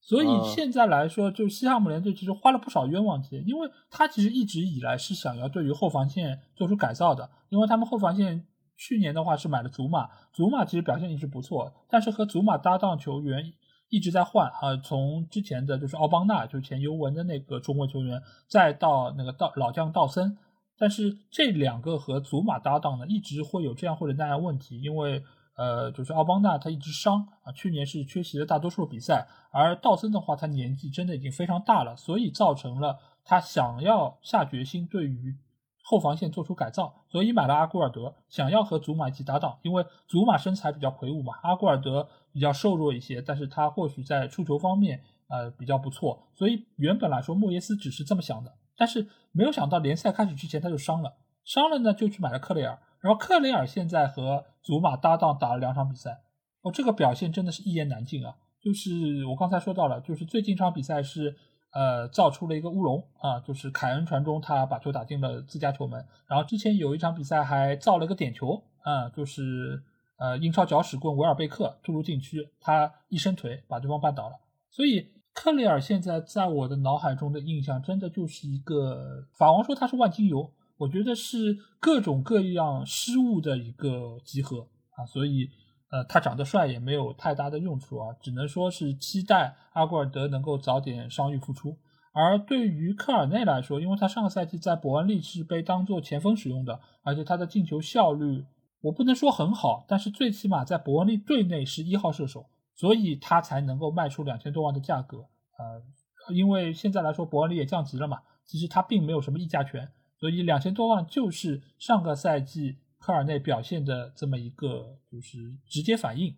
[0.00, 8.46] 所以现在来说，就西汉姆联队其实花了不少冤枉钱，因为他其实一直以来是想要对于后防线做出改造的，因为他们后防线。
[8.76, 13.52] 去年的话是买了祖马，祖马其实表现一直不错，但是和祖马搭档球员
[13.88, 20.36] 一直在换啊，从之前的就是奥邦纳，就是前尤文的那个中国球员，再到那个道老将道森，
[20.76, 25.22] 但是这两个和祖马搭档呢，一直会有这样或者那样问题，因为
[25.56, 35.36] 呃，就是奥邦纳他一直伤啊，去年是缺席了大多数比赛，而道森的话他年纪真的已经非常大了，所以造成了他想要下决心对于。
[35.86, 39.58] 后防线做出改造，所以买了阿古尔德，想要和祖马一起搭档。
[39.60, 46.26] 因为祖马身材比较魁梧嘛，阿古尔德比较瘦弱一些，但是他或许在触球方面呃比较不错。
[46.34, 56.22] 所以原本来说莫耶斯只是这么想的，但是没有想到联赛开始之前他就伤了，伤了呢就去买了克雷尔，然后克雷尔现在和祖马搭档打了两场比赛，
[56.62, 58.34] 哦这个表现真的是一言难尽啊！
[58.62, 61.36] 就是我刚才说到了，就是最近一场比赛是。
[61.74, 66.06] 呃，造出了一个乌龙啊，就是凯恩传中，他把球打进了自家球门。
[66.28, 69.82] 然后之前有一场比赛还造了个点球啊，就是
[70.16, 74.36] 呃英超搅屎棍维尔贝克突入禁区，他一伸腿把对方绊倒了。
[74.70, 85.04] 所以克雷尔现在在我的脑海中的印象，真的就是一个法王说他是万金油，我觉得是各种各样失误的一个集合啊。
[85.04, 85.50] 所以
[85.94, 91.78] 呃，他长得帅也没有太大的用处啊，只能说是期待阿古尔德能够早点伤愈复出。
[92.12, 98.44] 而对于科尔内来说，因为他上个赛季在伯恩利是被当做前锋使用的，而且他的进球效率
[98.80, 105.18] 我不能说很好，但是最起码在伯恩利队内是一号射手，所以他才能够卖出两千多万的价格。
[105.18, 112.78] 呃，因为现在来说伯恩利也降级了嘛，其实他并没有什么溢价权，所以两千多万就是上个赛季。
[113.04, 115.36] 科尔内表现的这么一个就是
[115.68, 116.34] 直接反应，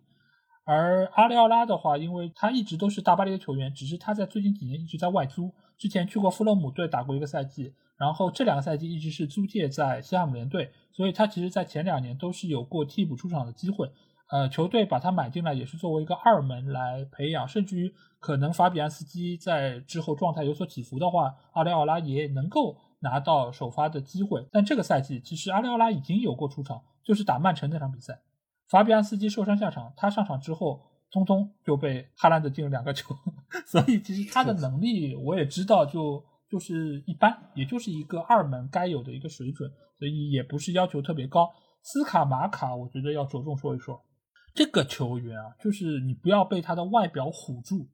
[0.64, 13.88] 而阿里奥拉的话，因为他一直都是大巴黎的球员，只是他在最近几年一直在外租，之前去过富勒姆队打过一个赛季，然后这两个赛季一直是租借在西汉姆联队，所以他其实在前两年都是有过替补出场的机会。
[14.28, 22.76] 呃，球队把他买进来也是作为一个二门来培养，甚至于可能法比安斯基在之后状态有所起伏的话，阿里奥拉也能够。
[23.06, 28.20] 拿到首发的机会，但这个赛季其实阿里奥拉已经有过出场，就是打曼城那场比赛，
[28.68, 33.14] 法比安斯基受伤下场，他上场之后，通通就被哈兰德进了两个球，
[33.64, 41.48] 所以其实他的能力我也知道，就就是一般，也就是一个二门该有的一个水准，所以也不是要求特别高。
[41.82, 44.02] 斯卡马卡，我觉得要着重说一说
[44.52, 47.86] 这个球员啊，就是你不要被他的外表唬住，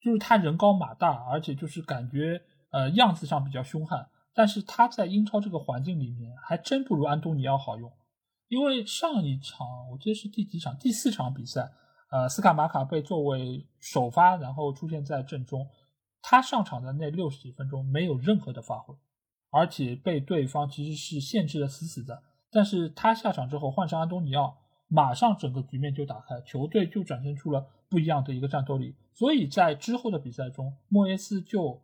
[0.00, 2.40] 就是他人高马大，而且就是感觉
[2.70, 4.06] 呃样子上比较凶悍。
[4.36, 7.92] 但是他在英超这个环境里面还真不如安东尼奥好用，
[8.48, 11.70] 因为上一场我记得是第几场，第四场比赛，
[12.10, 15.68] 呃，斯卡马卡被作为首发，然后出现在阵中，
[16.20, 18.92] 他上场的那六十几分钟没有任何的发挥，
[19.50, 22.20] 而且被对方其实是限制的死死的。
[22.50, 24.56] 但是他下场之后换上安东尼奥，
[24.88, 28.96] 马上整个局面就打开，球队就展现出了不一样的一个战斗力。
[29.12, 31.80] 所以在之后的比赛中，莫耶斯就。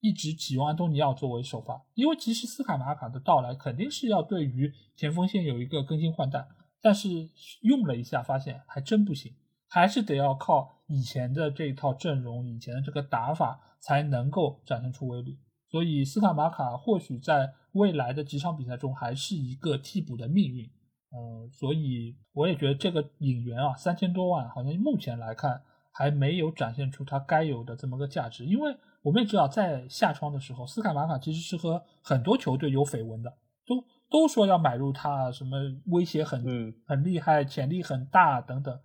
[0.00, 6.46] 一直启用安东尼奥作为首发，因为其实斯卡马卡的到来肯定是要对于前锋线有一个更新换代，
[6.80, 7.08] 但是
[7.60, 9.30] 用了一下发现还真不行，
[9.68, 15.38] 还是得要靠以前的这一套阵容、以前的这个打法才能够展现出威力。
[15.68, 20.64] 所以斯卡马卡或许在未来的几场比赛中还是一个替补的命运。
[21.12, 25.62] 嗯，所以我也觉得这个引援啊，三千多万好像目前来看
[25.92, 28.74] 还没有展现出他该有的这么个价值，因为。
[29.02, 33.32] 我们也知道，在夏窗的时候，斯卡马卡其实是和很多球队有绯闻的，
[33.66, 35.56] 都都说要买入他，什么
[35.86, 36.44] 威胁很
[36.86, 38.78] 很厉害，潜力很大等等。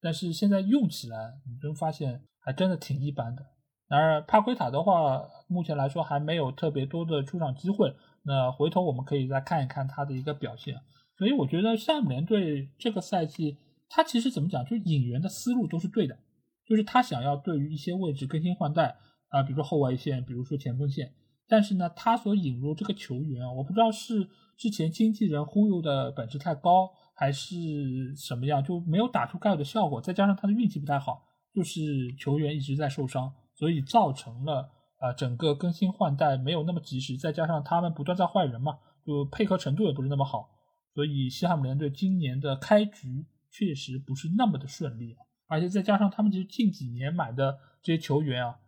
[0.00, 3.42] 但是现在用起来，你就发现还真的挺一般的。
[3.88, 7.94] 然而帕奎塔的话，目前来说还没有特别多的出场机会。
[8.24, 10.76] 那回头我们可以再看一看他的一个表现。
[11.16, 13.58] 所以我觉得夏姆联队这个赛季，
[13.88, 16.18] 他其实怎么讲，就是引援的思路都是对的，
[16.66, 18.96] 就是他想要对于一些位置更新换代。
[19.32, 21.10] 啊，比如说后卫线，比如说前锋线，
[21.48, 24.28] 但是呢，他所引入这个球员，我不知道是
[24.58, 30.02] 之前经纪人忽悠的本事太高，还是什么样，就没有打出该有的效果。
[30.02, 37.16] 再加上他的运气不太好，就是球员一直在受伤，所以造成了啊整个更新换代没有那么及时。
[37.16, 40.50] 再加上他们不断在换人嘛，就配合程度也不是那么好，
[40.94, 45.16] 所以西汉姆联队今年的开局确实不是那么的顺利。
[45.48, 48.58] 而且再加上他们其实近几年买的这些球员啊。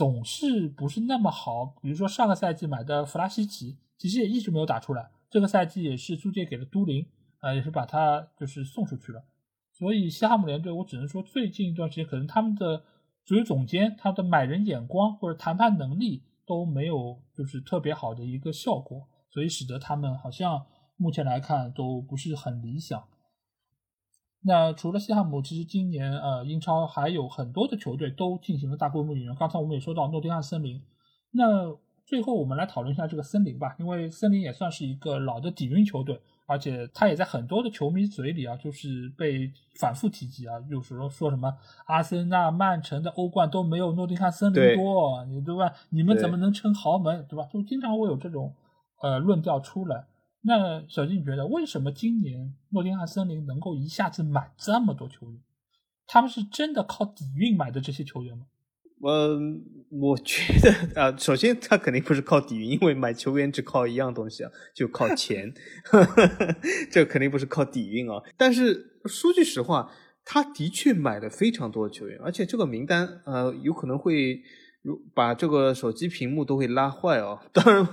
[0.00, 5.10] 总是不是那么好，比如说上个赛季买的弗拉西奇，其实也一直没有打出来。
[5.28, 7.04] 这个赛季也是租借给了都灵，
[7.40, 9.22] 呃，也是把他就是送出去了。
[9.70, 12.82] 所以西汉姆联队，我只能说最近一段时间可能他们的
[13.26, 20.64] 足球总监他的买人眼光或者谈判能力都没有就是特别好的一个效果，所以使得他们好像
[20.96, 23.06] 目前来看都不是很理想。
[24.42, 29.34] 那除了西汉姆，其实今年呃英超还有很多的球队都进行了大规模引援。
[29.34, 30.80] 刚才我们也说到诺丁汉森林。
[31.32, 31.44] 那
[32.06, 41.54] 最后我们来讨论一下这个森林吧，因为森林也算是一个老的底蕴球队，而且他也在很多的球迷嘴里啊，就是被反复提及啊，有时候说什么
[41.86, 45.72] 阿森纳、曼城的欧冠都没有诺丁汉森林多，你对吧？
[45.90, 47.46] 你们怎么能称豪门，对吧？
[47.52, 48.54] 就经常会有这种
[49.02, 50.06] 呃论调出来。
[50.42, 55.40] 那小金，你觉得为什么今年诺丁汉森林能够一下子买这么多球员？
[56.06, 58.46] 他们是真的靠底蕴买的这些球员吗？
[59.00, 59.38] 我
[59.90, 65.52] 我觉得啊，首先他肯定不是靠底蕴，因为买球员只靠一样东西啊，就靠钱，
[66.90, 68.22] 这肯定不是靠底蕴啊。
[68.36, 69.92] 但是说句实话，
[70.24, 74.42] 他的确买了非常多的球员，而且这个名单呃，有可能会。
[74.82, 77.38] 如把这个手机屏幕都会拉坏哦。
[77.52, 77.86] 当然，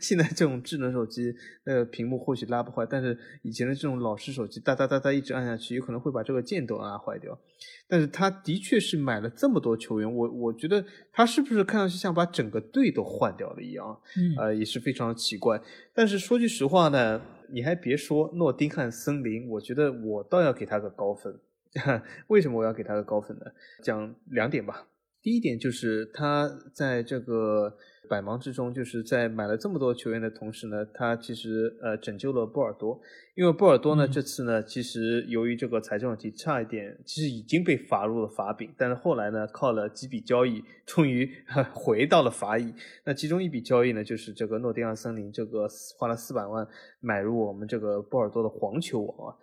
[0.00, 7.38] 现在这种智能手机，呃，屏幕或许拉不坏，但是以前的这种老式手机，哒哒哒哒一直按下去，有可能会把这个键都按坏掉。
[7.86, 14.00] 但是他的确是买了这么多球员，我我觉得他是不是看上去像把整个队都换掉了一样？
[14.16, 15.60] 嗯，呃，也是非常奇怪。
[15.94, 17.20] 但是说句实话呢，
[17.50, 21.38] 你还别说，诺丁汉森林，我觉得我倒要给他个高分。
[22.28, 23.44] 为什么我要给他个高分呢？
[23.82, 24.88] 讲两点吧。
[25.22, 27.76] 第一点就是他在这个。
[28.10, 33.00] 百忙之中，就是在买了这么多球员的同时呢，他其实呃拯救了波尔多，
[33.34, 41.26] 因为波尔多呢这次呢其实由于这个财政问题差一点，其实已经被罚入了法丙，但是后来呢靠了几笔交易，终于
[41.72, 42.74] 回到了法乙。
[43.04, 45.66] 那其中一笔交易呢就是这个诺丁汉森林这个
[45.96, 46.68] 花了四百万
[47.00, 49.36] 买入我们这个波尔多的黄球王啊，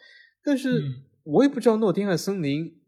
[0.44, 0.84] 但是
[1.24, 2.79] 我也不知道诺丁汉森林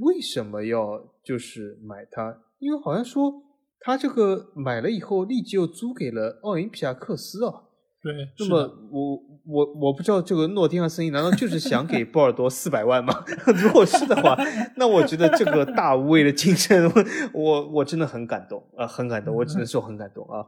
[0.00, 3.44] 为什么要就是买它，因为好像说。
[3.82, 7.62] 他这个买了以后，立即又租给了奥林匹亚克斯啊。
[8.02, 8.58] 对，那么
[8.90, 9.16] 我
[9.46, 13.24] 我我不知道这个诺丁汉森林难道就是想给波尔多四百万吗？
[13.56, 14.36] 如果是的话，
[14.76, 16.92] 那我觉得这个大无畏的精神，
[17.32, 20.44] 我我真的很感动啊，很感动，我只能说很感动啊。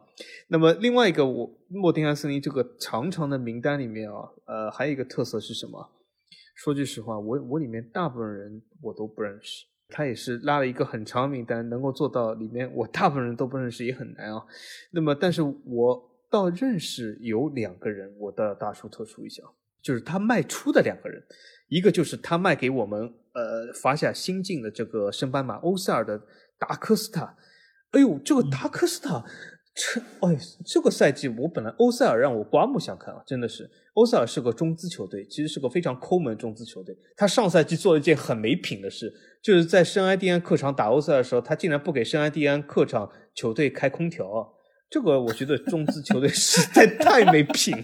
[0.48, 5.88] 那么另外一个，我诺丁汉森林这个长长的名单里面啊，呃，还有一个特色是什么？
[6.54, 9.66] 说句实话，我我里面大部分人我都不认识。
[9.88, 14.42] 他也是拉了一个很长名单，能够做到里面，我大部分人都不认识也很难啊。
[14.90, 19.42] 那么，但是我倒认识有两个人，我的大书特书一下，
[19.82, 21.22] 就是他卖出的两个人，
[21.68, 23.02] 一个就是他卖给我们
[23.34, 26.18] 呃法甲新进的这个升班马欧塞尔的
[26.58, 27.36] 达科斯塔。
[27.90, 29.22] 哎呦，这个达科斯塔。
[29.74, 30.36] 这哎，
[30.66, 36.94] 这个赛季我本来欧塞尔让我刮目相看啊，真的是欧塞尔是个中资球队，其实是个非常抠门中资球队。
[37.16, 39.12] 他上赛季做了一件很没品的事，
[39.42, 44.52] 就是在圣埃蒂安客场打欧塞尔的时候，他竟然不给圣埃蒂安客场球队开空调。
[44.90, 47.74] 这个我觉得中资球队实在太没品。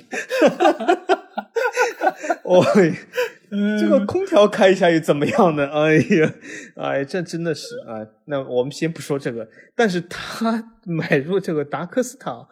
[2.45, 2.63] 哦，
[3.79, 5.67] 这个空调开一下又怎么样呢？
[5.73, 6.35] 哎呀，
[6.77, 8.07] 哎，这真的是啊。
[8.27, 12.49] 那我们先不说这个，但是他 买入这个达科斯塔，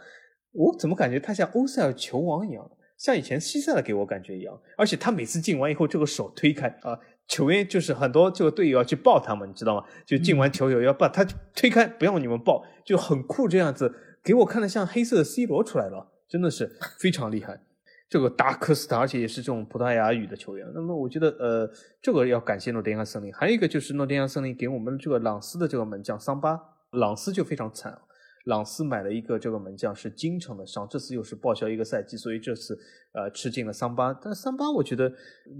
[0.53, 4.59] 我怎么感觉他像欧塞尔球王一样，像以前西塞的给我感觉一样。
[4.77, 6.99] 而且他每次进完以后，这个手推开啊，
[7.29, 9.85] 球员就是很多这个队友要去抱他们，你知道吗？
[10.07, 11.25] 就进完球友要把他
[11.55, 13.93] 推开，不要你们抱，就很酷这样子，
[14.23, 17.61] 给我看的像黑色的 C 罗出来了，真的是非常厉害。
[18.09, 20.67] 这个达科斯塔，而且也是这种葡萄牙语的球员。
[20.75, 21.71] 那么我觉得，呃，
[22.01, 23.33] 这个要感谢诺丁汉森林。
[23.33, 26.61] 还有一个就是诺丁汉森林给我们这个朗斯的这个门将桑巴，
[26.93, 27.99] 朗斯就非常惨。
[28.45, 32.79] 朗斯买了一个这个门将是经常的伤，这次又是报销一个赛季，所以这次
[33.13, 34.15] 呃吃进了桑巴。
[34.15, 35.13] 但桑巴我觉得，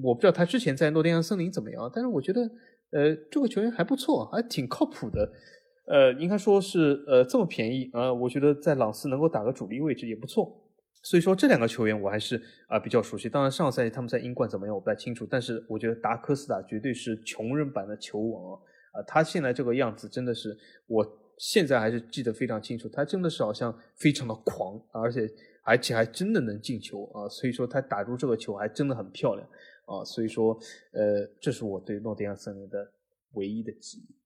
[0.05, 2.43] 我不知道他之前在诺丁汉森林怎么样，但是我觉得，
[2.93, 5.33] 呃，这个球员还不错，还挺靠谱的。
[5.89, 10.63] 呃，应该说是呃这么便宜啊，我觉得在朗斯能够打个主力位置也不错。
[11.07, 12.35] 所以说这两个球员我还是
[12.67, 13.29] 啊比较熟悉。
[13.29, 19.01] 当然上个赛季他们在英冠怎么样我不太清楚，但是我觉得达科斯塔绝对是穷人版的球王啊！
[19.07, 20.59] 他现在这个样子真的是，
[20.89, 21.07] 我
[21.39, 22.89] 现在还是记得非常清楚。
[22.89, 25.31] 他真的是好像非常的狂，而且
[25.63, 27.29] 而且还真的能进球啊！
[27.29, 29.49] 所以说他打入这个球还真的很漂亮
[29.85, 30.03] 啊！
[30.05, 30.59] 所以说
[30.93, 32.85] 呃，这是我对诺丁汉森林的
[33.35, 34.17] 唯一的记忆。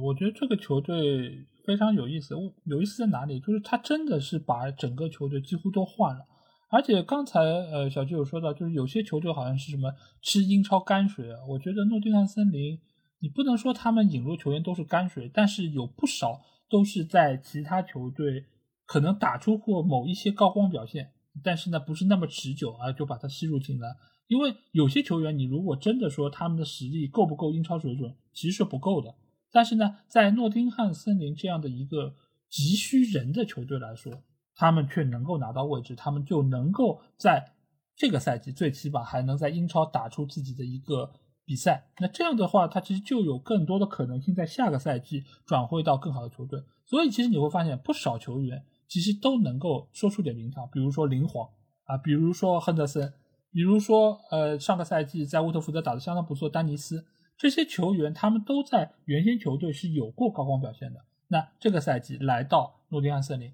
[0.00, 2.34] 我觉得这个球队非常有意思，
[2.64, 3.40] 有意思在哪里？
[3.40, 6.24] 就是他真的是把整个球队几乎都换了，
[6.70, 9.92] 而且刚才呃小季有说到，就是有些球队好像是什么
[10.22, 11.28] 吃英超泔水。
[11.48, 12.78] 我觉得诺丁汉森林，
[13.20, 18.44] 你不能说他们引入球员都是泔水，但是有不少都是在其他球队
[18.86, 21.10] 可能打出过某一些高光表现，
[21.42, 23.88] 但是呢不是那么持久啊，就把它吸入进来。
[24.28, 29.14] 因为有些球员，你如果真的说他们的实力够不够英超水准，其实是不够的。
[29.50, 32.14] 但是呢，在诺丁汉森林这样的一个
[32.48, 34.22] 急需人的球队来说，
[34.54, 37.52] 他们却能够拿到位置，他们就能够在
[37.96, 41.12] 这个赛季最起码还能在英超打出自己的一个
[41.44, 41.90] 比赛。
[41.98, 46.62] 那这样的话，他其实就有更多的可能性在下个赛季转会到更好的球队。
[46.84, 51.48] 所以，其实你会发现不少球员其实都能够说出点名堂，比如说林皇
[51.84, 53.12] 啊，比如说亨德森，
[53.50, 57.06] 比如说呃上个赛季在沃特福德打得相当不错丹尼斯。
[57.38, 61.00] 这些球员他们都在原先球队是有过高光表现的。
[61.28, 63.52] 那这个赛季来到诺丁汉森林，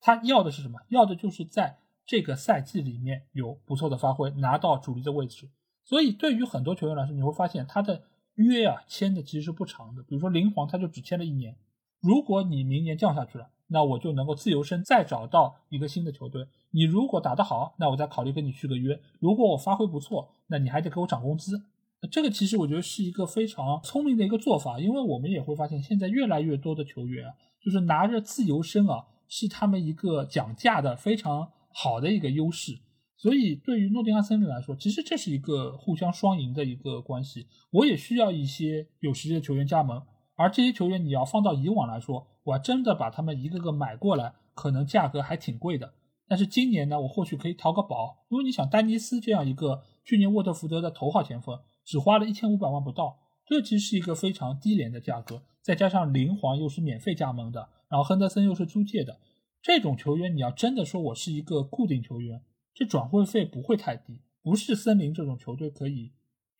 [0.00, 0.78] 他要的是什么？
[0.88, 5.48] 要的就是在这个赛季里面有不错的发挥，拿到主力的位置。
[5.84, 8.02] 所以对于很多球员来说，你会发现他的
[8.34, 10.02] 约啊签的其实是不长的。
[10.02, 11.56] 比如说林皇，他就只签了一年。
[12.00, 16.46] 如果你明年降下去了，那我就能够自由身再找到一个新的球队。
[16.70, 19.00] 你如果打得好，那我再考虑跟你续个约。
[19.20, 21.62] 如果我发挥不错，那你还得给我涨工资。
[22.10, 32.80] 这个其实我觉得是一个非常聪明的一个做法，因为我们也会发现，现在越来越多的球员就是拿着自由身啊，是他们一个讲价的非常好的一个优势。
[33.16, 37.46] 所以对于诺丁汉森林来说，其实这是一个互相双赢的一个关系。
[37.70, 40.02] 我也需要一些有实力的球员加盟，
[40.34, 45.94] 而这些球员你要放到以往来说，我真的把他们一个个买过来，可能价格还挺贵的。
[46.26, 51.56] 但是今年呢，我或许可以淘个宝，因为你想丹尼斯这样一个去年沃特福德的头号前锋。
[51.84, 59.18] 只花了一千五百万不到，这其实是一个非常低廉的价格，再加上林皇又是免费加盟的，然后亨德森又是租借的，
[59.60, 62.42] 这种球员你要真的说我是一个固定球员，
[62.74, 66.12] 这转会费不会太低，不是森林这种球队可以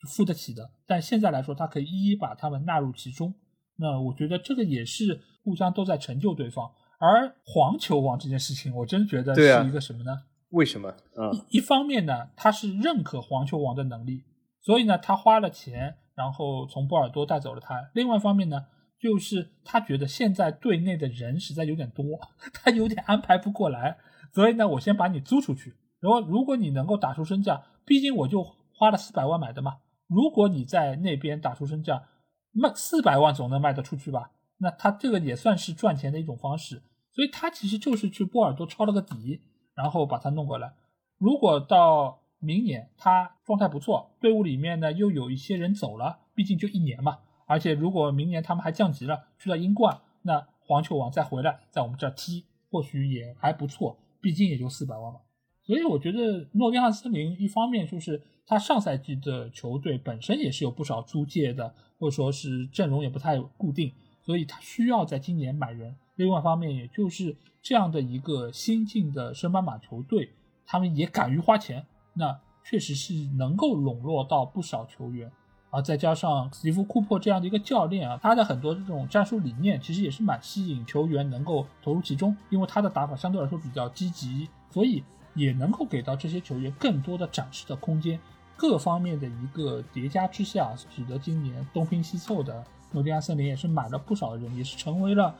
[0.08, 0.70] 付得起的。
[0.86, 3.34] 但现在来说，他可以一一把他们纳入其中。
[3.76, 6.70] 那我觉得这个也是互相都在成就对方。
[6.98, 10.22] 而黄球王这件事情，我真觉得是一个什么呢？
[10.50, 10.94] 为什么？
[11.16, 14.22] 嗯，一方面呢，他是认可黄球王的能力，
[14.62, 17.90] 所以呢，他花了钱，然后从波尔多带走了他。
[17.94, 18.66] 另外一方面呢，
[18.98, 22.04] 就是他觉得现在队内的人实在有点多，
[22.54, 23.98] 他有点安排不过来，
[24.32, 25.74] 所以呢，我先把你租出去。
[26.00, 28.42] 然后如果你能够打出身价，毕竟我就
[28.74, 29.78] 花了四百万买的嘛。
[30.08, 32.08] 如果你在那边打出身价，
[32.52, 34.30] 卖四百万总能卖得出去吧？
[34.58, 36.82] 那他这个也算是赚钱的一种方式。
[37.12, 39.42] 所以他其实就是去波尔多抄了个底，
[39.74, 40.72] 然后把他弄过来。
[41.18, 47.20] 如果到明年他状态不错，队伍里面呢又有一些人走了，毕竟就一年嘛。
[47.46, 53.96] 而且如果明年他们还降级了，去了英冠，那黄球王再回来在我们这儿踢，或许也还不错。
[54.20, 55.20] 毕竟也就四百万嘛。
[55.64, 63.92] 所以我觉得诺丁汉森林一方面就是他上赛季的球队本身也是有不少租借的，或者说是阵容也不太固定，
[64.24, 65.94] 所以他需要在今年买人。
[66.16, 70.30] 另外一方面，也就是这样的一个新进的升班马球队，
[70.66, 75.30] 他们也敢于花钱，那确实是能够笼络到不少球员
[75.70, 75.80] 啊。
[75.82, 85.02] 再加上史蒂夫·库珀这样的一个教练啊，他的很多这种战术理念其实也是蛮吸引球员能够投入其中，因为他的打法相对来说比较积极，所以
[85.34, 88.18] 也能够给到这些球员更多的展示的空间。
[88.56, 95.34] 各方面的一个叠加之下，使得今年东拼西凑的诺丁汉森林也是买了不少人，也是成为了。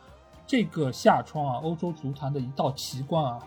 [0.45, 3.39] 这个夏窗啊，欧洲足坛的一道奇观啊，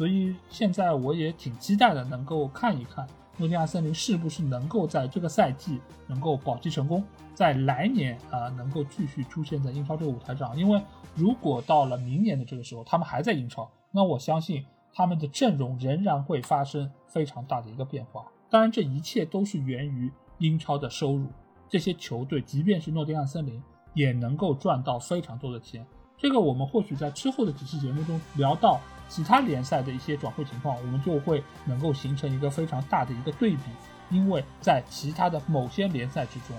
[0.00, 3.06] 所以现在我也挺期待的，能够看一看
[3.36, 7.04] 诺丁汉森林是不是能够在这个赛季能够保级成功，
[7.34, 10.56] 在来年啊能够继续出现在英超这个舞台上。
[10.58, 10.80] 因为
[11.14, 18.24] 如果到了明年的这个时候，他们还在英超，那我相信他们的阵容仍然会发生非常大的一个变化。
[18.48, 21.26] 当然，这一切都是源于英超的收入，
[21.68, 23.62] 这些球队即便是诺丁汉森林，
[23.92, 25.86] 也能够赚到非常多的钱。
[26.16, 28.80] 这个我们或许在之后的几期节目中聊到
[29.10, 33.62] 其他联赛的一些转会情况，我们就会能够形成一个非常大的一个对比，
[34.08, 36.56] 因为在其他的某些联赛之中，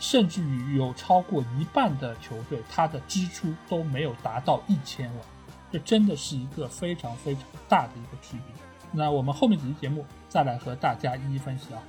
[0.00, 5.16] 甚至于有超过一半的球队，它的支出都没有达到一千万，
[5.70, 8.54] 这真的是一个非常非常大的一个区别。
[8.90, 11.82] 那我们后面几期节目再来和大家一一分析啊。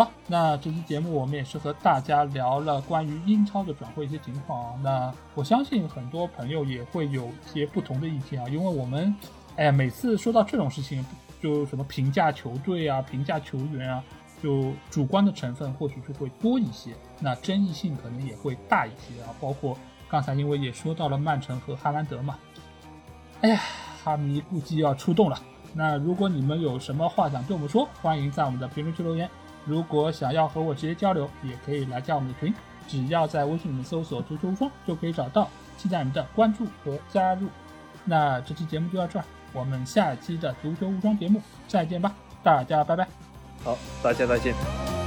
[0.00, 4.80] 好，那这期节目我们也是和大家聊了关于英超的转会一些情况啊。
[4.82, 9.14] 那我相信很多朋友也会有一些不同的意见啊，因为我们，
[9.56, 11.04] 哎呀，每次说到这种事情，
[11.42, 14.02] 就什么评价球队啊、评价球员啊，
[14.42, 19.28] 就主观的成分或许就会多一些，那争议性可能也会大一些啊。
[19.38, 19.76] 包括
[20.08, 22.38] 刚才因为也说到了曼城和哈兰德嘛，
[23.42, 23.60] 哎呀，
[24.02, 25.38] 哈迷估计要出动了。
[25.74, 29.28] 那如果你们有什么话想对我们说，欢迎在我们的评论区留言。
[29.70, 32.52] 如果想要和我直接交流，也可以来加我们的群，
[32.88, 35.48] 只要在微信里面搜索“足球无双”就可以找到，
[35.78, 37.48] 期待你们的关注和加入。
[38.04, 43.06] 那这期节目就到这儿，我们下期的足球无双节目再见吧，大家拜拜。
[43.62, 44.99] 好，大家再见。